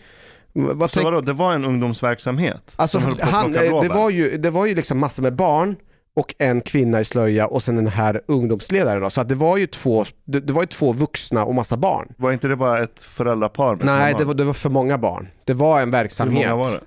Vad 0.53 0.91
Så 0.91 0.95
tänk- 0.95 1.05
vadå, 1.05 1.21
det 1.21 1.33
var 1.33 1.53
en 1.53 1.65
ungdomsverksamhet? 1.65 2.73
Alltså, 2.77 2.99
han, 3.21 3.55
eh, 3.55 3.81
det, 3.81 3.89
var 3.89 4.11
ju, 4.11 4.39
det 4.39 4.51
var 4.51 4.67
ju 4.67 4.75
liksom 4.75 4.99
massor 4.99 5.23
med 5.23 5.35
barn 5.35 5.77
och 6.19 6.35
en 6.39 6.61
kvinna 6.61 7.01
i 7.01 7.05
slöja 7.05 7.47
och 7.47 7.63
sen 7.63 7.77
den 7.77 7.87
här 7.87 8.21
ungdomsledaren. 8.29 9.03
Då. 9.03 9.11
Så 9.11 9.21
att 9.21 9.29
det, 9.29 9.35
var 9.35 9.57
ju 9.57 9.67
två, 9.67 10.05
det, 10.25 10.41
det 10.41 10.53
var 10.53 10.63
ju 10.63 10.67
två 10.67 10.93
vuxna 10.93 11.45
och 11.45 11.55
massa 11.55 11.77
barn. 11.77 12.15
Var 12.17 12.33
inte 12.33 12.49
det 12.49 12.57
bara 12.57 12.83
ett 12.83 13.03
föräldrapar 13.03 13.77
med 13.77 13.87
Nej, 13.87 14.15
det 14.19 14.25
var, 14.25 14.35
det 14.35 14.45
var 14.45 14.53
för 14.53 14.71
många 14.71 14.99
barn. 14.99 15.29
Det 15.45 15.55
var 15.55 15.81
en 15.81 15.85
Hur 15.89 15.93
verksamhet. 15.93 16.49
många 16.51 16.57
var 16.57 16.71
det? 16.71 16.81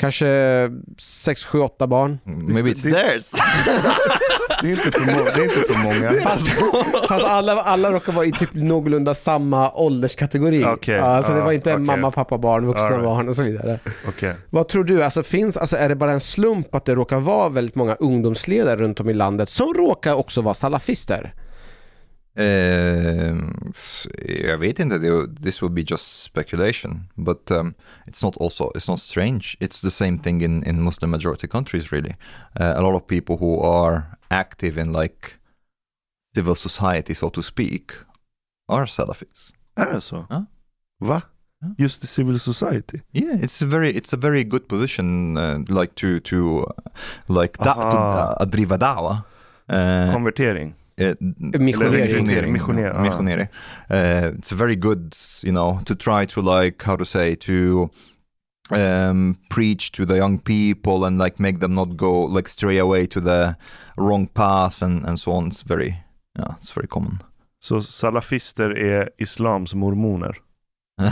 Kanske 0.00 0.26
sex, 0.98 1.44
sju, 1.44 1.58
åtta 1.60 1.86
barn. 1.86 2.18
Maybe 2.24 2.70
it's 2.70 2.92
theirs. 2.92 3.32
Det 4.62 4.66
är 4.68 4.70
inte 4.70 4.90
för, 4.90 5.00
må- 5.00 5.24
det 5.24 5.40
är 5.40 5.42
inte 5.44 5.72
för 5.74 5.82
många. 5.84 6.20
Fast, 6.22 6.48
fast 7.08 7.24
alla, 7.24 7.52
alla 7.62 7.92
råkar 7.92 8.12
vara 8.12 8.24
i 8.26 8.32
typ 8.32 8.54
någorlunda 8.54 9.14
samma 9.14 9.72
ålderskategori. 9.72 10.64
Okej, 10.64 11.00
så 11.24 11.32
det 11.32 11.38
ja, 11.38 11.44
var 11.44 11.52
inte 11.52 11.72
okej. 11.72 11.84
mamma, 11.84 12.10
pappa, 12.10 12.38
barn, 12.38 12.66
vuxna 12.66 12.84
All 12.84 12.90
right. 12.92 13.04
barn 13.04 13.28
och 13.28 13.36
så 13.36 13.42
vidare. 13.42 13.78
Okej. 14.08 14.34
Vad 14.50 14.68
tror 14.68 14.84
du, 14.84 15.04
alltså, 15.04 15.22
finns, 15.22 15.56
alltså, 15.56 15.76
är 15.76 15.88
det 15.88 15.94
bara 15.96 16.12
en 16.12 16.20
slump 16.20 16.74
att 16.74 16.84
det 16.84 16.94
råkar 16.94 17.20
vara 17.20 17.48
väldigt 17.48 17.74
många 17.74 17.94
ungdomsledare 17.94 18.76
runt 18.76 19.00
om 19.00 19.08
i 19.08 19.14
landet 19.14 19.48
som 19.48 19.74
råkar 19.74 20.14
också 20.14 20.40
vara 20.40 20.54
salafister? 20.54 21.34
Um, 22.38 23.72
jag 24.48 24.58
vet 24.58 24.78
inte, 24.78 24.98
det- 24.98 25.36
this 25.42 25.62
would 25.62 25.74
be 25.74 25.80
just 25.86 26.22
speculation, 26.22 27.08
but 27.14 27.50
um, 27.50 27.74
it's 28.06 28.24
not 28.24 28.36
also, 28.40 28.72
it's 28.74 28.90
not 28.90 29.00
strange. 29.00 29.56
It's 29.60 29.80
the 29.82 29.90
same 29.90 30.18
thing 30.18 30.42
in, 30.42 30.62
in 30.68 30.82
Muslim 30.84 31.10
majority 31.10 31.46
countries 31.48 31.92
really. 31.92 32.14
Uh, 32.60 32.74
a 32.76 32.80
lot 32.80 32.94
of 32.94 33.06
people 33.06 33.36
who 33.36 33.62
are 33.62 34.02
active 34.30 34.80
in 34.80 34.92
like 34.92 35.38
civil 36.34 36.54
society, 36.54 37.14
so 37.14 37.30
to 37.30 37.42
speak, 37.42 37.92
are 38.68 38.86
Salafis. 38.86 39.52
Är 39.76 39.92
det 39.94 40.00
så? 40.00 40.26
Ja. 40.30 40.44
Va? 41.00 41.22
Ja. 41.60 41.68
Just 41.78 42.04
i 42.04 42.06
civil 42.06 42.40
society? 42.40 42.98
Yeah, 43.12 43.40
it's 43.44 43.62
a 43.62 43.66
very, 43.66 43.90
it's 43.90 44.12
a 44.12 44.16
very 44.16 44.44
good 44.44 44.68
position, 44.68 45.36
uh, 45.36 45.58
like 45.68 45.94
to, 45.94 46.20
to, 46.20 46.60
uh, 46.60 46.72
like, 47.28 47.58
da, 47.58 47.74
to 47.74 47.80
Aha. 47.80 48.36
uh, 48.40 48.46
driva 48.46 48.78
dawa. 48.78 49.22
Uh, 49.68 50.12
Konvertering? 50.14 50.74
Missionering. 50.98 52.52
Missionering. 52.52 53.02
Missionering, 53.02 53.48
Uh, 53.90 54.32
it's 54.38 54.50
very 54.50 54.76
good, 54.76 55.16
you 55.42 55.52
know, 55.52 55.80
to 55.84 55.94
try 55.94 56.24
to 56.26 56.40
like, 56.40 56.82
how 56.82 56.96
to 56.96 57.04
say, 57.04 57.34
to 57.34 57.90
um, 58.70 59.36
preach 59.50 59.92
to 59.92 60.06
the 60.06 60.16
young 60.16 60.38
people 60.38 61.06
and 61.06 61.18
like 61.18 61.42
make 61.42 61.60
them 61.60 61.74
not 61.74 61.96
go, 61.96 62.26
like 62.36 62.48
stray 62.48 62.78
away 62.78 63.06
to 63.06 63.20
the 63.20 63.54
wrong 63.96 64.26
path 64.26 64.82
and, 64.82 65.06
and 65.06 65.20
so 65.20 65.32
on. 65.32 65.48
It's 65.48 65.62
very, 65.62 65.96
yeah, 66.38 66.54
it's 66.60 66.72
very 66.72 66.86
common. 66.86 67.22
Så 67.58 67.82
salafister 67.82 68.70
är 68.70 69.10
islams 69.18 69.74
mormoner? 69.74 70.36
eh, 71.00 71.10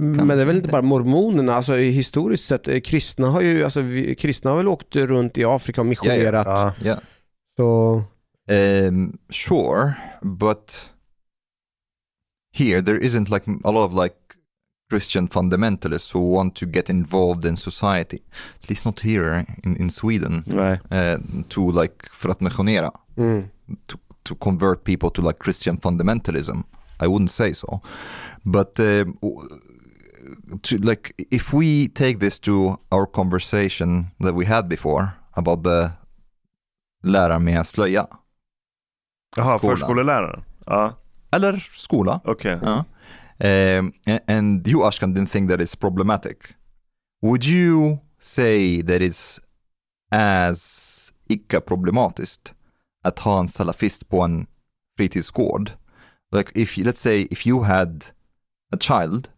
Men 0.00 0.28
det 0.28 0.42
är 0.42 0.44
väl 0.44 0.56
inte 0.56 0.68
bara 0.68 0.82
mormonerna, 0.82 1.54
alltså 1.54 1.78
i 1.78 1.90
historiskt 1.90 2.44
sett, 2.44 2.68
eh, 2.68 2.80
kristna 2.80 3.26
har 3.28 3.40
ju, 3.40 3.64
alltså 3.64 3.80
vi, 3.80 4.14
kristna 4.14 4.50
har 4.50 4.56
väl 4.56 4.68
åkt 4.68 4.96
runt 4.96 5.38
i 5.38 5.44
Afrika 5.44 5.80
och 5.80 5.86
missionerat. 5.86 6.46
Ja. 6.46 6.72
yeah. 6.82 6.98
Så, 7.56 8.02
Um, 8.50 9.18
sure, 9.28 9.98
but 10.22 10.90
here 12.50 12.80
there 12.80 12.98
isn't 12.98 13.28
like 13.28 13.46
a 13.46 13.70
lot 13.70 13.84
of 13.84 13.92
like 13.92 14.27
Christian 14.90 15.28
fundamentalists 15.28 16.14
who 16.14 16.20
want 16.20 16.54
to 16.54 16.66
get 16.66 16.90
involved 16.90 17.44
in 17.44 17.56
society. 17.56 18.22
At 18.62 18.68
least 18.70 18.84
not 18.84 19.00
here 19.00 19.44
in, 19.64 19.76
in 19.76 19.90
Sweden. 19.90 20.42
Nej. 20.46 20.80
Uh, 20.90 21.18
to 21.48 21.70
like 21.70 22.06
för 22.12 22.28
att 22.28 22.40
missionera, 22.40 22.90
mm. 23.16 23.48
to, 23.86 23.98
to 24.22 24.34
convert 24.34 24.84
people 24.84 25.10
to 25.10 25.22
like 25.22 25.38
Christian 25.44 25.76
fundamentalism. 25.78 26.64
I 27.00 27.06
wouldn't 27.06 27.30
say 27.30 27.54
so, 27.54 27.80
but 28.42 28.80
um, 28.80 29.18
to 30.62 30.76
like 30.78 31.12
if 31.30 31.52
we 31.52 31.88
take 31.88 32.18
this 32.18 32.40
to 32.40 32.78
our 32.90 33.06
conversation 33.06 34.06
that 34.18 34.34
we 34.34 34.44
had 34.46 34.68
before 34.68 35.08
about 35.32 35.64
the 35.64 35.90
lära 37.02 37.38
med 37.38 37.66
slöja. 37.66 38.06
Jaha, 39.36 39.58
förskoleläraren? 39.58 40.44
Ja, 40.66 40.94
Eller 41.30 41.68
skola. 41.76 42.20
okej. 42.24 42.58
Ja. 42.62 42.84
Um, 43.40 43.92
and 44.26 44.66
you 44.66 44.78
Ashkan 44.78 45.14
didn't 45.14 45.30
think 45.30 45.48
that 45.48 45.60
it's 45.60 45.76
problematic. 45.76 46.54
Would 47.22 47.44
you 47.44 48.00
say 48.18 48.82
that 48.82 49.02
it's 49.02 49.40
as 50.10 51.12
icke-problematiskt 51.28 52.54
att 53.04 53.18
ha 53.18 53.40
en 53.40 53.48
salafist 53.48 54.08
på 54.08 54.22
en 54.22 54.46
fritidsgård? 54.96 55.72
Like 56.32 56.52
if, 56.54 56.76
let's 56.76 57.00
say 57.00 57.28
if 57.30 57.46
you 57.46 57.62
had 57.62 58.04
a 58.72 58.76
child 58.76 59.30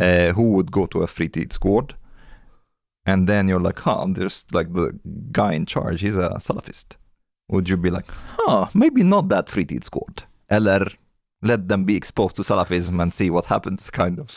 uh, 0.00 0.32
who 0.34 0.52
would 0.52 0.70
go 0.70 0.86
to 0.86 1.02
a 1.02 1.06
fritidsgård 1.06 1.94
and 3.06 3.28
then 3.28 3.48
you're 3.48 3.60
like, 3.60 3.80
huh, 3.80 4.06
there's 4.08 4.46
like 4.52 4.72
the 4.72 4.98
guy 5.32 5.52
in 5.54 5.66
charge, 5.66 6.00
he's 6.00 6.16
a 6.16 6.38
salafist. 6.40 6.96
Would 7.48 7.68
you 7.68 7.76
be 7.76 7.90
like, 7.90 8.10
huh, 8.38 8.68
maybe 8.74 9.02
not 9.02 9.28
that 9.28 9.48
fritidsgård? 9.48 10.24
Eller 10.48 10.92
let 11.44 11.68
them 11.68 11.86
be 11.86 11.96
exposed 11.96 12.36
to 12.36 12.42
salafism 12.44 13.00
and 13.00 13.14
see 13.14 13.30
what 13.30 13.46
happens 13.46 13.90
kind 13.90 14.20
of. 14.20 14.30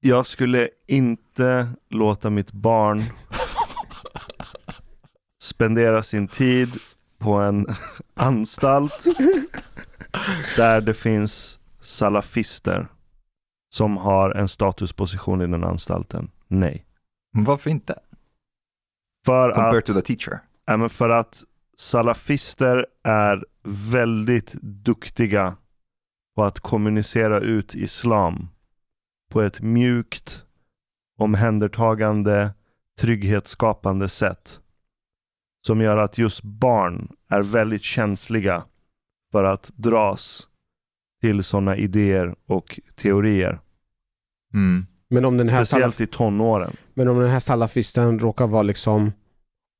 Jag 0.00 0.26
skulle 0.26 0.68
inte 0.86 1.68
låta 1.88 2.30
mitt 2.30 2.52
barn 2.52 3.02
spendera 5.40 6.02
sin 6.02 6.28
tid 6.28 6.68
på 7.18 7.32
en 7.32 7.66
anstalt 8.14 9.04
där 10.56 10.80
det 10.80 10.94
finns 10.94 11.58
salafister 11.80 12.88
som 13.74 13.96
har 13.96 14.30
en 14.30 14.48
statusposition 14.48 15.40
i 15.42 15.46
den 15.46 15.64
anstalten. 15.64 16.30
Nej. 16.48 16.84
Varför 17.32 17.70
inte? 17.70 17.98
För 19.26 19.50
Compared 19.52 19.78
att, 19.78 19.86
to 19.86 19.92
the 19.92 20.02
teacher. 20.02 20.40
ja, 20.64 20.76
men 20.76 20.88
för 20.88 21.08
att 21.10 21.44
salafister 21.80 22.86
är 23.04 23.44
väldigt 23.92 24.52
duktiga 24.62 25.56
på 26.36 26.44
att 26.44 26.60
kommunicera 26.60 27.40
ut 27.40 27.74
islam 27.74 28.48
på 29.30 29.42
ett 29.42 29.60
mjukt, 29.60 30.44
omhändertagande, 31.18 32.50
trygghetsskapande 33.00 34.08
sätt. 34.08 34.60
Som 35.66 35.80
gör 35.80 35.96
att 35.96 36.18
just 36.18 36.42
barn 36.42 37.12
är 37.28 37.42
väldigt 37.42 37.82
känsliga 37.82 38.64
för 39.32 39.44
att 39.44 39.70
dras 39.74 40.48
till 41.20 41.44
sådana 41.44 41.76
idéer 41.76 42.34
och 42.46 42.80
teorier. 42.96 43.60
Mm. 44.54 44.86
Men, 45.10 45.24
om 45.24 45.36
den 45.36 45.48
här 45.48 45.60
salaf- 45.60 45.64
Speciellt 45.64 46.00
i 46.00 46.06
tonåren. 46.06 46.76
men 46.94 47.08
om 47.08 47.18
den 47.18 47.30
här 47.30 47.40
salafisten 47.40 48.18
råkar 48.18 48.46
vara 48.46 48.62
liksom 48.62 49.12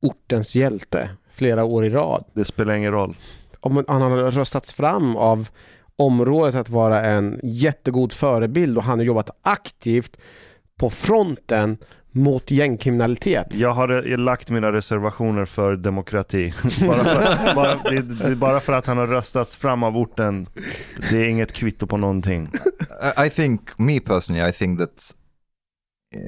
ortens 0.03 0.55
hjälte 0.55 1.11
flera 1.39 1.65
år 1.65 1.85
i 1.85 1.91
rad. 1.91 2.25
Det 2.35 2.45
spelar 2.45 2.75
ingen 2.75 2.93
roll. 2.93 3.17
Om 3.61 3.85
han 3.89 4.03
har 4.03 4.17
röstats 4.31 4.73
fram 4.73 5.17
av 5.17 5.49
området 5.97 6.55
att 6.55 6.69
vara 6.69 7.05
en 7.05 7.41
jättegod 7.43 8.13
förebild 8.13 8.79
och 8.79 8.85
han 8.85 8.99
har 8.99 9.05
jobbat 9.07 9.31
aktivt 9.43 10.17
på 10.77 10.91
fronten 10.91 11.79
mot 12.13 12.51
gängkriminalitet. 12.51 13.47
Jag 13.55 13.71
har 13.73 14.11
eh, 14.13 14.19
lagt 14.19 14.51
mina 14.51 14.73
reservationer 14.73 15.45
för 15.45 15.77
demokrati. 15.77 16.53
bara, 16.87 17.05
för, 17.05 17.55
bara, 17.55 17.75
det, 17.91 18.03
det 18.03 18.25
är 18.25 18.35
bara 18.35 18.61
för 18.61 18.73
att 18.73 18.87
han 18.87 18.99
har 18.99 19.07
röstats 19.07 19.55
fram 19.57 19.83
av 19.83 19.97
orten. 19.97 20.49
Det 21.11 21.17
är 21.19 21.29
inget 21.29 21.53
kvitto 21.53 21.87
på 21.87 21.97
någonting. 21.97 22.49
I- 23.19 23.27
I 23.27 23.31
think, 23.31 23.79
me 23.79 24.01
personally, 24.01 24.49
I 24.49 24.53
think 24.53 24.79
that 24.79 25.15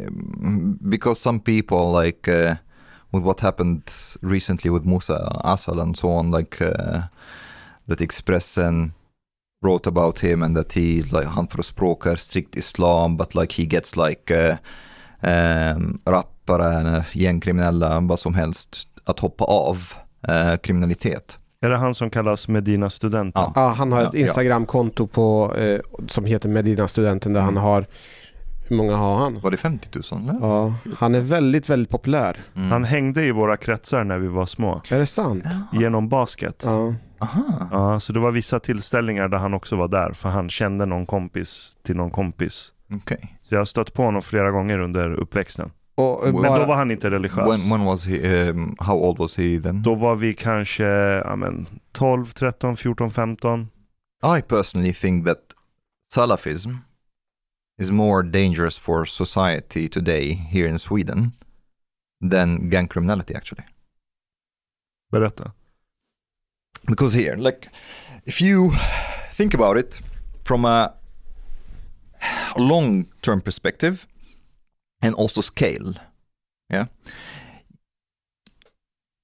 um, 0.08 0.78
because 0.90 1.20
some 1.20 1.40
people 1.40 2.04
like 2.06 2.28
uh, 2.48 2.54
with 3.12 3.24
what 3.24 3.40
happened 3.40 3.82
recently 4.22 4.70
with 4.70 4.86
Musa 4.86 5.40
Asal 5.44 5.80
and 5.80 5.96
so 5.96 6.08
on, 6.10 6.30
like 6.30 6.60
uh, 6.64 7.02
that 7.88 8.00
Expressen 8.00 8.90
wrote 9.64 9.86
about 9.88 10.18
him 10.18 10.42
and 10.42 10.56
that 10.56 10.72
he 10.72 11.02
like 11.02 11.26
han 11.28 11.46
förespråkar 11.48 12.16
strikt 12.16 12.56
islam 12.56 13.16
but 13.16 13.34
like 13.34 13.62
he 13.62 13.64
gets 13.66 13.96
like 13.96 14.34
uh, 14.50 14.56
um, 15.22 16.00
rappare, 16.06 17.04
gängkriminella, 17.12 18.00
vad 18.00 18.18
som 18.20 18.34
helst 18.34 18.88
att 19.04 19.20
hoppa 19.20 19.44
av 19.44 19.92
uh, 20.28 20.56
kriminalitet. 20.56 21.36
Är 21.62 21.70
det 21.70 21.76
han 21.76 21.94
som 21.94 22.10
kallas 22.10 22.48
Medina 22.48 22.90
studenten? 22.90 23.42
Ja. 23.42 23.52
Ja, 23.54 23.68
han 23.68 23.92
har 23.92 24.02
ett. 24.02 24.14
Instagramkonto 24.14 25.06
på, 25.06 25.54
eh, 25.56 25.80
som 26.08 26.24
heter 26.24 26.48
Medina-studenten 26.48 27.32
där 27.32 27.40
Mm. 27.40 27.54
han 27.56 27.64
har, 27.64 27.86
hur 28.70 28.76
många 28.76 28.96
har 28.96 29.16
han? 29.18 29.40
Var 29.40 29.50
det 29.50 29.56
50 29.56 29.88
000? 30.12 30.22
Eller? 30.28 30.40
Ja, 30.40 30.74
han 30.98 31.14
är 31.14 31.20
väldigt, 31.20 31.68
väldigt 31.68 31.90
populär. 31.90 32.44
Mm. 32.56 32.70
Han 32.70 32.84
hängde 32.84 33.24
i 33.24 33.30
våra 33.30 33.56
kretsar 33.56 34.04
när 34.04 34.18
vi 34.18 34.28
var 34.28 34.46
små. 34.46 34.82
Är 34.90 34.98
det 34.98 35.06
sant? 35.06 35.44
Genom 35.72 36.08
basket. 36.08 36.62
Ja. 36.66 36.94
Aha. 37.18 37.68
Ja, 37.70 38.00
så 38.00 38.12
det 38.12 38.20
var 38.20 38.30
vissa 38.30 38.60
tillställningar 38.60 39.28
där 39.28 39.38
han 39.38 39.54
också 39.54 39.76
var 39.76 39.88
där. 39.88 40.12
För 40.12 40.28
han 40.28 40.50
kände 40.50 40.86
någon 40.86 41.06
kompis 41.06 41.76
till 41.82 41.96
någon 41.96 42.10
kompis. 42.10 42.72
Okej. 42.94 43.38
Så 43.48 43.54
jag 43.54 43.60
har 43.60 43.64
stött 43.64 43.94
på 43.94 44.02
honom 44.02 44.22
flera 44.22 44.50
gånger 44.50 44.78
under 44.78 45.12
uppväxten. 45.14 45.70
Och, 45.94 46.26
eh, 46.26 46.32
Men 46.32 46.42
Men 46.42 46.50
bara, 46.50 46.58
då 46.60 46.66
var 46.66 46.74
han 46.74 46.90
inte 46.90 47.10
religiös. 47.10 47.48
When, 47.48 47.70
when 47.70 47.84
was 47.84 48.06
he, 48.06 48.48
um, 48.50 48.76
how 48.78 48.94
old 48.94 49.18
was 49.18 49.36
he 49.36 49.60
then? 49.60 49.82
Då 49.82 49.94
var 49.94 50.16
vi 50.16 50.34
kanske 50.34 50.84
ja, 50.84 51.36
men, 51.36 51.66
12, 51.92 52.26
13, 52.26 52.76
14, 52.76 53.10
15. 53.10 53.68
I 54.38 54.42
personally 54.42 54.92
think 54.92 55.26
that 55.26 55.38
Salafism 56.12 56.70
is 57.80 57.90
more 57.90 58.22
dangerous 58.22 58.76
for 58.76 59.06
society 59.06 59.88
today 59.88 60.34
here 60.34 60.68
in 60.68 60.78
Sweden 60.78 61.32
than 62.20 62.68
gang 62.68 62.86
criminality 62.86 63.34
actually. 63.34 63.64
Berätta. 65.12 65.52
Because 66.86 67.14
here, 67.14 67.36
like, 67.36 67.68
if 68.26 68.40
you 68.40 68.72
think 69.32 69.54
about 69.54 69.76
it 69.76 70.00
from 70.44 70.64
a 70.64 70.94
long 72.56 73.06
term 73.22 73.40
perspective 73.40 74.06
and 75.02 75.14
also 75.14 75.40
scale, 75.40 75.94
yeah, 76.70 76.86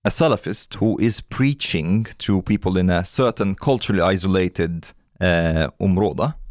a 0.05 0.09
Salafist 0.09 0.77
who 0.77 0.99
is 0.99 1.21
preaching 1.21 2.07
to 2.19 2.43
people 2.43 2.79
in 2.79 2.91
a 2.91 3.05
certain 3.05 3.55
culturally 3.55 4.01
isolated 4.01 4.89
uh, 5.21 5.69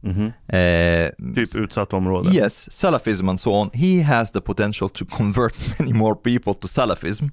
område, 0.05 0.33
Mhm. 0.49 1.27
uh, 1.27 1.35
Typ 1.35 1.55
utsatt 1.55 1.93
område. 1.93 2.29
yes, 2.35 2.71
Salafism 2.71 3.29
and 3.29 3.39
so 3.39 3.51
on, 3.51 3.69
he 3.73 4.01
has 4.01 4.31
the 4.31 4.41
potential 4.41 4.89
to 4.89 5.05
convert 5.17 5.79
many 5.79 5.93
more 5.93 6.15
people 6.15 6.53
to 6.53 6.67
Salafism 6.67 7.29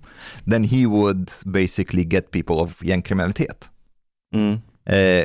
than 0.51 0.65
he 0.65 0.87
would 0.87 1.31
basically 1.45 2.05
get 2.05 2.31
people 2.31 2.55
of 2.57 2.83
gängkriminalitet. 2.83 3.71
Mm. 4.35 4.61
Eh, 4.87 5.25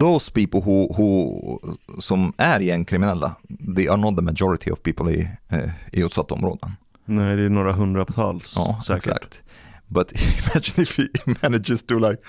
those 0.00 0.30
people 0.32 0.60
who, 0.60 0.88
who, 0.96 1.58
som 2.00 2.32
är 2.36 2.60
gängkriminella, 2.60 3.36
they 3.76 3.88
are 3.88 3.96
not 3.96 4.16
the 4.16 4.22
majority 4.22 4.70
of 4.70 4.82
people 4.82 5.10
i, 5.14 5.28
eh, 5.48 5.70
i 5.92 6.00
utsatta 6.04 6.34
områden. 6.34 6.70
Nej, 7.04 7.36
det 7.36 7.42
är 7.44 7.48
några 7.48 7.72
hundratals 7.72 8.52
Ja, 8.56 8.80
säkert. 8.86 9.06
exakt. 9.06 9.42
But 9.88 10.12
imagine 10.22 10.82
if 10.82 10.98
he 10.98 11.08
manages 11.42 11.82
to 11.82 11.98
like 11.98 12.22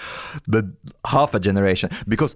the 0.52 0.62
half 1.04 1.36
a 1.36 1.40
generation, 1.44 1.90
because 2.06 2.36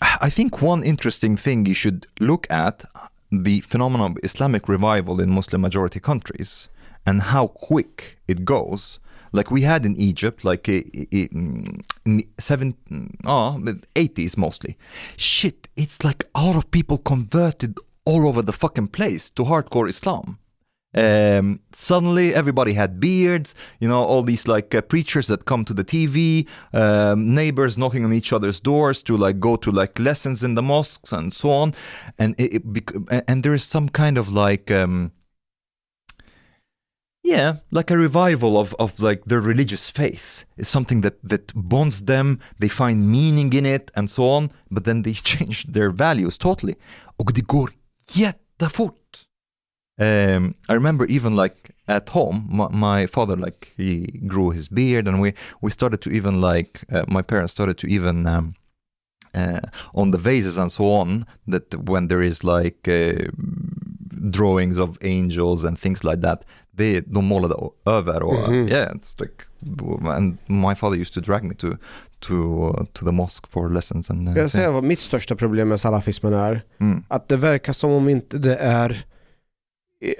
I 0.00 0.30
think 0.30 0.62
one 0.62 0.82
interesting 0.82 1.36
thing 1.36 1.66
you 1.66 1.74
should 1.74 2.06
look 2.20 2.46
at 2.50 2.84
the 3.30 3.60
phenomenon 3.60 4.12
of 4.12 4.18
Islamic 4.22 4.68
revival 4.68 5.20
in 5.20 5.30
Muslim 5.30 5.60
majority 5.60 6.00
countries 6.00 6.68
and 7.04 7.22
how 7.22 7.48
quick 7.48 8.18
it 8.26 8.44
goes. 8.44 9.00
Like 9.32 9.50
we 9.50 9.62
had 9.62 9.84
in 9.84 9.96
Egypt, 9.96 10.44
like 10.44 10.68
in 10.68 11.84
seven, 12.38 12.74
ah, 13.26 13.56
oh, 13.56 13.58
80s 13.94 14.36
mostly. 14.36 14.78
Shit, 15.16 15.68
it's 15.76 16.02
like 16.04 16.24
a 16.34 16.44
lot 16.44 16.56
of 16.56 16.70
people 16.70 16.98
converted 16.98 17.76
all 18.04 18.26
over 18.26 18.40
the 18.40 18.52
fucking 18.52 18.88
place 18.88 19.30
to 19.30 19.44
hardcore 19.44 19.88
Islam. 19.88 20.38
Um, 20.94 21.60
suddenly 21.72 22.34
everybody 22.34 22.72
had 22.72 22.98
beards, 22.98 23.54
you 23.78 23.88
know, 23.88 24.02
all 24.02 24.22
these 24.22 24.48
like 24.48 24.74
uh, 24.74 24.80
preachers 24.80 25.26
that 25.26 25.44
come 25.44 25.64
to 25.66 25.74
the 25.74 25.84
TV, 25.84 26.48
um, 26.72 27.34
neighbors 27.34 27.76
knocking 27.76 28.04
on 28.04 28.12
each 28.12 28.32
other's 28.32 28.60
doors 28.60 29.02
to 29.02 29.16
like 29.16 29.38
go 29.38 29.56
to 29.56 29.70
like 29.70 29.98
lessons 29.98 30.42
in 30.42 30.54
the 30.54 30.62
mosques 30.62 31.12
and 31.12 31.34
so 31.34 31.50
on. 31.50 31.74
And 32.18 32.34
it, 32.38 32.54
it 32.54 32.72
bec- 32.72 33.22
and 33.28 33.42
there 33.42 33.52
is 33.52 33.64
some 33.64 33.90
kind 33.90 34.16
of 34.16 34.30
like, 34.30 34.70
um, 34.70 35.12
yeah, 37.22 37.56
like 37.70 37.90
a 37.90 37.98
revival 37.98 38.58
of, 38.58 38.74
of 38.78 38.98
like 38.98 39.24
their 39.26 39.40
religious 39.40 39.90
faith. 39.90 40.44
is 40.56 40.68
something 40.68 41.02
that, 41.02 41.18
that 41.22 41.52
bonds 41.54 42.04
them, 42.04 42.40
they 42.58 42.68
find 42.68 43.10
meaning 43.10 43.52
in 43.52 43.66
it 43.66 43.90
and 43.94 44.10
so 44.10 44.30
on, 44.30 44.50
but 44.70 44.84
then 44.84 45.02
they 45.02 45.12
change 45.32 45.64
their 45.64 45.90
values 45.90 46.38
totally. 46.38 46.76
Och 47.16 47.32
det 47.34 47.46
går 47.46 47.72
jättefort. 48.12 49.07
Um, 50.00 50.54
I 50.68 50.74
remember 50.74 51.06
even 51.06 51.36
like 51.36 51.74
at 51.88 52.08
home, 52.08 52.46
my, 52.50 52.68
my 52.70 53.06
father 53.06 53.36
like 53.36 53.72
he 53.76 54.06
grew 54.26 54.50
his 54.50 54.68
beard, 54.68 55.08
and 55.08 55.20
we 55.20 55.32
we 55.62 55.70
started 55.70 56.00
to 56.02 56.10
even 56.10 56.40
like 56.40 56.84
uh, 56.92 57.02
my 57.08 57.22
parents 57.22 57.52
started 57.52 57.76
to 57.78 57.86
even 57.86 58.26
um, 58.26 58.54
uh, 59.34 59.60
on 59.94 60.10
the 60.12 60.18
vases 60.18 60.58
and 60.58 60.70
so 60.72 60.84
on 60.84 61.24
that 61.50 61.74
when 61.88 62.08
there 62.08 62.22
is 62.26 62.44
like 62.44 62.88
uh, 62.88 63.30
drawings 64.30 64.78
of 64.78 64.98
angels 65.02 65.64
and 65.64 65.78
things 65.78 66.04
like 66.04 66.20
that, 66.22 66.44
det 66.70 67.00
de 67.06 67.24
målade 67.24 67.54
över 67.86 68.22
och 68.22 68.48
Mhm. 68.50 68.68
yeah, 68.68 68.92
it's 68.94 69.20
like 69.20 69.44
and 70.16 70.38
my 70.46 70.74
father 70.74 70.96
used 71.00 71.14
to 71.14 71.20
drag 71.20 71.44
me 71.44 71.54
to 71.54 71.76
to 72.20 72.34
uh, 72.34 72.84
to 72.92 73.04
the 73.04 73.12
mosque 73.12 73.46
for 73.50 73.68
lessons 73.68 74.10
and 74.10 74.28
uh, 74.28 74.36
jag 74.38 74.50
säga 74.50 74.70
vad 74.70 74.84
mitt 74.84 74.98
största 75.00 75.36
problem 75.36 75.68
med 75.68 75.80
salafismen 75.80 76.32
är? 76.34 76.62
mm, 76.80 77.02
Att 77.08 77.28
det 77.28 77.36
verkar 77.36 77.72
som 77.72 77.90
om 77.90 78.08
inte 78.08 78.38
det 78.38 78.56
är 78.56 79.04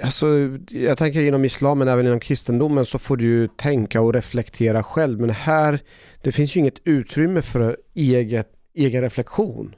Alltså, 0.02 0.26
jag 0.70 0.98
tänker 0.98 1.20
inom 1.22 1.44
islam 1.44 1.78
men 1.78 1.88
även 1.88 2.06
inom 2.06 2.20
kristendomen 2.20 2.84
så 2.84 2.98
får 2.98 3.16
du 3.16 3.48
tänka 3.48 4.00
och 4.00 4.14
reflektera 4.14 4.82
själv. 4.82 5.20
Men 5.20 5.30
här, 5.30 5.80
det 6.22 6.32
finns 6.32 6.56
ju 6.56 6.60
inget 6.60 6.80
utrymme 6.84 7.42
för 7.42 7.76
eget, 7.94 8.48
egen 8.74 9.02
reflektion. 9.02 9.74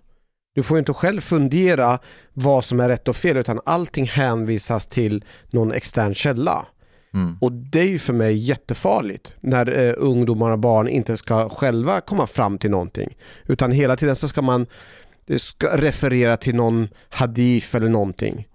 Du 0.54 0.62
får 0.62 0.76
ju 0.76 0.78
inte 0.78 0.92
själv 0.92 1.20
fundera 1.20 1.98
vad 2.32 2.64
som 2.64 2.80
är 2.80 2.88
rätt 2.88 3.08
och 3.08 3.16
fel 3.16 3.36
utan 3.36 3.60
allting 3.64 4.06
hänvisas 4.06 4.86
till 4.86 5.24
någon 5.50 5.72
extern 5.72 6.14
källa. 6.14 6.66
mm, 7.14 7.36
Och 7.40 7.52
det 7.52 7.80
är 7.80 7.88
ju 7.88 7.98
för 7.98 8.12
mig 8.12 8.36
jättefarligt 8.36 9.34
när 9.40 9.88
eh, 9.88 9.94
ungdomar 9.96 10.50
och 10.50 10.58
barn 10.58 10.88
inte 10.88 11.16
ska 11.16 11.48
själva 11.48 12.00
komma 12.00 12.26
fram 12.26 12.58
till 12.58 12.70
någonting. 12.70 13.16
Utan 13.46 13.72
hela 13.72 13.96
tiden 13.96 14.16
så 14.16 14.28
ska 14.28 14.42
man 14.42 14.66
det 15.26 15.38
ska 15.38 15.76
referera 15.76 16.36
till 16.36 16.54
någon 16.54 16.88
hadith 17.08 17.76
eller 17.76 17.88
någonting. 17.88 18.46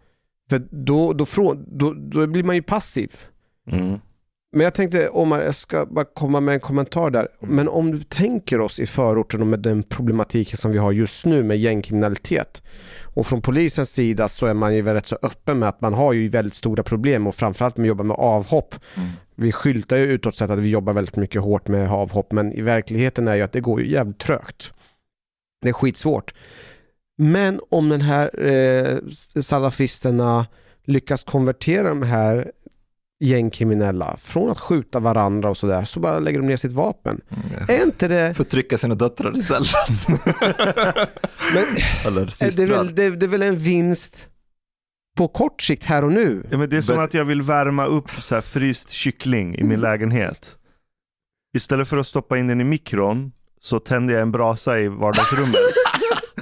För 0.49 0.67
då, 0.71 1.13
då, 1.13 1.23
frå- 1.23 1.65
då, 1.67 1.93
då 1.93 2.27
blir 2.27 2.43
man 2.43 2.55
ju 2.55 2.61
passiv. 2.61 3.11
Mm. 3.71 3.99
Men 4.51 4.63
jag 4.63 4.73
tänkte, 4.73 5.09
Omar, 5.09 5.41
jag 5.41 5.55
ska 5.55 5.85
bara 5.85 6.05
komma 6.05 6.39
med 6.39 6.53
en 6.53 6.59
kommentar 6.59 7.09
där. 7.09 7.27
Men 7.39 7.67
om 7.67 7.91
du 7.91 8.03
tänker 8.03 8.59
oss 8.59 8.79
i 8.79 8.85
förorten 8.85 9.41
och 9.41 9.47
med 9.47 9.59
den 9.59 9.83
problematiken 9.83 10.57
som 10.57 10.71
vi 10.71 10.77
har 10.77 10.91
just 10.91 11.25
nu 11.25 11.43
med 11.43 11.57
gängkriminalitet. 11.57 12.61
Och 13.03 13.27
från 13.27 13.41
polisens 13.41 13.89
sida 13.89 14.27
så 14.27 14.45
är 14.45 14.53
man 14.53 14.75
ju 14.75 14.83
rätt 14.83 15.05
så 15.05 15.17
öppen 15.23 15.59
med 15.59 15.69
att 15.69 15.81
man 15.81 15.93
har 15.93 16.13
ju 16.13 16.29
väldigt 16.29 16.53
stora 16.53 16.83
problem 16.83 17.27
och 17.27 17.35
framförallt 17.35 17.77
med 17.77 17.83
att 17.83 17.87
jobba 17.87 18.03
med 18.03 18.17
avhopp. 18.19 18.75
mm. 18.95 19.09
Vi 19.35 19.51
skyltar 19.51 19.97
ju 19.97 20.03
utåt 20.03 20.35
sett 20.35 20.51
att 20.51 20.59
vi 20.59 20.69
jobbar 20.69 20.93
väldigt 20.93 21.15
mycket 21.15 21.41
hårt 21.41 21.67
med 21.67 21.91
avhopp 21.91 22.31
men 22.31 22.51
i 22.51 22.61
verkligheten 22.61 23.27
är 23.27 23.35
ju 23.35 23.41
att 23.41 23.51
det 23.51 23.61
går 23.61 23.81
ju 23.81 23.91
jävligt 23.91 24.19
trögt. 24.19 24.73
Det 25.61 25.69
är 25.69 25.73
skitsvårt. 25.73 26.33
Men 27.17 27.59
om 27.69 27.89
den 27.89 28.01
här 28.01 28.45
eh, 28.45 28.97
salafisterna 29.41 30.47
lyckas 30.85 31.23
konvertera 31.23 31.89
de 31.89 32.01
här 32.01 32.51
gängkriminella 33.19 34.17
från 34.17 34.49
att 34.49 34.59
skjuta 34.59 34.99
varandra 34.99 35.49
och 35.49 35.57
sådär 35.57 35.85
så 35.85 35.99
bara 35.99 36.19
lägger 36.19 36.39
de 36.39 36.47
ner 36.47 36.55
sitt 36.57 36.71
vapen. 36.71 37.21
Mm. 37.29 37.65
Är 37.69 37.83
inte 37.85 38.07
det... 38.07 38.33
Förtrycka 38.33 38.77
sina 38.77 38.95
döttrar 38.95 39.37
istället. 39.37 39.69
Men, 41.53 41.65
Eller 42.05 42.21
är 42.21 42.25
det, 42.25 42.31
systrar. 42.31 42.65
väl, 42.67 42.95
det, 42.95 43.09
det 43.09 43.25
är 43.25 43.27
väl 43.27 43.41
en 43.41 43.55
vinst 43.55 44.27
på 45.17 45.27
kort 45.27 45.61
sikt 45.61 45.85
här 45.85 46.03
och 46.03 46.11
nu? 46.11 46.43
Ja, 46.51 46.57
men 46.57 46.69
det 46.69 46.77
är 46.77 46.81
som 46.81 46.95
Bet- 46.95 47.03
att 47.05 47.13
jag 47.13 47.25
vill 47.25 47.41
värma 47.41 47.85
upp 47.85 48.11
så 48.19 48.35
här 48.35 48.41
fryst 48.41 48.89
kyckling 48.89 49.55
i 49.55 49.63
min 49.63 49.79
lägenhet. 49.81 50.55
Istället 51.55 51.87
för 51.87 51.97
att 51.97 52.07
stoppa 52.07 52.37
in 52.37 52.47
den 52.47 52.61
i 52.61 52.63
mikron 52.63 53.31
så 53.61 53.79
tänder 53.79 54.13
jag 54.13 54.21
en 54.21 54.31
brasa 54.31 54.79
i 54.79 54.87
vardagsrummet. 54.87 55.55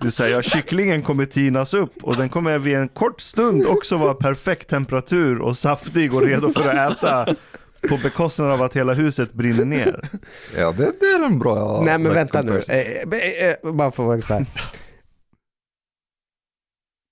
Det 0.03 0.05
vill 0.07 0.11
säga, 0.11 0.41
kycklingen 0.41 1.03
kommer 1.03 1.25
tinas 1.25 1.73
upp 1.73 2.03
och 2.03 2.15
den 2.15 2.29
kommer 2.29 2.57
vid 2.57 2.75
en 2.75 2.87
kort 2.87 3.21
stund 3.21 3.65
också 3.67 3.97
vara 3.97 4.13
perfekt 4.13 4.69
temperatur 4.69 5.39
och 5.41 5.57
saftig 5.57 6.13
och 6.15 6.21
redo 6.21 6.49
för 6.53 6.69
att 6.69 6.91
äta 6.97 7.35
på 7.89 7.97
bekostnad 8.03 8.51
av 8.51 8.61
att 8.61 8.75
hela 8.75 8.93
huset 8.93 9.33
brinner 9.33 9.65
ner. 9.65 10.01
Ja, 10.57 10.71
det, 10.71 10.91
det 10.99 11.05
är 11.05 11.25
en 11.25 11.39
bra 11.39 11.81
Nej 11.85 11.99
men 11.99 12.13
vänta 12.13 12.41
nu, 12.41 12.51
comparison. 12.51 12.75
eh, 12.75 13.19
eh, 13.19 13.49
eh, 13.63 13.73
bara 13.73 13.91
för 13.91 14.03
att 14.03 14.07
vara 14.07 14.21
så 14.21 14.33
här. 14.33 14.45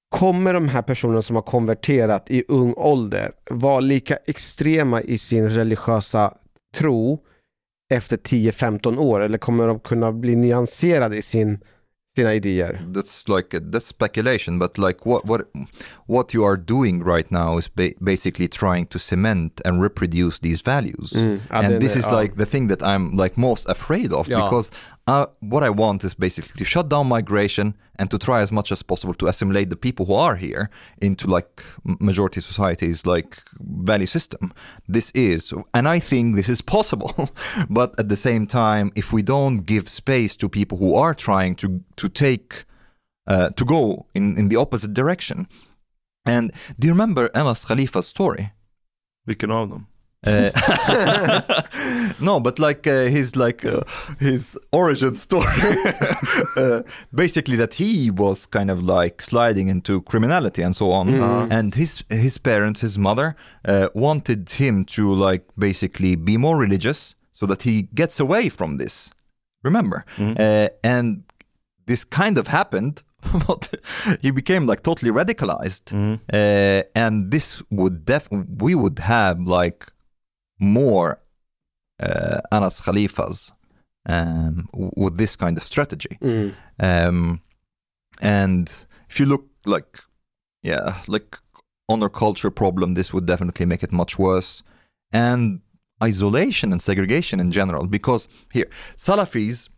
Kommer 0.09 0.53
de 0.53 0.67
här 0.69 0.81
personerna 0.81 1.21
som 1.21 1.35
har 1.35 1.43
konverterat 1.43 2.31
i 2.31 2.43
ung 2.47 2.73
ålder 2.77 3.31
vara 3.49 3.79
lika 3.79 4.15
extrema 4.15 5.01
i 5.01 5.17
sin 5.17 5.49
religiösa 5.49 6.33
tro 6.75 7.19
efter 7.93 8.17
10-15 8.17 8.97
år 8.97 9.21
eller 9.21 9.37
kommer 9.37 9.67
de 9.67 9.79
kunna 9.79 10.11
bli 10.11 10.35
nyanserade 10.35 11.17
i 11.17 11.21
sin, 11.21 11.59
sina 12.16 12.30
idéer? 12.30 12.78
That's 12.93 13.28
like 13.28 13.49
that's 13.72 13.86
speculation, 13.86 14.59
but 14.59 14.78
like 14.78 15.05
what 15.05 15.26
what 15.26 15.47
what 16.07 16.34
you 16.34 16.43
are 16.43 16.57
doing 16.57 17.03
right 17.03 17.30
now 17.32 17.57
is 17.57 17.68
ba- 17.68 17.93
basically 18.01 18.47
trying 18.47 18.86
to 18.88 18.99
cement 18.99 19.62
and 19.66 19.82
reproduce 19.82 20.39
these 20.39 20.62
values. 20.62 21.14
Mm, 21.14 21.39
ja, 21.49 21.59
and 21.59 21.70
den 21.70 21.80
this 21.80 21.95
is 21.95 22.05
ja. 22.05 22.12
like 22.16 22.36
the 22.36 22.45
thing 22.45 22.68
that 22.68 22.82
I'm 22.84 23.16
like 23.16 23.38
most 23.38 23.66
afraid 23.70 24.12
of 24.12 24.28
Ja. 24.28 24.43
because 24.43 24.72
uh, 25.07 25.25
what 25.39 25.63
I 25.63 25.69
want 25.69 26.03
is 26.03 26.13
basically 26.13 26.57
to 26.57 26.65
shut 26.65 26.89
down 26.89 27.07
migration 27.07 27.75
and 27.97 28.09
to 28.11 28.17
try 28.17 28.41
as 28.41 28.51
much 28.51 28.71
as 28.71 28.83
possible 28.83 29.13
to 29.15 29.27
assimilate 29.27 29.69
the 29.69 29.75
people 29.75 30.05
who 30.05 30.13
are 30.13 30.35
here 30.35 30.69
into 31.01 31.27
like 31.27 31.63
majority 31.83 32.41
societies 32.41 33.05
like 33.05 33.41
value 33.59 34.05
system. 34.05 34.53
This 34.87 35.11
is, 35.11 35.53
and 35.73 35.87
I 35.87 35.99
think 35.99 36.35
this 36.35 36.49
is 36.49 36.61
possible, 36.61 37.29
but 37.69 37.99
at 37.99 38.09
the 38.09 38.15
same 38.15 38.47
time, 38.47 38.91
if 38.95 39.11
we 39.11 39.21
don't 39.21 39.65
give 39.65 39.89
space 39.89 40.35
to 40.37 40.49
people 40.49 40.77
who 40.77 40.95
are 40.95 41.13
trying 41.13 41.55
to 41.55 41.83
to 41.97 42.09
take 42.09 42.65
uh, 43.27 43.49
to 43.49 43.65
go 43.65 44.05
in 44.13 44.37
in 44.37 44.49
the 44.49 44.55
opposite 44.55 44.93
direction. 44.93 45.47
And 46.25 46.51
do 46.79 46.87
you 46.87 46.93
remember 46.93 47.29
Elas 47.33 47.65
Khalifa's 47.65 48.07
story? 48.07 48.51
Vilken 49.27 49.51
av 49.51 49.69
dem? 49.69 49.87
Uh, 50.24 50.51
no, 52.19 52.39
but 52.39 52.59
like 52.59 52.86
uh, 52.86 53.05
his 53.05 53.36
like 53.36 53.65
uh, 53.65 53.82
his 54.19 54.57
origin 54.72 55.15
story, 55.15 55.47
uh, 56.57 56.84
basically 57.13 57.55
that 57.55 57.74
he 57.76 58.11
was 58.11 58.45
kind 58.45 58.69
of 58.69 58.84
like 58.84 59.22
sliding 59.22 59.67
into 59.67 60.01
criminality 60.03 60.61
and 60.61 60.76
so 60.76 60.91
on, 60.91 61.07
Mm. 61.07 61.51
and 61.51 61.76
his 61.76 62.03
his 62.09 62.38
parents, 62.38 62.82
his 62.82 62.97
mother, 62.97 63.36
uh, 63.65 63.88
wanted 63.95 64.49
him 64.51 64.86
to 64.86 65.11
like 65.13 65.43
basically 65.57 66.15
be 66.15 66.38
more 66.38 66.57
religious 66.57 67.15
so 67.34 67.45
that 67.47 67.63
he 67.63 67.89
gets 67.95 68.19
away 68.19 68.49
from 68.49 68.78
this. 68.78 69.09
Remember, 69.63 70.05
uh, 70.19 70.67
and 70.84 71.24
this 71.88 72.03
kind 72.05 72.38
of 72.38 72.47
happened. 72.47 73.01
but 73.47 73.69
he 74.22 74.32
became 74.32 74.65
like 74.65 74.82
totally 74.82 75.11
radicalized, 75.11 75.93
uh, 76.34 76.84
and 76.95 77.30
this 77.32 77.61
would 77.69 78.03
def 78.05 78.28
we 78.32 78.74
would 78.74 78.97
have 78.99 79.39
like 79.39 79.86
more 80.62 81.20
uh, 81.99 82.39
Anas 82.51 82.80
Khalifas 82.82 83.51
um, 84.05 84.70
with 84.74 85.18
this 85.18 85.36
kind 85.36 85.57
of 85.57 85.64
strategy. 85.64 86.18
Mm. 86.22 86.53
Um, 86.80 87.41
and 88.22 88.86
if 89.09 89.20
you 89.20 89.26
look 89.26 89.45
like, 89.66 89.99
yeah, 90.64 91.01
like 91.07 91.38
honor 91.89 92.09
culture 92.09 92.51
problem, 92.51 92.93
this 92.93 93.12
would 93.14 93.26
definitely 93.26 93.66
make 93.66 93.84
it 93.84 93.91
much 93.91 94.18
worse. 94.18 94.64
And 95.12 95.62
isolation 96.03 96.72
and 96.72 96.82
segregation 96.82 97.39
in 97.39 97.51
general, 97.51 97.88
because 97.88 98.28
here, 98.53 98.70
Salafis, 98.95 99.70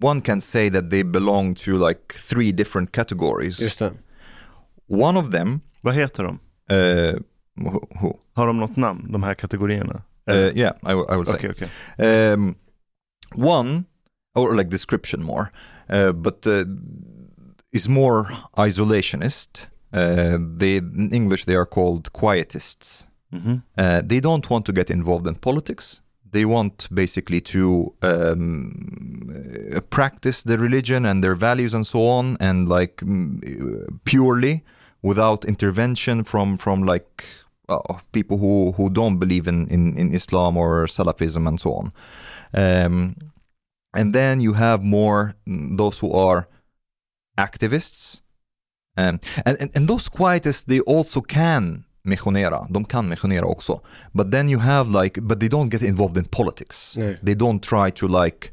one 0.00 0.20
can 0.20 0.40
say 0.40 0.68
that 0.68 0.90
they 0.90 1.02
belong 1.02 1.54
to 1.54 1.76
like 1.76 2.14
three 2.14 2.52
different 2.52 2.92
categories. 2.92 3.58
Just 3.58 3.78
det. 3.78 3.92
One 4.86 5.16
of 5.16 5.30
them, 5.30 5.62
Vad 5.82 5.94
heter 5.94 6.24
de? 6.24 6.38
uh, 6.70 7.18
who? 8.00 8.18
Har 8.34 8.46
de 8.46 8.56
något 8.60 8.76
namn, 8.76 9.12
de 9.12 9.22
här 9.22 9.34
kategorierna? 9.34 10.02
Uh, 10.30 10.50
yeah, 10.56 10.72
I, 10.82 10.92
I 10.92 11.16
would 11.16 11.28
say. 11.28 11.34
Okej, 11.36 11.50
okej. 11.50 12.32
Um, 12.34 12.54
one, 13.34 13.84
or 14.34 14.54
like 14.56 14.70
description 14.70 15.22
more, 15.22 15.50
uh, 15.90 16.12
but 16.12 16.46
uh, 16.46 16.64
is 17.72 17.88
more 17.88 18.26
isolationist. 18.56 19.66
They, 20.58 20.76
in 20.76 21.10
English, 21.12 21.44
they 21.44 21.54
are 21.56 21.66
called 21.66 22.12
quietists. 22.12 23.06
Mhm. 23.32 23.62
Uh, 23.78 24.00
they 24.08 24.20
don't 24.20 24.48
want 24.50 24.64
to 24.66 24.72
get 24.72 24.90
involved 24.90 25.26
in 25.26 25.34
politics. 25.34 26.00
They 26.32 26.44
want 26.44 26.88
basically 26.90 27.40
to 27.40 27.92
um, 28.02 29.82
practice 29.90 30.42
their 30.44 30.58
religion 30.58 31.04
and 31.06 31.22
their 31.22 31.34
values 31.34 31.74
and 31.74 31.86
so 31.86 32.06
on, 32.06 32.36
and 32.40 32.68
like 32.68 32.96
mm, 33.04 33.38
purely 34.04 34.62
without 35.02 35.44
intervention 35.44 36.24
from 36.24 36.56
from 36.58 36.84
like 36.84 37.24
uh, 37.68 37.78
people 38.12 38.38
who 38.38 38.72
who 38.72 38.90
don't 38.90 39.18
believe 39.18 39.46
in, 39.46 39.66
in 39.68 39.96
in 39.96 40.14
Islam 40.14 40.56
or 40.56 40.86
Salafism 40.86 41.46
and 41.46 41.60
so 41.60 41.72
on. 41.74 41.92
Um, 42.54 43.16
and 43.94 44.14
then 44.14 44.40
you 44.40 44.54
have 44.54 44.82
more 44.82 45.34
mm, 45.46 45.76
those 45.76 45.98
who 45.98 46.12
are 46.12 46.48
activists. 47.38 48.20
Um, 48.96 49.20
and, 49.46 49.56
and, 49.60 49.70
and 49.74 49.88
those 49.88 50.08
quietists, 50.10 50.66
they 50.66 50.80
also 50.80 51.20
can 51.20 51.84
missionera. 52.04 52.66
De 52.70 52.84
kan 52.84 53.08
missionera 53.08 53.44
också. 53.44 53.80
But 54.14 54.30
then 54.30 54.48
you 54.48 54.58
have 54.58 54.90
like, 54.90 55.18
but 55.22 55.40
they 55.40 55.48
don't 55.48 55.70
get 55.70 55.82
involved 55.82 56.18
in 56.18 56.24
politics. 56.24 56.94
They 57.22 57.34
don't 57.34 57.62
try 57.62 57.90
to 57.90 58.06
like 58.06 58.52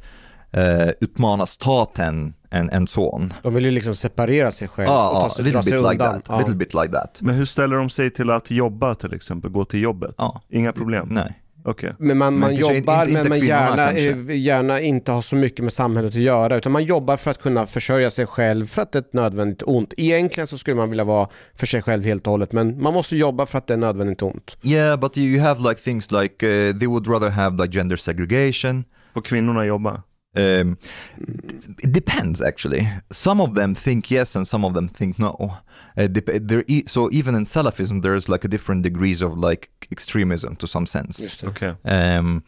uh, 0.57 0.89
utmana 1.01 1.45
staten 1.45 2.33
and, 2.51 2.73
and 2.73 2.89
so 2.89 3.01
on. 3.09 3.33
De 3.43 3.53
vill 3.53 3.65
ju 3.65 3.71
liksom 3.71 3.95
separera 3.95 4.51
sig 4.51 4.67
själv 4.67 4.89
Ah, 4.89 5.09
och 5.09 5.17
ah, 5.17 5.21
ta 5.21 5.27
a 5.27 5.29
sig, 5.29 5.43
little 5.43 5.57
dra 5.61 5.63
sig 5.63 5.71
bit 5.73 5.81
like 5.91 6.03
undan. 6.05 6.21
that. 6.21 6.29
A 6.35 6.39
little 6.39 6.55
bit 6.55 6.73
like 6.73 6.87
that. 6.93 7.19
Men 7.21 7.35
hur 7.35 7.45
ställer 7.45 7.75
de 7.75 7.89
sig 7.89 8.09
till 8.13 8.29
att 8.29 8.51
jobba 8.51 8.95
till 8.95 9.13
exempel? 9.13 9.51
Gå 9.51 9.65
till 9.65 9.81
jobbet? 9.81 10.15
Ja. 10.17 10.41
Inga 10.49 10.73
problem? 10.73 11.07
Nej. 11.11 11.39
Okej. 11.65 11.93
Men 11.99 12.17
man, 12.17 12.39
man 12.39 12.55
jobbar 12.55 12.73
inte- 13.01 13.09
inte 13.11 13.21
men 13.23 13.29
man 13.29 13.39
gärna, 13.47 13.85
kanske. 13.85 14.09
eh, 14.33 14.37
gärna 14.37 14.79
inte 14.81 15.11
har 15.11 15.21
så 15.21 15.35
mycket 15.35 15.63
med 15.63 15.73
samhället 15.73 16.09
att 16.15 16.21
göra 16.21 16.55
utan 16.57 16.71
man 16.71 16.83
jobbar 16.83 17.17
för 17.17 17.31
att 17.31 17.41
kunna 17.41 17.65
försörja 17.65 18.11
sig 18.11 18.25
själv 18.25 18.65
för 18.65 18.81
att 18.81 18.91
det 18.91 18.97
är 18.97 19.01
ett 19.01 19.13
nödvändigt 19.13 19.61
ont. 19.65 19.93
Egentligen 19.97 20.47
så 20.47 20.57
skulle 20.57 20.75
man 20.75 20.89
vilja 20.89 21.03
vara 21.03 21.27
för 21.55 21.65
sig 21.67 21.81
själv 21.81 22.03
helt 22.03 22.27
och 22.27 22.31
hållet 22.31 22.51
men 22.51 22.81
man 22.83 22.93
måste 22.93 23.15
jobba 23.15 23.45
för 23.45 23.57
att 23.57 23.67
det 23.67 23.73
är 23.73 23.77
nödvändigt 23.77 24.21
ont. 24.21 24.57
Yeah, 24.63 24.99
but 24.99 25.17
you 25.17 25.41
have 25.41 25.69
like 25.69 25.81
things 25.81 26.11
like 26.11 26.47
uh, 26.47 26.77
they 26.79 26.87
would 26.87 27.07
rather 27.07 27.29
have 27.29 27.63
like 27.63 27.77
gender 27.77 27.97
segregation. 27.97 28.83
Får 29.13 29.21
kvinnorna 29.21 29.65
jobba? 29.65 30.03
Um, 30.35 30.77
it 31.83 31.91
depends 31.91 32.41
actually. 32.41 32.87
Some 33.11 33.41
of 33.43 33.55
them 33.55 33.75
think 33.75 34.11
yes, 34.11 34.35
and 34.35 34.47
some 34.47 34.67
of 34.67 34.73
them 34.73 34.87
think 34.87 35.17
no. 35.19 35.53
Uh, 35.97 36.07
there 36.41 36.63
e- 36.67 36.83
so 36.87 37.09
even 37.11 37.35
in 37.35 37.45
Salafism, 37.45 38.01
there's 38.01 38.29
like 38.29 38.45
a 38.45 38.47
different 38.47 38.83
degrees 38.83 39.21
of 39.21 39.37
like 39.37 39.69
extremism 39.91 40.55
to 40.55 40.67
some 40.67 40.85
sense. 40.87 41.43
Okej. 41.43 41.75
Um, 41.83 42.41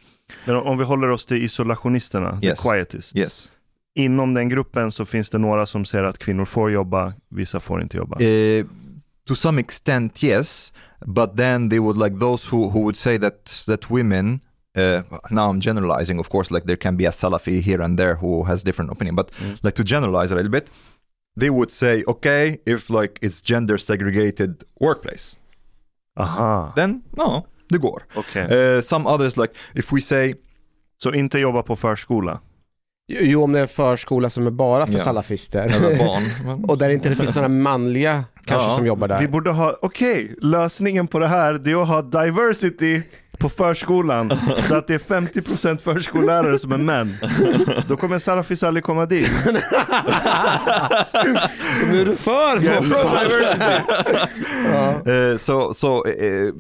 Men 0.46 0.56
om 0.56 0.78
vi 0.78 0.84
håller 0.84 1.10
oss 1.10 1.26
till 1.26 1.44
isolationisterna, 1.44 2.40
Yes. 2.42 2.60
the 2.60 2.70
quietists. 2.70 3.16
yes. 3.16 3.52
Inom 3.96 4.34
den 4.34 4.50
gruppen 4.50 4.92
så 4.92 5.06
finns 5.06 5.30
det 5.30 5.38
några 5.38 5.66
som 5.66 5.86
säger 5.86 6.04
att 6.04 6.18
kvinnor 6.18 6.46
får 6.46 6.72
jobba, 6.72 7.14
vissa 7.30 7.60
får 7.60 7.82
inte 7.82 7.98
jobba. 7.98 8.18
Uh, 8.24 8.66
to 9.28 9.36
some 9.36 9.62
extent, 9.62 10.24
yes, 10.24 10.74
but 11.06 11.38
then 11.38 11.70
they 11.70 11.80
would 11.80 11.98
like 11.98 12.20
those 12.20 12.48
who, 12.56 12.70
who 12.70 12.80
would 12.80 12.96
say 12.96 13.18
that 13.20 13.64
that 13.68 13.90
women. 13.92 14.40
Uh, 14.78 15.02
now 15.30 15.50
I'm 15.50 15.60
generalizing, 15.60 16.20
of 16.20 16.30
course. 16.30 16.52
Like 16.54 16.66
there 16.66 16.78
can 16.78 16.98
be 16.98 17.06
a 17.06 17.12
Salafi 17.12 17.62
here 17.62 17.82
and 17.84 17.98
there 18.00 18.16
who 18.16 18.44
has 18.44 18.64
different 18.64 18.92
opinion, 18.92 19.16
but 19.16 19.32
like 19.64 19.76
to 19.76 19.84
generalize 19.84 20.32
a 20.34 20.36
little 20.36 20.52
bit, 20.52 20.72
they 21.40 21.50
would 21.50 21.72
say, 21.72 22.04
okay, 22.08 22.58
if 22.66 22.90
like 22.90 23.20
it's 23.22 23.42
gender 23.42 23.78
segregated 23.78 24.64
workplace, 24.80 25.38
Aha, 26.20 26.74
then 26.76 27.02
no, 27.18 27.46
det 27.70 27.78
går. 27.78 28.04
okej. 28.16 28.76
Uh, 28.78 28.82
some 28.82 29.08
others 29.08 29.38
like 29.38 29.54
if 29.76 29.92
we 29.94 30.02
say 30.02 30.34
Så 30.98 31.14
inte 31.14 31.40
jobba 31.40 31.64
på 31.64 31.76
förskola? 31.76 32.40
Jo, 33.08 33.44
om 33.44 33.52
det 33.52 33.60
är 33.60 33.62
en 33.64 33.68
förskola 33.68 34.30
som 34.30 34.48
är 34.48 34.52
bara 34.52 34.86
för 34.88 34.94
Ja. 34.94 35.00
salafister. 35.04 35.62
eller 35.68 35.98
barn. 35.98 36.64
och 36.68 36.78
där 36.78 36.90
inte 36.90 37.10
det 37.10 37.16
finns 37.16 37.36
några 37.36 37.48
manliga 37.48 38.24
kanske 38.46 38.70
Ja. 38.70 38.76
som 38.78 38.86
jobbar 38.86 39.08
där. 39.08 39.20
Vi 39.20 39.28
borde 39.28 39.52
ha, 39.52 39.76
okej, 39.82 40.36
lösningen 40.42 41.08
på 41.08 41.20
det 41.20 41.28
här 41.28 41.54
det 41.54 41.72
är 41.72 41.82
att 41.82 41.88
ha 41.88 42.02
diversity 42.02 43.02
på 43.42 43.50
förskolan 43.50 44.32
så 44.68 44.76
att 44.76 44.88
det 44.88 44.94
är 44.94 45.00
50% 45.00 45.78
förskollärare 45.78 46.60
som 46.60 46.72
är 46.72 46.78
män. 46.78 47.18
Då 47.88 47.98
kommer 47.98 48.20
salafis 48.20 48.64
aldrig 48.64 48.84
komma 48.84 49.06
dit. 49.06 49.30
Så 51.80 51.86
nu 51.92 52.02
är 52.02 52.06
du 52.06 52.16
för 52.16 52.60
diversity. 52.60 53.38
So 55.38 55.74
so 55.74 56.08
uh, 56.08 56.54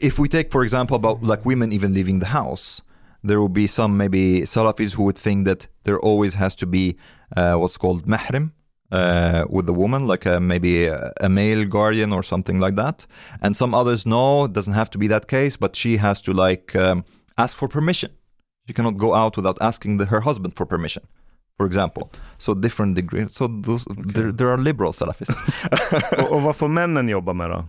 if 0.00 0.18
we 0.18 0.28
take 0.28 0.50
for 0.52 0.64
example 0.64 0.96
about 0.96 1.22
like 1.22 1.42
women 1.44 1.72
even 1.72 1.94
leaving 1.94 2.20
the 2.20 2.26
house 2.26 2.82
there 3.28 3.38
will 3.38 3.52
be 3.52 3.68
some 3.68 3.96
maybe 3.96 4.46
salafis 4.46 4.94
who 4.98 5.02
would 5.04 5.18
think 5.18 5.46
that 5.46 5.68
there 5.84 5.98
always 5.98 6.34
has 6.34 6.56
to 6.56 6.66
be 6.66 6.96
uh, 7.36 7.54
what's 7.54 7.76
called 7.76 8.06
mahrim 8.06 8.50
uh, 8.94 9.44
with 9.48 9.66
the 9.66 9.72
woman 9.72 10.06
like 10.06 10.24
a, 10.26 10.40
maybe 10.40 10.86
a, 10.86 11.28
male 11.28 11.64
guardian 11.64 12.12
or 12.12 12.22
something 12.22 12.60
like 12.60 12.76
that. 12.76 13.06
And 13.42 13.56
some 13.56 13.74
others 13.74 14.06
no 14.06 14.44
it 14.44 14.52
doesn't 14.52 14.74
have 14.74 14.90
to 14.90 14.98
be 14.98 15.08
that 15.08 15.26
case 15.26 15.56
but 15.56 15.76
she 15.76 15.96
has 15.96 16.20
to 16.22 16.32
like 16.32 16.74
um, 16.76 17.04
ask 17.36 17.56
for 17.56 17.68
permission. 17.68 18.10
She 18.66 18.72
cannot 18.74 18.96
go 18.98 19.14
out 19.14 19.36
without 19.36 19.58
asking 19.60 19.98
the, 19.98 20.06
her 20.06 20.20
husband 20.20 20.56
for 20.56 20.66
permission 20.66 21.02
for 21.56 21.66
example. 21.66 22.10
So 22.38 22.54
different 22.54 22.94
degree 22.96 23.26
so 23.30 23.46
those, 23.46 23.84
there, 24.14 24.32
there 24.32 24.50
are 24.50 24.58
liberal 24.58 24.92
salafists. 24.92 25.34
Och, 26.18 26.32
och 26.32 26.42
vad 26.42 26.56
får 26.56 26.68
männen 26.68 27.08
jobba 27.08 27.32
med 27.32 27.50
då? 27.50 27.68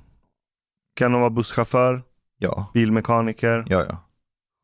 Kan 0.96 1.12
de 1.12 1.22
vara 1.22 1.30
busschaufför, 1.30 2.04
ja. 2.40 2.72
Bilmekaniker, 2.74 3.66
ja 3.68 3.86
ja. 3.90 3.98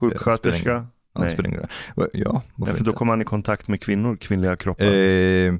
Sjuksköterska? 0.02 0.74
Nej. 0.74 0.88
Ja, 1.14 2.42
Ja, 2.56 2.66
för 2.66 2.84
då 2.84 2.94
kommer 2.94 3.12
han 3.12 3.22
i 3.22 3.26
kontakt 3.26 3.68
med 3.68 3.82
kvinnor, 3.82 4.18
kvinnliga 4.18 4.56
kroppar. 4.56 4.86
Eh, 4.86 5.54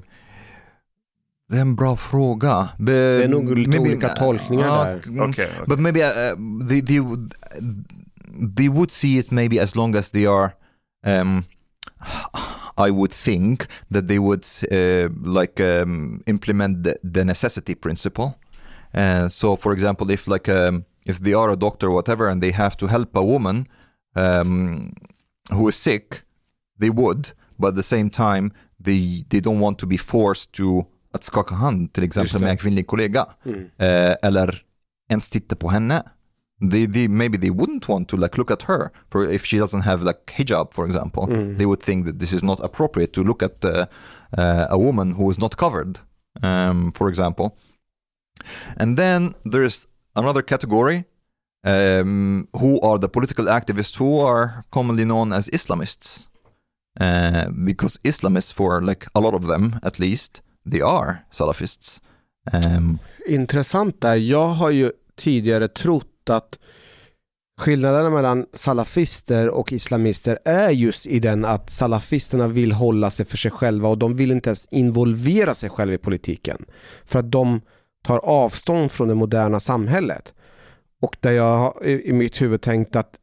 det 1.52 1.58
är 1.58 1.62
en 1.62 1.74
bra 1.74 1.96
fråga. 1.96 2.68
Be, 2.78 2.92
Det 2.92 3.24
är 3.24 3.28
nog 3.28 3.58
lite 3.58 3.78
olika 3.78 4.08
tolkningar 4.08 4.84
där. 4.86 4.98
Okej, 4.98 5.20
okej. 5.20 5.48
But 5.66 5.78
maybe 5.78 6.00
uh, 6.00 6.68
they, 6.68 6.82
they, 6.82 7.00
would, 7.00 7.34
they 8.56 8.68
would 8.68 8.90
see 8.90 9.18
it 9.18 9.30
maybe 9.30 9.62
as 9.62 9.74
long 9.74 9.94
as 9.96 10.10
they 10.10 10.26
are, 10.26 10.52
um, 11.06 11.44
I 12.86 12.90
would 12.90 13.12
think 13.12 13.66
that 13.90 14.08
they 14.08 14.18
would 14.18 14.46
uh, 14.70 15.10
like 15.38 15.60
um, 15.60 16.22
implement 16.26 16.84
the, 16.84 16.96
the 17.12 17.24
necessity 17.24 17.74
principle. 17.74 18.34
Uh, 18.94 19.28
so, 19.28 19.56
for 19.56 19.72
example, 19.72 20.10
if 20.10 20.26
like 20.26 20.48
um, 20.48 20.84
if 21.04 21.18
they 21.18 21.34
are 21.34 21.50
a 21.50 21.56
doctor 21.56 21.88
or 21.88 21.94
whatever, 21.94 22.28
and 22.28 22.42
they 22.42 22.52
have 22.52 22.76
to 22.76 22.86
help 22.86 23.16
a 23.16 23.22
woman 23.22 23.66
um, 24.16 24.92
who 25.50 25.68
is 25.68 25.76
sick, 25.76 26.22
they 26.78 26.90
would. 26.90 27.32
But 27.58 27.68
at 27.68 27.74
the 27.74 27.82
same 27.82 28.08
time, 28.10 28.52
they 28.80 29.24
they 29.28 29.40
don't 29.40 29.60
want 29.60 29.78
to 29.78 29.86
be 29.86 29.98
forced 29.98 30.52
to 30.54 30.86
att 31.12 31.24
skaka 31.24 31.54
hand 31.54 31.92
till 31.92 32.04
exempel 32.04 32.40
med 32.40 32.50
en 32.50 32.56
kvinnlig 32.56 32.86
kollega. 32.86 33.26
Mm. 33.44 33.70
Eh, 33.78 34.16
eller 34.22 34.62
ens 35.10 35.28
titta 35.28 35.56
på 35.56 35.68
henne. 35.68 36.02
They, 36.70 36.86
they, 36.86 37.08
maybe 37.08 37.38
they 37.38 37.50
wouldn't 37.50 37.88
want 37.88 38.08
to 38.08 38.16
like 38.16 38.38
look 38.38 38.50
at 38.50 38.62
her 38.62 38.90
for 39.10 39.30
if 39.30 39.44
she 39.44 39.58
doesn't 39.58 39.82
have 39.82 40.04
like 40.04 40.32
hijab, 40.36 40.74
for 40.74 40.86
example. 40.86 41.26
Mm. 41.26 41.58
They 41.58 41.66
would 41.66 41.82
think 41.82 42.06
that 42.06 42.18
this 42.20 42.32
is 42.32 42.42
not 42.42 42.60
appropriate 42.60 43.12
to 43.12 43.24
look 43.24 43.42
at 43.42 43.64
uh, 43.64 43.86
uh, 44.38 44.66
a 44.70 44.78
woman 44.78 45.12
who 45.12 45.30
is 45.30 45.38
not 45.38 45.56
covered, 45.56 46.00
um, 46.42 46.92
for 46.92 47.08
example. 47.08 47.56
And 48.76 48.96
then 48.96 49.34
there's 49.44 49.86
another 50.14 50.42
category 50.42 51.04
um, 51.64 52.48
who 52.52 52.80
are 52.80 52.98
the 52.98 53.08
political 53.08 53.46
activists 53.46 53.96
who 53.96 54.20
are 54.20 54.64
commonly 54.70 55.04
known 55.04 55.32
as 55.32 55.48
Islamists. 55.48 56.28
Uh, 57.00 57.48
because 57.64 57.98
Islamists, 58.04 58.52
for 58.52 58.82
like 58.82 59.06
a 59.14 59.20
lot 59.20 59.34
of 59.34 59.46
them 59.46 59.80
at 59.82 59.98
least, 59.98 60.42
they 60.70 60.80
are 60.80 61.16
Salafists. 61.30 62.00
Um, 62.52 62.98
Intressant 63.26 64.00
där. 64.00 64.16
Jag 64.16 64.48
har 64.48 64.70
ju 64.70 64.92
tidigare 65.16 65.68
trott 65.68 66.30
att 66.30 66.58
skillnaderna 67.60 68.10
mellan 68.10 68.46
salafister 68.54 69.48
och 69.48 69.72
islamister 69.72 70.38
är 70.44 70.70
just 70.70 71.06
i 71.06 71.18
den 71.18 71.44
att 71.44 71.70
salafisterna 71.70 72.48
vill 72.48 72.72
hålla 72.72 73.10
sig 73.10 73.26
för 73.26 73.36
sig 73.36 73.50
själva 73.50 73.88
och 73.88 73.98
de 73.98 74.16
vill 74.16 74.30
inte 74.30 74.48
ens 74.48 74.68
involvera 74.70 75.54
sig 75.54 75.70
själva 75.70 75.94
i 75.94 75.98
politiken. 75.98 76.64
För 77.04 77.18
att 77.18 77.30
de 77.30 77.60
tar 78.04 78.18
avstånd 78.18 78.92
från 78.92 79.08
det 79.08 79.14
moderna 79.14 79.60
samhället. 79.60 80.34
Och 81.00 81.16
där 81.20 81.32
jag 81.32 81.84
i 81.84 82.12
mitt 82.12 82.42
huvud 82.42 82.60
tänkt 82.60 82.96
att 82.96 83.14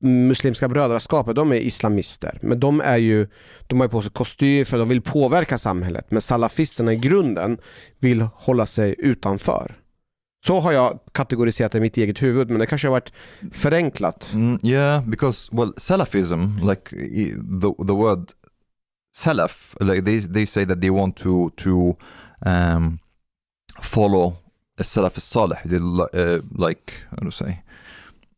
Muslimska 0.00 0.68
brödraskapet, 0.68 1.36
de 1.36 1.52
är 1.52 1.56
islamister. 1.56 2.38
Men 2.42 2.60
de 2.60 2.80
är 2.80 2.96
ju, 2.96 3.26
de 3.66 3.80
har 3.80 3.86
ju 3.86 3.90
på 3.90 4.02
sig 4.02 4.10
kostym 4.10 4.66
för 4.66 4.78
de 4.78 4.88
vill 4.88 5.02
påverka 5.02 5.58
samhället. 5.58 6.06
Men 6.10 6.20
salafisterna 6.20 6.92
i 6.92 6.96
grunden 6.96 7.58
vill 7.98 8.20
hålla 8.34 8.66
sig 8.66 8.94
utanför. 8.98 9.74
Så 10.46 10.60
har 10.60 10.72
jag 10.72 10.98
kategoriserat 11.12 11.72
det 11.72 11.78
i 11.78 11.80
mitt 11.80 11.96
eget 11.96 12.22
huvud, 12.22 12.50
men 12.50 12.58
det 12.58 12.66
kanske 12.66 12.88
har 12.88 12.92
varit 12.92 13.12
förenklat. 13.52 14.30
Mm, 14.34 14.58
yeah, 14.62 15.08
because 15.08 15.56
well, 15.56 15.72
Salafism, 15.76 16.58
like 16.70 16.90
the 17.60 17.86
the 17.86 17.92
word 17.92 18.30
Salaf, 19.16 19.76
like 19.80 20.04
they 20.04 20.20
they 20.20 20.46
say 20.46 20.66
that 20.66 20.80
they 20.80 20.90
want 20.90 21.16
to 21.16 21.50
to 21.50 21.96
um, 22.46 22.98
follow 23.82 24.36
a 24.80 24.84
Salaf 24.84 25.20
Salih, 25.20 25.58
they 25.64 25.78
uh, 25.78 26.40
like 26.68 26.92
how 27.10 27.30
to 27.30 27.30
say 27.30 27.62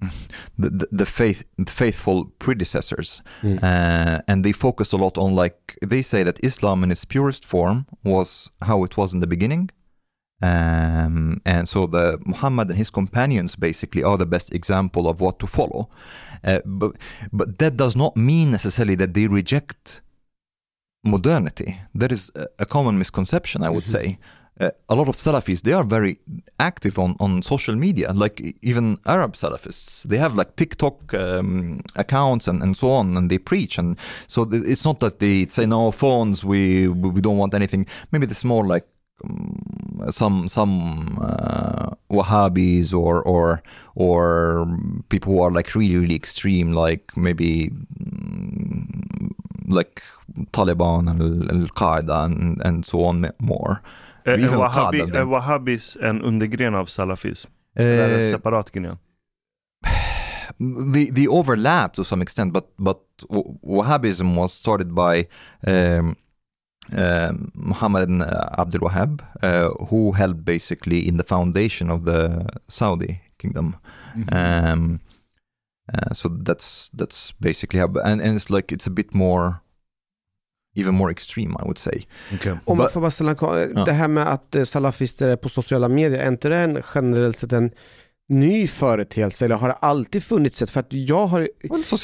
the 0.58 0.88
the, 0.98 1.06
faith 1.06 1.44
faithful 1.68 2.24
predecessors, 2.38 3.22
Mm. 3.42 3.58
uh, 3.62 4.20
and 4.28 4.44
they 4.44 4.52
focus 4.52 4.92
a 4.92 4.96
lot 4.96 5.18
on 5.18 5.34
like 5.34 5.76
they 5.90 6.02
say 6.02 6.22
that 6.24 6.38
Islam 6.44 6.82
in 6.84 6.90
its 6.90 7.04
purest 7.04 7.44
form 7.44 7.84
was 8.04 8.50
how 8.62 8.84
it 8.84 8.96
was 8.96 9.12
in 9.12 9.20
the 9.20 9.26
beginning. 9.26 9.70
Um, 10.42 11.40
and 11.44 11.68
so 11.68 11.86
the 11.86 12.18
Muhammad 12.24 12.68
and 12.70 12.78
his 12.78 12.90
companions 12.90 13.56
basically 13.56 14.02
are 14.02 14.16
the 14.18 14.26
best 14.26 14.54
example 14.54 15.06
of 15.08 15.20
what 15.20 15.38
to 15.38 15.46
follow. 15.46 15.88
Uh, 16.44 16.60
but 16.64 16.92
but 17.32 17.58
that 17.58 17.76
does 17.76 17.94
not 17.94 18.16
mean 18.16 18.50
necessarily 18.50 18.96
that 18.96 19.12
they 19.14 19.26
reject 19.28 20.00
modernity. 21.04 21.80
That 21.94 22.12
is 22.12 22.30
a, 22.34 22.46
a 22.58 22.64
common 22.66 22.98
misconception, 22.98 23.62
I 23.62 23.68
would 23.70 23.86
say. 23.86 24.18
A 24.60 24.94
lot 24.94 25.08
of 25.08 25.16
Salafis 25.16 25.62
they 25.62 25.72
are 25.72 25.84
very 25.84 26.18
active 26.58 26.98
on, 26.98 27.16
on 27.18 27.42
social 27.42 27.74
media, 27.74 28.12
like 28.12 28.56
even 28.60 28.98
Arab 29.06 29.32
Salafists. 29.32 30.02
They 30.02 30.18
have 30.18 30.34
like 30.34 30.56
TikTok 30.56 31.14
um, 31.14 31.80
accounts 31.96 32.46
and, 32.46 32.62
and 32.62 32.76
so 32.76 32.90
on, 32.90 33.16
and 33.16 33.30
they 33.30 33.38
preach. 33.38 33.78
And 33.78 33.96
so 34.26 34.46
it's 34.52 34.84
not 34.84 35.00
that 35.00 35.18
they 35.18 35.46
say 35.46 35.64
no 35.64 35.90
phones, 35.90 36.44
we 36.44 36.88
we 36.88 37.08
we 37.08 37.20
don't 37.22 37.38
want 37.38 37.54
anything. 37.54 37.86
Maybe 38.12 38.26
it's 38.26 38.44
more 38.44 38.66
like 38.66 38.86
um, 39.24 40.06
some 40.10 40.46
some 40.46 41.18
uh, 41.22 41.94
Wahhabis 42.10 42.92
or 42.92 43.22
or 43.22 43.62
or 43.94 44.66
people 45.08 45.32
who 45.32 45.40
are 45.40 45.50
like 45.50 45.74
really 45.74 45.96
really 45.96 46.16
extreme, 46.16 46.72
like 46.72 47.16
maybe 47.16 47.72
mm, 47.98 49.30
like 49.66 50.02
Taliban 50.52 51.10
and 51.10 51.50
Al 51.50 51.68
Qaeda 51.68 52.26
and, 52.26 52.60
and 52.62 52.84
so 52.84 53.04
on 53.04 53.30
more. 53.40 53.80
Är, 54.24 54.32
är, 54.32 54.38
Even 54.38 54.58
wahhabi, 54.58 55.00
är 55.00 55.24
wahhabis 55.24 55.96
en 56.00 56.22
undergren 56.22 56.74
av 56.74 56.86
salafism? 56.86 57.50
Eller 57.74 58.04
är 58.04 58.08
det 58.08 58.14
en 58.14 58.20
Uh, 58.20 58.30
separat 58.30 58.70
gren? 58.70 58.96
the 60.94 61.10
the 61.10 61.28
overlap 61.28 61.94
to 61.94 62.04
some 62.04 62.22
extent, 62.22 62.52
but 62.52 62.66
but 62.78 63.00
Wahhabism 63.62 64.34
was 64.36 64.52
started 64.52 64.94
by 64.94 65.26
um, 65.66 66.16
um, 66.96 67.52
Muhammad 67.54 68.10
Abdul 68.58 68.80
Wahhab, 68.80 69.22
uh, 69.42 69.70
who 69.86 70.12
helped 70.12 70.44
basically 70.44 71.08
in 71.08 71.16
the 71.16 71.24
foundation 71.24 71.90
of 71.90 72.04
the 72.04 72.46
Saudi 72.68 73.20
kingdom. 73.38 73.76
Um, 74.32 75.00
uh, 75.92 76.12
so 76.12 76.28
that's 76.28 76.90
that's 76.92 77.32
basically 77.40 77.80
how, 77.80 77.86
and, 78.04 78.20
and 78.20 78.36
it's 78.36 78.50
like 78.50 78.72
it's 78.72 78.86
a 78.86 78.90
bit 78.90 79.14
more, 79.14 79.62
even 80.76 80.94
more 80.94 81.12
extreme, 81.12 81.50
I 81.60 81.62
would 81.62 81.78
say. 81.78 82.02
Om 82.64 82.76
man 82.78 82.86
But- 82.86 82.92
får 82.92 83.00
bara 83.00 83.10
ställa 83.10 83.30
en. 83.62 83.74
Det 83.84 83.92
här 83.92 84.08
med 84.08 84.28
att 84.32 84.54
eh, 84.54 84.64
salafister 84.64 85.28
är 85.28 85.36
på 85.36 85.48
sociala 85.48 85.88
medier, 85.88 86.20
är 86.20 86.28
inte 86.28 86.48
det 86.48 86.56
en 86.56 86.82
generellt 86.94 87.36
sett 87.36 87.52
en 87.52 87.70
ny 88.28 88.66
företeelse 88.66 89.44
eller 89.44 89.54
har 89.56 89.68
det 89.68 89.74
alltid 89.74 90.22
funnits 90.24 90.62
ett? 90.62 90.70
För 90.70 90.80
att 90.80 90.92
jag 90.92 91.26
har 91.26 91.48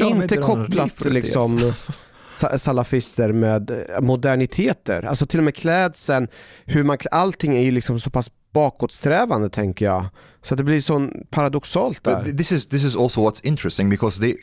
inte 0.00 0.36
kopplat 0.36 1.04
liksom 1.04 1.72
sa- 2.38 2.58
salafister 2.58 3.32
med 3.32 3.70
eh, 3.70 4.00
moderniteter. 4.00 5.02
Alltså 5.04 5.26
till 5.26 5.40
och 5.40 5.44
med 5.44 5.54
klädseln, 5.54 6.28
hur 6.64 6.84
man, 6.84 6.98
klä- 6.98 7.08
allting 7.10 7.56
är 7.56 7.60
ju 7.62 7.70
liksom 7.70 8.00
så 8.00 8.10
pass 8.10 8.30
bakåtsträvande 8.52 9.48
tänker 9.50 9.84
jag. 9.84 10.04
Så 10.42 10.54
att 10.54 10.58
det 10.58 10.64
blir 10.64 10.80
sån 10.80 11.12
paradoxalt 11.30 12.02
But 12.02 12.12
där. 12.14 12.22
th- 12.24 12.36
this 12.38 12.52
is 12.52 12.66
this 12.66 12.84
is 12.84 12.96
also 12.96 13.20
what's 13.30 13.40
interesting 13.46 13.90
because 13.90 14.20
they 14.20 14.34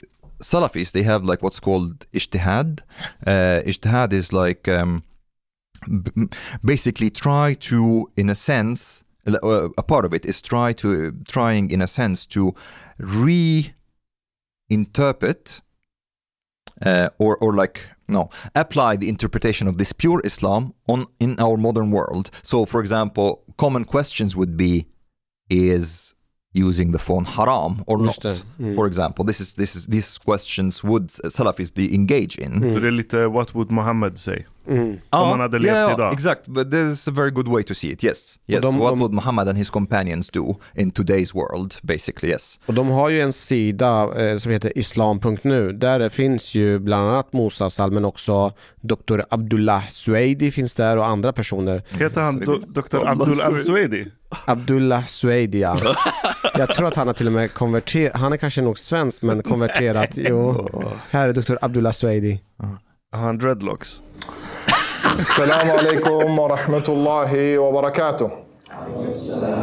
Salafis 0.42 0.92
they 0.92 1.04
have 1.04 1.24
like 1.24 1.42
what's 1.42 1.60
called 1.60 2.06
ijtihad. 2.12 2.82
Uh, 3.26 3.62
ijtihad 3.66 4.14
is 4.14 4.34
like 4.34 4.68
um, 4.68 5.04
b- 5.88 6.28
basically 6.64 7.10
try 7.10 7.54
to, 7.56 8.10
in 8.16 8.30
a 8.30 8.36
sense, 8.36 9.04
uh, 9.28 9.70
a 9.78 9.84
part 9.84 10.06
of 10.06 10.14
it 10.14 10.26
is 10.26 10.42
try 10.42 10.74
to 10.74 11.12
trying 11.28 11.72
in 11.72 11.82
a 11.82 11.88
sense 11.88 12.26
to 12.26 12.54
reinterpret 13.00 13.74
uh, 16.86 17.10
or 17.18 17.38
or 17.38 17.54
like 17.54 17.90
no 18.08 18.30
apply 18.56 18.98
the 18.98 19.08
interpretation 19.10 19.68
of 19.68 19.78
this 19.78 19.94
pure 19.94 20.22
Islam 20.24 20.74
on 20.88 21.06
in 21.20 21.40
our 21.40 21.58
modern 21.58 21.92
world. 21.92 22.30
So, 22.42 22.66
for 22.66 22.80
example, 22.82 23.44
common 23.58 23.86
questions 23.86 24.36
would 24.36 24.58
be: 24.58 24.88
Is 25.50 26.16
using 26.54 26.92
the 26.92 27.00
phone 27.00 27.26
haram 27.26 27.84
or 27.88 28.06
Just 28.06 28.24
not? 28.24 28.44
Mm. 28.60 28.76
For 28.76 28.88
example, 28.88 29.26
this 29.26 29.40
is 29.42 29.54
this 29.54 29.76
is 29.76 29.86
these 29.88 30.18
questions 30.18 30.84
would 30.84 31.10
Salafis 31.10 31.72
they 31.74 31.94
engage 31.94 32.38
in. 32.38 32.74
Så 32.74 32.80
det 32.80 32.88
är 32.88 32.92
lite 32.92 33.28
what 33.28 33.56
would 33.56 33.72
Muhammad 33.72 34.20
say? 34.20 34.46
Mm. 34.68 34.98
Ja, 35.10 35.30
man 35.30 35.40
hade 35.40 35.60
levt 35.60 35.66
yeah, 35.74 35.94
idag. 35.94 36.14
Exakt, 36.14 36.48
but 36.48 36.68
there's 36.68 37.10
a 37.10 37.12
very 37.12 37.32
good 37.32 37.48
way 37.48 37.64
to 37.64 37.74
see 37.74 37.88
it. 37.92 38.04
Yes, 38.04 38.40
yes. 38.48 38.62
de- 38.62 38.68
What 38.68 38.94
de- 38.94 39.00
would 39.00 39.14
Muhammad 39.14 39.50
and 39.50 39.58
his 39.58 39.70
companions 39.70 40.30
do 40.30 40.56
in 40.76 40.92
today's 40.92 41.34
world? 41.36 41.76
Basically, 41.82 42.32
yes. 42.34 42.60
Och 42.66 42.74
de 42.74 42.90
har 42.90 43.10
ju 43.10 43.22
en 43.22 43.34
sida 43.34 44.10
eh, 44.32 44.38
som 44.38 44.52
heter 44.52 44.78
islam.nu. 44.78 45.72
Där 45.72 46.10
finns 46.10 46.56
ju 46.56 46.80
bland 46.80 47.10
annat 47.10 47.34
Musa 47.34 47.70
Sal 47.70 47.92
men 47.92 48.06
också 48.06 48.52
Dr. 48.82 49.22
Abdullah 49.30 49.84
Sueidi 49.92 50.52
finns 50.52 50.76
där 50.76 50.98
och 50.98 51.08
andra 51.08 51.34
personer. 51.34 51.84
Heter 51.90 52.22
han 52.22 52.40
do, 52.40 52.58
Dr. 52.68 53.08
Abdul 53.08 53.42
Al-Suedi? 53.42 54.06
Abdullah 54.46 55.06
Sueidi 55.06 55.60
ja. 55.62 55.78
Jag 56.58 56.70
tror 56.70 56.88
att 56.88 56.96
han 56.96 57.08
har 57.08 57.14
till 57.14 57.28
och 57.28 57.34
med 57.34 57.54
konverterat, 57.54 58.16
han 58.20 58.34
är 58.34 58.38
kanske 58.38 58.62
nog 58.62 58.80
svensk 58.80 59.22
men 59.24 59.44
konverterat. 59.44 60.10
Jo, 60.14 60.70
här 61.10 61.30
är 61.30 61.34
Dr. 61.34 61.56
Abdullah 61.62 61.94
Sueidi. 61.94 62.42
Har 63.12 63.20
han 63.22 63.38
dreadlocks? 63.38 64.02
السلام 65.06 65.72
عليكم 65.72 66.40
ورحمة 66.40 66.84
الله 66.88 67.58
وبركاته. 67.58 68.30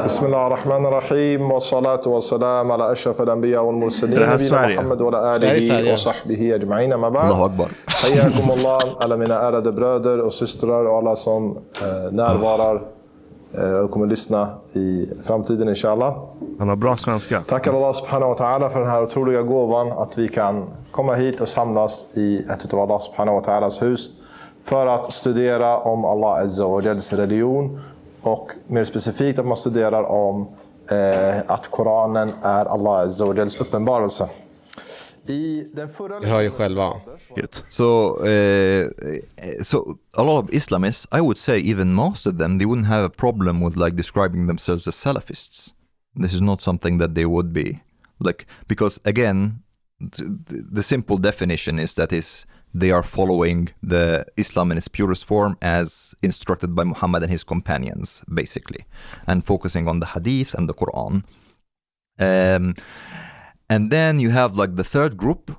بسم 0.05 0.27
الله 0.27 0.47
الرحمن 0.47 0.87
الرحيم 0.87 1.51
والصلاة 1.53 2.01
والسلام 2.07 2.73
على 2.73 2.93
أشرف 2.93 3.21
الأنبياء 3.21 3.65
والمرسلين 3.65 4.31
نبينا 4.31 4.67
محمد 4.67 5.01
وعلى 5.01 5.37
آله 5.37 5.93
وصحبه 5.93 6.55
أجمعين 6.55 6.95
ما 6.95 7.09
بعد. 7.09 7.31
الله 7.31 7.45
أكبر. 7.45 7.69
حياكم 7.89 8.51
الله 8.51 8.79
على 9.01 9.17
من 9.17 9.31
آلة 9.31 9.71
برادر 9.71 10.25
وسسترر 10.27 10.87
وعلى 10.87 11.17
صم 11.17 11.55
آه، 11.83 12.11
نار 12.11 12.45
وارر 12.45 12.81
وكم 13.59 14.03
آه، 14.03 14.07
لسنا 14.07 14.59
في 14.73 15.07
فرامتيدن 15.25 15.69
إن 15.69 15.75
شاء 15.75 15.95
الله. 15.95 16.29
أنا 16.61 16.75
برا 16.75 16.95
سوانسكا 16.95 17.43
تاكر 17.49 17.77
الله 17.77 17.93
سبحانه 17.93 18.27
وتعالى 18.27 18.71
في 18.71 18.79
هذه 18.79 18.99
الأطولية 18.99 19.39
قوبا 19.39 20.03
أتوي 20.03 20.29
كان 20.29 20.69
كما 20.97 21.17
هيت 21.17 21.43
وسامناس 21.43 22.05
في 22.15 22.45
أتوى 22.49 22.83
الله 22.83 22.99
سبحانه 22.99 23.37
وتعالى 23.37 23.71
سهوست. 23.71 24.20
För 24.65 24.87
att 24.87 25.13
studera 25.13 25.79
om 25.79 26.05
Allah 26.05 26.45
azza 26.45 26.67
wa 26.67 26.83
jals 26.83 27.13
religion 27.13 27.81
och 28.23 28.51
mer 28.67 28.85
specifikt 28.85 29.39
att 29.39 29.47
man 29.47 29.57
studerar 29.57 30.03
om 30.03 30.49
eh, 30.91 31.39
att 31.47 31.71
Koranen 31.71 32.33
är 32.43 32.65
Allah 32.65 33.01
azza 33.01 33.25
wa 33.25 33.35
jals 33.35 33.61
uppenbarelse. 33.61 34.29
I 35.27 35.69
den 35.75 35.89
förra 35.89 36.21
Vi 36.21 36.27
hör 36.27 36.41
ju 36.41 36.51
själva. 36.51 36.93
So, 37.69 38.17
uh, 38.27 38.89
so 39.63 39.99
a 40.15 40.23
lot 40.23 40.45
of 40.45 40.51
Islamists, 40.51 41.07
I 41.13 41.21
would 41.21 41.37
say, 41.37 41.71
even 41.71 41.95
most 41.95 42.27
of 42.27 42.39
them, 42.39 42.59
they 42.59 42.67
wouldn't 42.67 42.87
have 42.87 43.05
a 43.05 43.11
problem 43.11 43.65
with 43.65 43.77
like 43.77 43.97
describing 43.97 44.47
themselves 44.47 44.89
as 44.89 44.95
Salafists. 44.95 45.75
This 46.23 46.35
is 46.35 46.41
not 46.41 46.61
something 46.61 46.99
that 46.99 47.15
they 47.15 47.25
would 47.25 47.53
be 47.53 47.81
like 48.19 48.47
because 48.67 49.01
again, 49.05 49.63
th- 50.01 50.29
the 50.75 50.83
simple 50.83 51.19
definition 51.19 51.79
is 51.79 51.95
that 51.95 52.13
is 52.13 52.47
they 52.75 52.91
are 52.91 53.03
following 53.03 53.71
the 53.83 54.27
Islam 54.37 54.71
in 54.71 54.79
its 54.79 54.89
purest 54.89 55.25
form 55.25 55.57
as 55.61 56.15
instructed 56.23 56.75
by 56.75 56.85
Muhammad 56.85 57.23
and 57.23 57.33
his 57.33 57.45
companions, 57.45 58.23
basically, 58.33 58.85
and 59.27 59.45
focusing 59.45 59.89
on 59.89 60.01
the 60.01 60.07
Hadith 60.07 60.55
and 60.55 60.69
the 60.69 60.75
Quran. 60.75 61.25
Um, 62.19 62.75
and 63.69 63.91
then 63.91 64.21
you 64.21 64.31
have 64.31 64.57
like 64.57 64.77
the 64.77 64.85
third 64.85 65.17
group, 65.17 65.57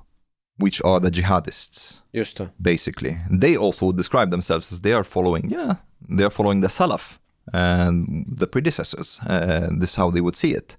which 0.56 0.80
are 0.84 1.00
the 1.00 1.10
jihadists 1.10 2.02
Just 2.14 2.40
basically. 2.60 3.18
They 3.30 3.56
also 3.56 3.92
describe 3.92 4.30
themselves 4.30 4.72
as 4.72 4.80
they 4.80 4.92
are 4.92 5.04
following, 5.04 5.50
yeah, 5.50 5.76
they 6.08 6.24
are 6.24 6.30
following 6.30 6.60
the 6.60 6.68
Salaf 6.68 7.18
and 7.52 8.24
the 8.28 8.46
predecessors. 8.46 9.20
Uh, 9.26 9.68
this 9.78 9.90
is 9.90 9.96
how 9.96 10.10
they 10.10 10.20
would 10.20 10.36
see 10.36 10.52
it. 10.52 10.76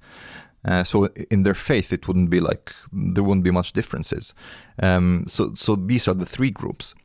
Uh, 0.67 0.83
so 0.83 1.09
in 1.29 1.43
their 1.43 1.55
faith, 1.55 1.91
it 1.93 2.07
wouldn't 2.07 2.29
be 2.29 2.39
like 2.39 2.71
there 2.91 3.23
wouldn't 3.23 3.43
be 3.43 3.51
much 3.51 3.73
differences. 3.73 4.35
Um, 4.77 5.25
so 5.27 5.53
so 5.55 5.75
these 5.75 6.07
are 6.07 6.19
the 6.19 6.25
three 6.25 6.51
groups, 6.51 6.95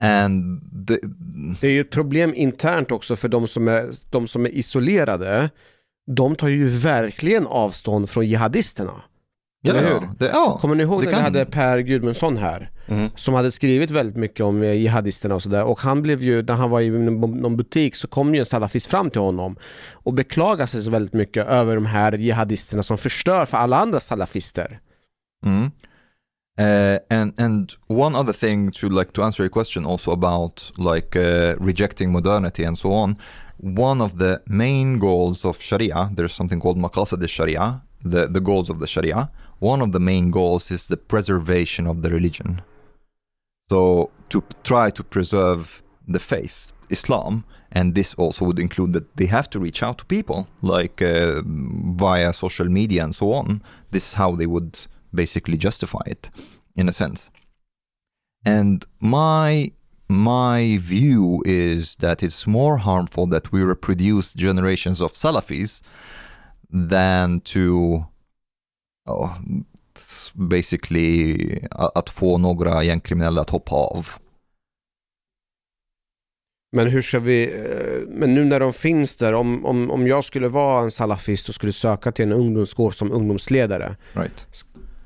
and 0.00 0.60
the, 0.86 0.98
Det 1.60 1.66
är 1.66 1.72
ju 1.72 1.80
ett 1.80 1.90
problem 1.90 2.34
internt 2.34 2.90
också 2.90 3.16
för 3.16 3.28
de 3.28 3.48
som 3.48 3.68
är, 3.68 3.90
de 4.10 4.28
som 4.28 4.46
är 4.46 4.50
isolerade. 4.50 5.50
De 6.06 6.36
tar 6.36 6.48
ju 6.48 6.68
verkligen 6.68 7.46
avstånd 7.46 8.10
från 8.10 8.26
jihadisterna. 8.26 9.02
Ja, 9.62 9.74
Eller 9.74 9.88
hur? 9.88 10.08
Det, 10.18 10.28
ja. 10.28 10.58
Kommer 10.60 10.74
ni 10.74 10.82
ihåg 10.82 11.04
när 11.04 11.10
vi 11.10 11.16
hade 11.16 11.44
Per 11.44 11.78
Gudmundsson 11.78 12.36
här? 12.36 12.70
Mm. 12.88 13.10
Som 13.16 13.34
hade 13.34 13.50
skrivit 13.50 13.90
väldigt 13.90 14.16
mycket 14.16 14.40
om 14.40 14.62
eh, 14.62 14.72
jihadisterna 14.72 15.34
och 15.34 15.42
sådär. 15.42 15.64
Och 15.64 15.80
han 15.80 16.02
blev 16.02 16.22
ju, 16.22 16.42
när 16.42 16.54
han 16.54 16.70
var 16.70 16.80
i 16.80 16.90
någon 16.90 17.38
någon 17.38 17.56
butik 17.56 17.96
så 17.96 18.08
kom 18.08 18.34
ju 18.34 18.40
en 18.40 18.46
salafist 18.46 18.86
fram 18.86 19.10
till 19.10 19.20
honom 19.20 19.56
och 19.92 20.14
beklagade 20.14 20.66
sig 20.66 20.82
så 20.82 20.90
väldigt 20.90 21.14
mycket 21.14 21.46
över 21.46 21.74
de 21.74 21.86
här 21.86 22.12
jihadisterna 22.12 22.82
som 22.82 22.98
förstör 22.98 23.46
för 23.46 23.56
alla 23.56 23.76
andra 23.76 24.00
salafister. 24.00 24.80
Mm. 25.46 25.70
Uh, 26.60 26.98
and 27.10 27.40
and 27.40 27.72
one 27.86 28.18
other 28.18 28.32
thing 28.32 28.70
to 28.70 28.88
like 28.88 29.12
to 29.12 29.22
answer 29.22 29.42
your 29.42 29.50
question 29.50 29.86
also 29.86 30.12
about 30.12 30.72
like 30.76 31.16
uh, 31.16 31.56
rejecting 31.66 32.12
modernity 32.12 32.64
and 32.64 32.78
so 32.78 32.88
on. 32.92 33.16
One 33.78 34.04
of 34.04 34.18
the 34.18 34.40
main 34.46 34.98
goals 34.98 35.44
of 35.44 35.62
Sharia, 35.62 36.10
there's 36.16 36.32
something 36.32 36.60
called 36.60 36.76
maqasid 36.76 37.22
al-Sharia, 37.22 37.80
the 38.04 38.26
the 38.26 38.40
goals 38.40 38.70
of 38.70 38.78
the 38.80 38.86
Sharia. 38.86 39.28
One 39.60 39.80
of 39.80 39.92
the 39.92 40.00
main 40.00 40.30
goals 40.30 40.70
is 40.70 40.88
the 40.88 40.96
preservation 40.96 41.86
of 41.86 42.02
the 42.02 42.10
religion. 42.10 42.62
So 43.70 44.10
to 44.30 44.42
try 44.64 44.90
to 44.90 45.04
preserve 45.04 45.82
the 46.08 46.18
faith, 46.18 46.72
Islam, 46.88 47.44
and 47.70 47.94
this 47.94 48.14
also 48.14 48.46
would 48.46 48.58
include 48.58 48.94
that 48.94 49.16
they 49.16 49.26
have 49.26 49.48
to 49.50 49.60
reach 49.60 49.82
out 49.82 49.98
to 49.98 50.04
people 50.06 50.48
like 50.60 51.00
uh, 51.00 51.42
via 51.44 52.32
social 52.32 52.66
media 52.66 53.04
and 53.04 53.14
so 53.14 53.32
on. 53.32 53.62
This 53.92 54.08
is 54.08 54.12
how 54.14 54.32
they 54.32 54.46
would 54.46 54.80
basically 55.14 55.56
justify 55.56 56.02
it 56.06 56.30
in 56.74 56.88
a 56.88 56.92
sense. 56.92 57.30
And 58.44 58.84
my 58.98 59.72
my 60.08 60.78
view 60.80 61.42
is 61.46 61.94
that 61.96 62.22
it's 62.22 62.44
more 62.46 62.78
harmful 62.78 63.26
that 63.28 63.52
we 63.52 63.62
reproduce 63.62 64.32
generations 64.32 65.00
of 65.00 65.12
Salafis 65.12 65.82
than 66.68 67.40
to 67.40 68.06
s- 69.96 70.30
basically 70.34 71.58
att 71.70 72.10
få 72.10 72.38
några 72.38 72.82
gängkriminella 72.84 73.40
att 73.40 73.50
hoppa 73.50 73.74
av. 73.74 74.06
Men 76.76 76.88
hur 76.88 77.02
ska 77.02 77.18
vi, 77.18 77.44
eh, 77.44 78.08
men 78.08 78.34
nu 78.34 78.44
när 78.44 78.60
de 78.60 78.72
finns 78.72 79.16
där, 79.16 79.32
om, 79.32 79.66
om, 79.66 79.90
om 79.90 80.06
jag 80.06 80.24
skulle 80.24 80.48
vara 80.48 80.82
en 80.82 80.90
salafist 80.90 81.48
och 81.48 81.54
skulle 81.54 81.72
söka 81.72 82.12
till 82.12 82.24
en 82.24 82.32
ungdomsgård 82.32 82.94
som 82.94 83.12
ungdomsledare, 83.12 83.96
Right. 84.12 84.48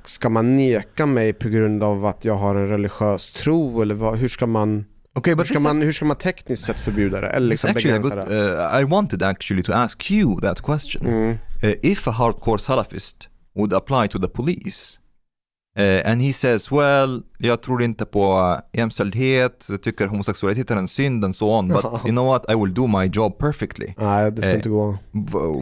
ska 0.05 0.29
man 0.29 0.57
neka 0.57 1.07
mig 1.07 1.33
på 1.33 1.49
grund 1.49 1.83
av 1.85 2.05
att 2.07 2.25
jag 2.25 2.35
har 2.35 2.55
en 2.55 2.69
religiös 2.69 3.33
tro 3.33 3.83
eller 3.83 3.95
vad, 3.95 4.19
hur 4.19 4.29
ska 4.29 4.47
man, 4.47 4.85
Okay, 5.15 5.31
hur 5.31 5.37
but 5.37 5.47
ska 5.47 5.55
this, 5.55 5.63
man, 5.63 5.83
hur 5.83 5.93
ska 5.93 6.05
man 6.05 6.17
tekniskt 6.17 6.63
sett 6.65 6.81
förbjuda 6.81 7.21
det 7.21 7.29
eller 7.29 7.49
liksom 7.49 7.75
begränsa 7.75 8.17
good, 8.17 8.29
det? 8.29 8.57
uh, 8.75 8.81
I 8.81 8.85
wanted 8.85 9.23
actually 9.23 9.63
to 9.63 9.73
ask 9.73 10.11
you 10.11 10.41
that 10.41 10.61
question. 10.61 11.07
Mm. 11.07 11.31
uh, 11.65 11.73
if 11.83 12.09
a 12.09 12.11
hardcore 12.11 12.59
Salafist 12.59 13.29
would 13.55 13.73
apply 13.73 14.09
to 14.09 14.19
the 14.19 14.29
police 14.29 14.99
uh, 15.79 16.11
and 16.11 16.23
he 16.23 16.33
says, 16.33 16.71
well, 16.71 17.23
jag 17.39 17.63
tror 17.63 17.83
inte 17.83 18.05
på 18.05 18.39
uh, 18.39 18.79
jämställdhet, 18.79 19.67
jag 19.71 19.83
tycker 19.83 20.07
homosexualitet 20.07 20.71
är 20.71 20.77
en 20.77 20.89
synd 20.89 21.25
and 21.25 21.37
so 21.37 21.51
on, 21.51 21.69
but 21.69 21.85
you 22.05 22.11
know 22.11 22.27
what, 22.27 22.51
I 22.51 22.55
will 22.55 22.75
do 22.75 22.87
my 22.87 23.11
job 23.13 23.39
perfectly. 23.39 23.95
Nej, 23.99 24.31
det 24.31 24.43
ska 24.43 24.51
Eh, 24.51 24.57
inte 24.57 24.69
gå. 24.69 24.99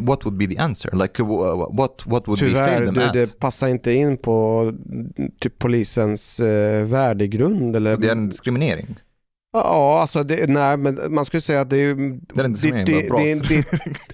What 0.00 0.24
would 0.24 0.38
be 0.38 0.46
the 0.46 0.58
answer? 0.58 0.96
Like, 0.96 1.22
what, 1.22 2.06
what 2.06 2.28
would 2.28 2.38
Tyvärr, 2.38 2.66
fail 2.66 2.86
them 2.86 2.94
det, 2.94 3.06
at? 3.06 3.12
det 3.12 3.38
passar 3.38 3.68
inte 3.68 3.92
in 3.92 4.16
på 4.16 4.72
typ 5.40 5.58
polisens 5.58 6.40
eh, 6.40 6.84
värdegrund 6.84 7.76
eller... 7.76 7.96
Det 7.96 8.08
är 8.08 8.12
en 8.12 8.28
diskriminering. 8.28 8.96
Ja, 9.52 9.98
alltså 10.00 10.24
det, 10.24 10.50
nej, 10.50 10.76
men 10.76 11.14
man 11.14 11.24
skulle 11.24 11.40
säga 11.40 11.60
att 11.60 11.70
det 11.70 11.76
är 11.76 11.80
ju... 11.80 11.94
Det 12.34 12.42
är 12.42 13.08
bra. 13.08 13.18
det, 13.18 13.48
det, 13.48 13.64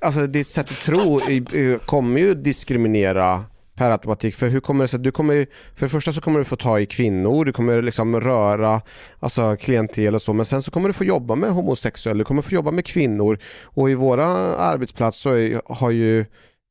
alltså 0.02 0.26
ditt 0.26 0.48
sätt 0.48 0.70
att 0.70 0.80
tro 0.80 1.20
i, 1.20 1.78
kommer 1.86 2.20
ju 2.20 2.34
diskriminera 2.34 3.44
per 3.78 3.90
automatik. 3.90 4.34
För 4.34 4.48
hur 4.48 4.60
kommer 4.60 4.84
det 4.84 4.88
sig? 4.88 5.00
Du 5.00 5.10
kommer, 5.10 5.46
för 5.74 5.86
det 5.86 5.88
första 5.88 6.12
så 6.12 6.20
kommer 6.20 6.38
du 6.38 6.44
få 6.44 6.56
ta 6.56 6.80
i 6.80 6.86
kvinnor, 6.86 7.44
du 7.44 7.52
kommer 7.52 7.82
liksom 7.82 8.20
röra 8.20 8.80
alltså 9.20 9.56
klientel 9.56 10.14
och 10.14 10.22
så. 10.22 10.32
Men 10.32 10.44
sen 10.44 10.62
så 10.62 10.70
kommer 10.70 10.88
du 10.88 10.92
få 10.92 11.04
jobba 11.04 11.34
med 11.34 11.50
homosexuella, 11.50 12.18
du 12.18 12.24
kommer 12.24 12.42
få 12.42 12.54
jobba 12.54 12.70
med 12.70 12.86
kvinnor. 12.86 13.38
Och 13.62 13.90
i 13.90 13.94
våra 13.94 14.26
arbetsplats 14.56 15.18
så 15.18 15.30
är, 15.30 15.60
har 15.64 15.90
ju 15.90 16.24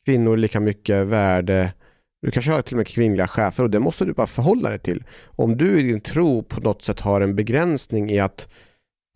kvinnor 0.05 0.37
lika 0.37 0.59
mycket 0.59 1.07
värde 1.07 1.73
du 2.21 2.31
kanske 2.31 2.51
har 2.51 2.61
till 2.61 2.73
och 2.73 2.77
med 2.77 2.87
kvinnliga 2.87 3.27
chefer 3.27 3.63
och 3.63 3.69
det 3.69 3.79
måste 3.79 4.05
du 4.05 4.13
bara 4.13 4.27
förhålla 4.27 4.69
dig 4.69 4.79
till. 4.79 5.03
Om 5.25 5.57
du 5.57 5.79
i 5.79 5.83
din 5.83 6.01
tro 6.01 6.43
på 6.43 6.61
något 6.61 6.81
sätt 6.81 6.99
har 6.99 7.21
en 7.21 7.35
begränsning 7.35 8.09
i 8.09 8.19
att 8.19 8.47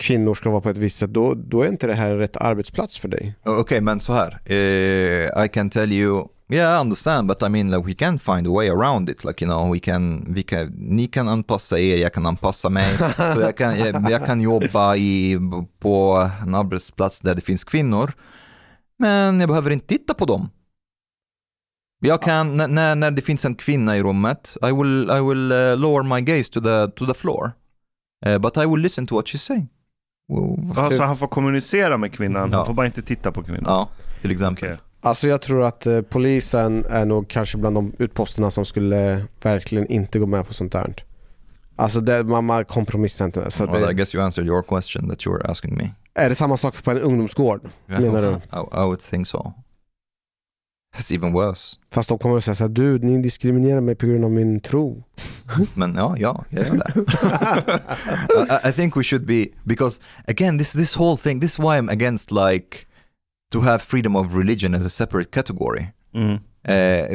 kvinnor 0.01 0.33
ska 0.33 0.49
vara 0.49 0.61
på 0.61 0.69
ett 0.69 0.77
visst 0.77 0.97
sätt, 0.97 1.09
då, 1.09 1.33
då 1.33 1.61
är 1.61 1.67
inte 1.67 1.87
det 1.87 1.93
här 1.93 2.11
en 2.11 2.17
rätt 2.17 2.37
arbetsplats 2.37 2.99
för 2.99 3.07
dig. 3.07 3.35
Okej, 3.43 3.81
men 3.81 3.99
så 3.99 4.13
här. 4.13 4.39
Uh, 4.49 5.45
I 5.45 5.49
can 5.49 5.69
tell 5.69 5.93
you, 5.93 6.27
yeah, 6.53 6.77
I 6.77 6.81
understand, 6.81 7.27
but 7.27 7.43
I 7.43 7.49
mean, 7.49 7.71
like, 7.71 7.85
we 7.85 7.93
can 7.93 8.19
find 8.19 8.47
a 8.47 8.51
way 8.51 8.69
around 8.69 9.09
it. 9.09 9.23
Like, 9.23 9.45
you 9.45 9.51
know, 9.51 9.73
we 9.73 9.79
can, 9.79 10.25
vi 10.33 10.43
kan, 10.43 10.67
ni 10.77 11.07
kan 11.07 11.27
anpassa 11.27 11.79
er, 11.79 11.97
jag 11.97 12.13
kan 12.13 12.25
anpassa 12.25 12.69
mig. 12.69 12.97
så 13.35 13.41
jag 13.41 13.57
kan, 13.57 13.77
jag, 13.79 14.11
jag 14.11 14.25
kan 14.25 14.41
jobba 14.41 14.95
i, 14.95 15.39
på 15.79 16.29
en 16.41 16.55
arbetsplats 16.55 17.19
där 17.19 17.35
det 17.35 17.41
finns 17.41 17.63
kvinnor, 17.63 18.13
men 18.99 19.39
jag 19.39 19.49
behöver 19.49 19.71
inte 19.71 19.87
titta 19.87 20.13
på 20.13 20.25
dem. 20.25 20.49
Jag 22.03 22.21
kan, 22.21 22.57
när, 22.57 22.95
när 22.95 23.11
det 23.11 23.21
finns 23.21 23.45
en 23.45 23.55
kvinna 23.55 23.97
i 23.97 24.03
rummet, 24.03 24.57
I 24.61 24.71
will, 24.71 25.09
I 25.11 25.19
will 25.21 25.51
uh, 25.51 25.75
lower 25.77 26.03
my 26.03 26.21
gaze 26.21 26.51
to 26.51 26.61
the, 26.61 26.87
to 26.95 27.05
the 27.05 27.13
floor. 27.13 27.51
Uh, 28.25 28.37
but 28.37 28.57
I 28.57 28.65
will 28.65 28.79
listen 28.81 29.07
to 29.07 29.15
what 29.15 29.25
she's 29.25 29.37
saying. 29.45 29.67
Well, 30.27 30.77
Alltså 30.85 31.01
han 31.01 31.17
får 31.17 31.27
kommunicera 31.27 31.97
med 31.97 32.13
kvinnan, 32.13 32.51
Ja. 32.51 32.57
han 32.57 32.65
får 32.65 32.73
bara 32.73 32.85
inte 32.85 33.01
titta 33.01 33.31
på 33.31 33.43
kvinnan. 33.43 33.63
Ja, 33.65 33.89
till 34.21 34.31
exempel. 34.31 34.65
Okej. 34.69 34.79
Alltså 35.03 35.27
jag 35.27 35.41
tror 35.41 35.63
att 35.63 35.85
eh, 35.85 36.01
polisen 36.01 36.85
är 36.89 37.05
nog 37.05 37.27
kanske 37.27 37.57
bland 37.57 37.75
de 37.75 37.93
utposterna 37.99 38.51
som 38.51 38.65
skulle 38.65 39.25
verkligen 39.43 39.87
inte 39.87 40.19
gå 40.19 40.25
med 40.25 40.47
på 40.47 40.53
sånt 40.53 40.71
där. 40.71 40.93
Alltså 41.75 42.01
det, 42.01 42.23
man, 42.23 42.45
man 42.45 42.65
kompromissar 42.65 43.25
inte. 43.25 43.51
Så 43.51 43.65
Well, 43.65 43.83
I 43.83 43.85
det, 43.85 43.93
guess 43.93 44.15
you 44.15 44.23
answered 44.23 44.47
your 44.47 44.63
question 44.63 45.09
that 45.09 45.25
you 45.25 45.37
were 45.37 45.51
asking 45.51 45.77
me. 45.77 45.89
är 46.13 46.29
det 46.29 46.35
samma 46.35 46.57
sak 46.57 46.83
på 46.83 46.91
en 46.91 46.97
ungdomsgård? 46.97 47.61
Menar 47.85 48.21
du? 48.21 48.29
I, 48.31 48.59
I 48.73 48.85
would 48.85 48.99
think 48.99 49.27
so. 49.27 49.53
It's 50.97 51.15
even 51.15 51.33
worse. 51.33 51.77
Fast 51.91 52.09
de 52.09 52.17
kommer 52.19 52.37
att 52.37 52.43
säga 52.43 52.55
så 52.55 52.63
här, 52.63 52.69
du, 52.69 52.99
ni 52.99 53.21
diskriminerar 53.21 53.81
mig 53.81 53.95
på 53.95 54.05
grund 54.05 54.25
av 54.25 54.31
min 54.31 54.59
tro. 54.59 55.03
Men 55.73 55.95
ja, 55.95 56.15
ja, 56.17 56.45
jag 56.49 56.67
gör 56.67 56.75
det. 56.75 56.93
I, 58.65 58.69
I 58.69 58.73
think 58.73 58.97
we 58.97 59.03
should 59.03 59.25
be, 59.25 59.47
because 59.63 60.01
again, 60.27 60.57
this, 60.57 60.71
this 60.71 60.97
whole 60.97 61.17
thing, 61.17 61.41
this 61.41 61.51
is 61.51 61.59
why 61.59 61.79
I'm 61.79 61.91
against 61.91 62.31
like 62.31 62.85
to 63.51 63.61
have 63.61 63.81
freedom 63.81 64.15
of 64.15 64.35
religion 64.35 64.73
as 64.73 64.83
a 64.83 64.89
separate 64.89 65.31
category. 65.31 65.91
Mm. 66.15 66.41
Uh, 66.63 67.07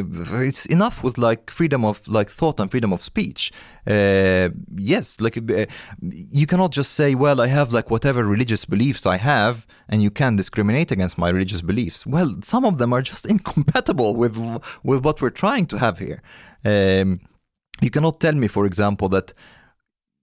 it's 0.42 0.66
enough 0.66 1.04
with 1.04 1.18
like 1.18 1.50
freedom 1.50 1.84
of 1.84 2.06
like 2.08 2.28
thought 2.28 2.58
and 2.58 2.68
freedom 2.70 2.92
of 2.92 3.00
speech. 3.02 3.52
Uh, 3.86 4.48
yes, 4.76 5.20
like 5.20 5.36
uh, 5.36 5.66
you 6.00 6.46
cannot 6.46 6.72
just 6.72 6.92
say, 6.92 7.14
well, 7.14 7.40
I 7.40 7.46
have 7.46 7.72
like 7.72 7.88
whatever 7.88 8.24
religious 8.24 8.64
beliefs 8.64 9.06
I 9.06 9.18
have, 9.18 9.64
and 9.88 10.02
you 10.02 10.10
can 10.10 10.34
discriminate 10.34 10.90
against 10.90 11.16
my 11.16 11.28
religious 11.28 11.62
beliefs. 11.62 12.04
Well, 12.04 12.36
some 12.42 12.64
of 12.64 12.78
them 12.78 12.92
are 12.92 13.02
just 13.02 13.24
incompatible 13.34 14.16
with 14.16 14.36
with 14.82 15.04
what 15.04 15.22
we're 15.22 15.30
trying 15.30 15.66
to 15.66 15.78
have 15.78 16.00
here. 16.00 16.22
Um, 16.64 17.20
you 17.80 17.90
cannot 17.90 18.20
tell 18.20 18.32
me, 18.32 18.48
for 18.48 18.66
example, 18.66 19.08
that 19.10 19.32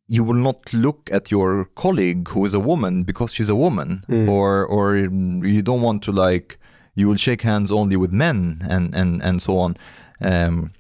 you 0.07 0.23
will 0.23 0.33
not 0.35 0.73
look 0.73 1.09
at 1.11 1.31
your 1.31 1.65
colleague 1.75 2.27
who 2.29 2.45
is 2.45 2.53
a 2.53 2.59
woman 2.59 3.03
because 3.03 3.33
she's 3.33 3.49
a 3.49 3.55
woman, 3.55 4.03
or 4.29 4.65
or 4.65 4.95
you 4.97 5.61
don't 5.61 5.81
want 5.81 6.03
to 6.03 6.11
like 6.11 6.57
you 6.95 7.07
will 7.07 7.17
shake 7.17 7.41
hands 7.41 7.71
only 7.71 7.95
with 7.95 8.11
men 8.11 8.61
and 8.69 8.93
and 8.95 9.21
and 9.23 9.41
so 9.41 9.57
on. 9.57 9.75
Um, 10.21 10.71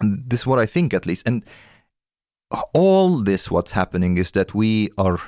this 0.00 0.40
is 0.40 0.46
what 0.46 0.58
I 0.58 0.66
think 0.66 0.94
at 0.94 1.06
least, 1.06 1.28
and 1.28 1.44
all 2.72 3.22
this 3.22 3.50
what's 3.50 3.72
happening 3.72 4.18
is 4.18 4.32
that 4.32 4.54
we 4.54 4.90
are 4.96 5.18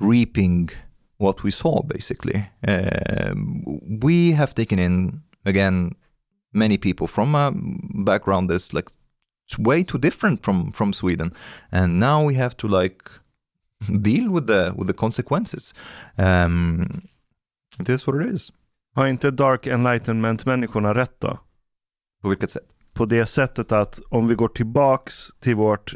reaping 0.00 0.70
what 1.18 1.42
we 1.42 1.50
saw 1.50 1.82
basically. 1.82 2.48
Um, 2.66 3.64
we 4.02 4.32
have 4.32 4.54
taken 4.54 4.78
in 4.78 5.22
again 5.44 5.92
many 6.52 6.78
people 6.78 7.06
from 7.06 7.34
a 7.34 7.52
background 8.04 8.50
that's 8.50 8.72
like 8.72 8.90
it's 9.50 9.58
way 9.58 9.84
too 9.84 9.98
different 9.98 10.44
from 10.44 10.72
from 10.72 10.92
Sweden, 10.92 11.34
and 11.70 12.00
now 12.00 12.28
we 12.28 12.34
have 12.34 12.56
to 12.56 12.68
like 12.68 12.98
deal 14.02 14.30
with 14.30 14.46
the 14.46 14.72
with 14.76 14.86
the 14.86 14.94
consequences. 14.94 15.74
Um, 16.18 17.02
it 17.80 17.88
is 17.88 18.06
what 18.06 18.20
it 18.20 18.32
is. 18.34 18.52
Har 18.94 19.06
inte 19.06 19.30
Dark 19.30 19.66
Enlightenment-människorna 19.66 20.94
rätt 20.94 21.20
då? 21.20 21.38
På 22.22 22.28
vilket 22.28 22.50
sätt? 22.50 22.66
På 22.92 23.06
det 23.06 23.26
sättet 23.26 23.72
att 23.72 24.00
om 24.08 24.28
vi 24.28 24.34
går 24.34 24.48
tillbaks 24.48 25.28
till 25.40 25.54
vårt 25.54 25.94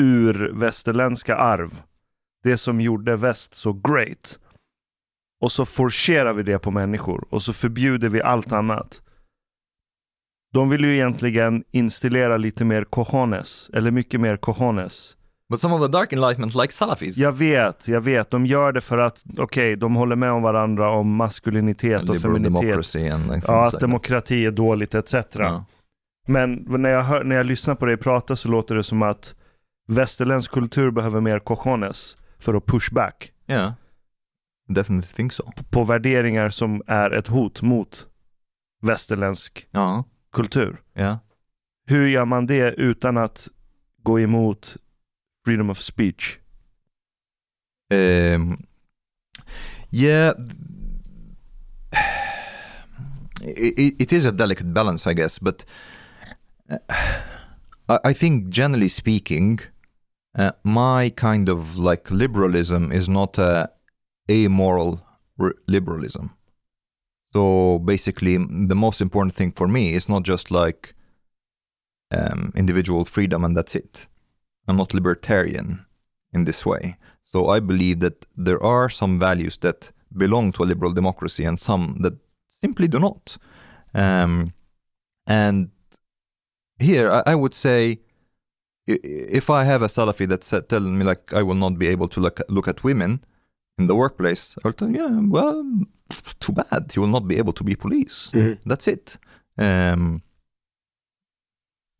urvästerländska 0.00 1.36
arv, 1.36 1.82
det 2.42 2.56
som 2.56 2.80
gjorde 2.80 3.16
väst 3.16 3.54
så 3.54 3.72
great, 3.72 4.38
och 5.40 5.52
så 5.52 5.64
forcerar 5.64 6.32
vi 6.32 6.42
det 6.42 6.58
på 6.58 6.70
människor 6.70 7.24
och 7.30 7.42
så 7.42 7.52
förbjuder 7.52 8.08
vi 8.08 8.22
allt 8.22 8.52
annat. 8.52 9.02
De 10.52 10.68
vill 10.70 10.84
ju 10.84 10.94
egentligen 10.94 11.64
installera 11.70 12.36
lite 12.36 12.64
mer 12.64 12.84
cojones, 12.84 13.70
eller 13.74 13.90
mycket 13.90 14.20
mer 14.20 14.36
cojones. 14.36 15.16
But 15.50 15.60
some 15.60 15.74
of 15.74 15.82
the 15.82 15.88
dark 15.88 16.12
enlightenment 16.12 16.54
like 16.54 16.72
Salafis. 16.72 17.16
Jag 17.16 17.32
vet, 17.32 17.88
jag 17.88 18.00
vet. 18.00 18.30
De 18.30 18.46
gör 18.46 18.72
det 18.72 18.80
för 18.80 18.98
att, 18.98 19.24
okej, 19.38 19.76
de 19.76 19.94
håller 19.94 20.16
med 20.16 20.32
om 20.32 20.42
varandra 20.42 20.90
om 20.90 21.14
maskulinitet 21.16 22.02
och 22.08 22.14
liberal 22.14 22.20
feminitet. 22.42 23.12
and 23.12 23.30
like 23.32 23.44
Ja, 23.46 23.66
att 23.66 23.72
like 23.72 23.86
demokrati 23.86 24.46
är 24.46 24.50
dåligt 24.50 24.94
etc. 24.94 25.10
that. 25.10 25.34
Ja. 25.34 25.64
Men 26.28 26.54
när 26.68 26.90
jag, 26.90 27.02
hör, 27.02 27.24
när 27.24 27.36
jag 27.36 27.46
lyssnar 27.46 27.74
på 27.74 27.86
dig 27.86 27.96
prata 27.96 28.36
så 28.36 28.48
låter 28.48 28.74
det 28.74 28.82
som 28.84 29.02
att 29.02 29.34
västerländsk 29.88 30.50
kultur 30.50 30.90
behöver 30.90 31.20
mer 31.20 31.38
cojones 31.38 32.16
för 32.38 32.54
att 32.54 32.66
push 32.66 32.92
back 32.94 33.32
Yeah, 33.48 33.72
definitely 34.68 35.14
think 35.16 35.32
so. 35.32 35.52
på 35.70 35.84
värderingar 35.84 36.50
som 36.50 36.82
är 36.86 37.10
ett 37.10 37.26
hot 37.26 37.62
mot 37.62 38.06
västerländsk 38.82 39.66
Ja, 39.70 40.04
kultur. 40.32 40.82
yeah. 40.94 41.18
Hur 41.86 42.06
gör 42.06 42.24
man 42.24 42.46
det 42.46 42.74
utan 42.74 43.16
att 43.16 43.48
gå 44.02 44.20
emot 44.20 44.76
freedom 45.44 45.70
of 45.70 45.78
speech? 45.78 46.38
Um, 47.92 48.66
yeah, 49.90 50.34
it, 53.42 54.00
it 54.00 54.12
is 54.12 54.24
a 54.24 54.30
delicate 54.30 54.72
balance, 54.72 55.10
I 55.10 55.14
guess. 55.14 55.38
But 55.40 55.64
uh, 56.70 56.78
I, 57.88 57.98
I 58.04 58.14
think, 58.14 58.50
generally 58.50 58.88
speaking, 58.88 59.58
uh, 60.38 60.52
my 60.62 61.10
kind 61.10 61.48
of 61.48 61.76
like 61.76 62.10
liberalism 62.10 62.92
is 62.92 63.08
not 63.08 63.38
a 63.38 63.70
amoral 64.30 65.00
r- 65.38 65.54
liberalism. 65.66 66.30
So 67.32 67.78
basically, 67.78 68.36
the 68.36 68.74
most 68.74 69.00
important 69.00 69.34
thing 69.34 69.52
for 69.52 69.68
me 69.68 69.92
is 69.92 70.08
not 70.08 70.24
just 70.24 70.50
like 70.50 70.94
um, 72.10 72.52
individual 72.56 73.04
freedom 73.04 73.44
and 73.44 73.56
that's 73.56 73.74
it. 73.74 74.08
I'm 74.66 74.76
not 74.76 74.94
libertarian 74.94 75.86
in 76.32 76.44
this 76.44 76.66
way. 76.66 76.96
So 77.22 77.48
I 77.48 77.60
believe 77.60 78.00
that 78.00 78.26
there 78.36 78.62
are 78.62 78.88
some 78.88 79.18
values 79.18 79.56
that 79.58 79.92
belong 80.16 80.52
to 80.52 80.64
a 80.64 80.64
liberal 80.64 80.92
democracy 80.92 81.44
and 81.44 81.58
some 81.58 81.98
that 82.00 82.14
simply 82.60 82.88
do 82.88 82.98
not. 82.98 83.36
Um, 83.94 84.52
and 85.26 85.70
here 86.78 87.10
I, 87.10 87.22
I 87.26 87.34
would 87.34 87.54
say, 87.54 88.00
if 88.86 89.50
I 89.50 89.64
have 89.64 89.82
a 89.82 89.86
Salafi 89.86 90.26
that's 90.26 90.52
telling 90.68 90.98
me 90.98 91.04
like 91.04 91.32
I 91.32 91.42
will 91.42 91.54
not 91.54 91.78
be 91.78 91.86
able 91.86 92.08
to 92.08 92.18
look, 92.18 92.40
look 92.48 92.66
at 92.66 92.82
women 92.82 93.20
in 93.80 93.88
the 93.88 93.94
workplace, 93.94 94.56
I'll 94.64 94.72
tell 94.72 94.90
yeah, 94.90 95.10
well, 95.30 95.64
too 96.38 96.52
bad. 96.52 96.92
You 96.96 97.02
will 97.02 97.10
not 97.12 97.26
be 97.28 97.38
able 97.38 97.52
to 97.52 97.64
be 97.64 97.74
police. 97.76 98.30
Mhm. 98.32 98.56
That's 98.64 98.88
it. 98.88 99.18
Um, 99.56 100.20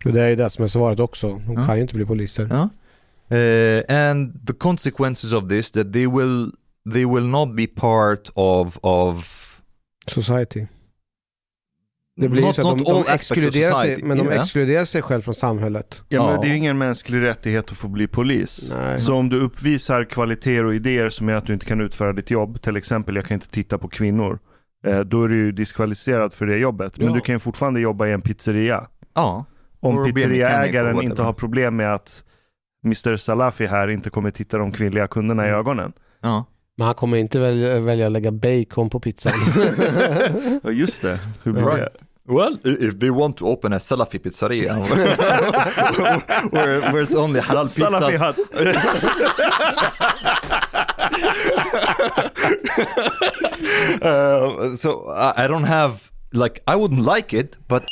det 0.04 0.20
är 0.20 0.28
ju 0.28 0.36
det 0.36 0.50
som 0.50 0.64
är 0.64 0.68
svaret 0.68 1.00
också. 1.00 1.42
De 1.46 1.56
kan 1.66 1.76
ju 1.76 1.82
inte 1.82 1.94
bli 1.94 2.04
poliser. 2.06 2.42
Uh, 3.32 3.82
and 3.88 4.46
the 4.46 4.52
consequences 4.52 5.32
of 5.32 5.48
this 5.48 5.70
that 5.70 5.92
they 5.92 6.06
will 6.06 6.52
they 6.92 7.04
will 7.06 7.26
not 7.26 7.54
be 7.56 7.66
part 7.66 8.30
of 8.34 8.78
of 8.82 9.36
Society. 10.06 10.66
Det 12.20 12.28
blir 12.28 12.40
ju 12.40 12.46
not, 12.46 12.56
så 12.56 12.70
att 12.70 12.78
de, 12.78 12.84
de 12.84 13.04
exkluderar 13.14 13.74
sig, 13.74 14.02
men 14.02 14.18
de 14.18 14.26
yeah. 14.26 14.40
exkluderar 14.40 14.84
sig 14.84 15.02
själv 15.02 15.22
från 15.22 15.34
samhället. 15.34 16.02
Ja, 16.08 16.22
men 16.26 16.34
Ja. 16.34 16.40
det 16.40 16.46
är 16.46 16.50
ju 16.50 16.56
ingen 16.56 16.78
mänsklig 16.78 17.20
rättighet 17.22 17.70
att 17.70 17.76
få 17.76 17.88
bli 17.88 18.06
polis. 18.08 18.70
Nej. 18.70 19.00
Så 19.00 19.14
om 19.14 19.28
du 19.28 19.40
uppvisar 19.40 20.04
kvaliteter 20.04 20.64
och 20.64 20.74
idéer 20.74 21.10
som 21.10 21.28
gör 21.28 21.36
att 21.36 21.46
du 21.46 21.52
inte 21.52 21.66
kan 21.66 21.80
utföra 21.80 22.12
ditt 22.12 22.30
jobb, 22.30 22.62
till 22.62 22.76
exempel 22.76 23.16
jag 23.16 23.24
kan 23.24 23.34
inte 23.34 23.48
titta 23.50 23.78
på 23.78 23.88
kvinnor, 23.88 24.38
eh, 24.86 25.00
då 25.00 25.24
är 25.24 25.28
du 25.28 25.36
ju 25.36 25.52
diskvalificerad 25.52 26.32
för 26.32 26.46
det 26.46 26.56
jobbet. 26.58 26.98
Men 26.98 27.06
Ja. 27.08 27.14
du 27.14 27.20
kan 27.20 27.34
ju 27.34 27.38
fortfarande 27.38 27.80
jobba 27.80 28.06
i 28.06 28.12
en 28.12 28.22
pizzeria. 28.22 28.86
Ja. 29.14 29.44
Om 29.80 30.04
pizzeriaägaren 30.04 31.02
inte 31.02 31.22
har 31.22 31.32
problem 31.32 31.76
med 31.76 31.94
att 31.94 32.24
Mr 32.84 33.16
Salafi 33.16 33.66
här 33.66 33.88
inte 33.88 34.10
kommer 34.10 34.30
titta 34.30 34.58
de 34.58 34.72
kvinnliga 34.72 35.06
kunderna 35.06 35.42
Mm. 35.42 35.54
i 35.54 35.58
ögonen. 35.58 35.92
Ja. 36.22 36.44
Men 36.76 36.86
han 36.86 36.94
kommer 36.94 37.16
inte 37.16 37.40
välja, 37.40 37.80
välja 37.80 38.06
att 38.06 38.12
lägga 38.12 38.30
bacon 38.32 38.90
på 38.90 39.00
pizzan. 39.00 39.32
Ja 40.62 40.70
just 40.70 41.02
det, 41.02 41.18
hur 41.42 41.52
blir 41.52 41.62
Right. 41.64 41.78
det? 41.78 41.90
Well, 42.30 42.58
if 42.64 42.98
they 42.98 43.10
want 43.10 43.36
to 43.38 43.46
open 43.48 43.72
a 43.72 43.78
Salafi 43.78 44.18
pizzeria 44.18 44.74
where, 46.52 46.80
where 46.92 47.02
it's 47.02 47.14
only 47.14 47.40
halal 47.40 47.66
pizzas. 47.66 47.90
Salafi 47.90 48.18
hatt. 48.18 48.36
Uh, 54.02 54.74
so 54.76 55.08
I, 55.10 55.44
I 55.44 55.48
don't 55.48 55.64
have 55.64 56.10
like 56.32 56.62
I 56.66 56.76
wouldn't 56.76 57.04
like 57.16 57.36
it, 57.36 57.56
but 57.68 57.84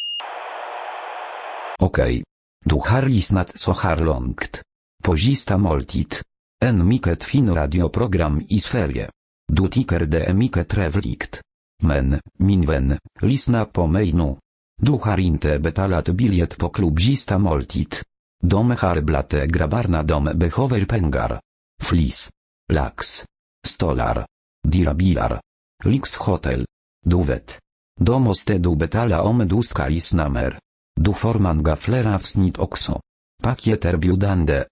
Okej. 1.81 2.23
Du 2.65 2.77
har 2.87 3.03
lyssnat 3.03 3.59
så 3.61 3.73
här 3.73 3.97
långt. 3.97 4.61
På 5.05 5.17
sista 5.17 5.59
måltid. 5.59 6.15
En 6.65 6.89
mycket 6.89 7.25
fin 7.25 7.55
radioprogram 7.55 8.43
i 8.49 8.61
Sverige. 8.61 9.09
Du 9.53 9.69
tycker 9.69 10.01
det 10.01 10.25
är 10.25 10.35
mycket 10.35 10.69
trevligt. 10.69 11.41
Men, 11.83 12.21
min 12.39 12.67
vän, 12.67 12.99
lyssna 13.21 13.65
på 13.65 13.87
mig 13.87 14.13
nu. 14.13 14.37
Du 14.83 14.93
har 14.93 15.21
inte 15.21 15.59
betalat 15.59 16.09
biljett 16.09 16.59
på 16.59 16.69
klubb 16.69 16.99
moltit. 16.99 17.31
måltid. 17.39 17.95
De 18.43 18.71
har 18.71 19.01
dom 19.01 19.47
grabbarna 19.47 20.03
de 20.03 20.25
behöver 20.25 20.85
pengar. 20.85 21.41
Flis. 21.83 22.31
Lax. 22.73 23.25
Stolar. 23.67 24.27
Dirabilar. 24.69 25.41
Lyxhotel. 25.85 26.67
Du 27.07 27.23
vet. 27.23 27.59
Då 28.01 28.19
måste 28.19 28.59
du 28.59 28.77
betala 28.77 29.23
om 29.23 29.49
du 29.49 29.63
ska 29.63 29.89
lyssna 29.89 30.29
mer. 30.29 30.59
Du 31.01 31.15
får 31.15 31.35
många 31.35 31.77
fler 31.77 32.15
avsnitt 32.15 32.59
också. 32.59 33.01
Paket 33.43 33.85
erbjudande, 33.85 34.65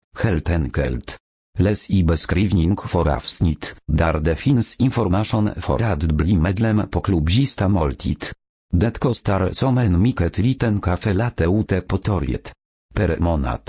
helt 1.58 1.58
enkelt. 1.58 1.60
Läs 1.60 1.90
i 1.90 2.04
beskrivning 2.04 2.76
för 2.76 3.08
avsnitt, 3.08 3.76
där 3.92 4.20
det 4.20 4.36
finns 4.36 4.76
information 4.76 5.50
för 5.56 5.82
att 5.82 6.02
bli 6.02 6.36
medlem 6.36 6.88
på 6.90 7.00
klubbista 7.00 7.68
måltid. 7.68 8.24
Det 8.72 8.98
kostar 8.98 9.52
som 9.52 9.78
en 9.78 10.02
mycket 10.02 10.38
liten 10.38 10.80
kaffe 10.80 11.12
latte 11.12 11.44
ute 11.44 11.80
på 11.80 11.98
torget. 11.98 12.52
Per 12.94 13.18
månad. 13.18 13.60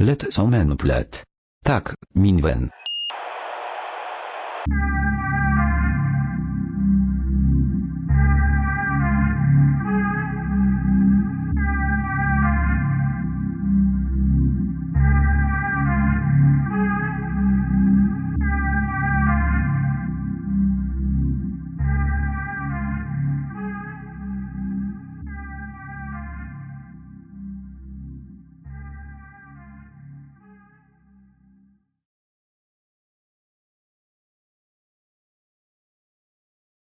Lätt 0.00 0.32
som 0.32 0.54
en 0.54 0.76
plätt. 0.76 1.24
Tak, 1.64 1.94
min 2.14 2.42
vän. 2.42 2.70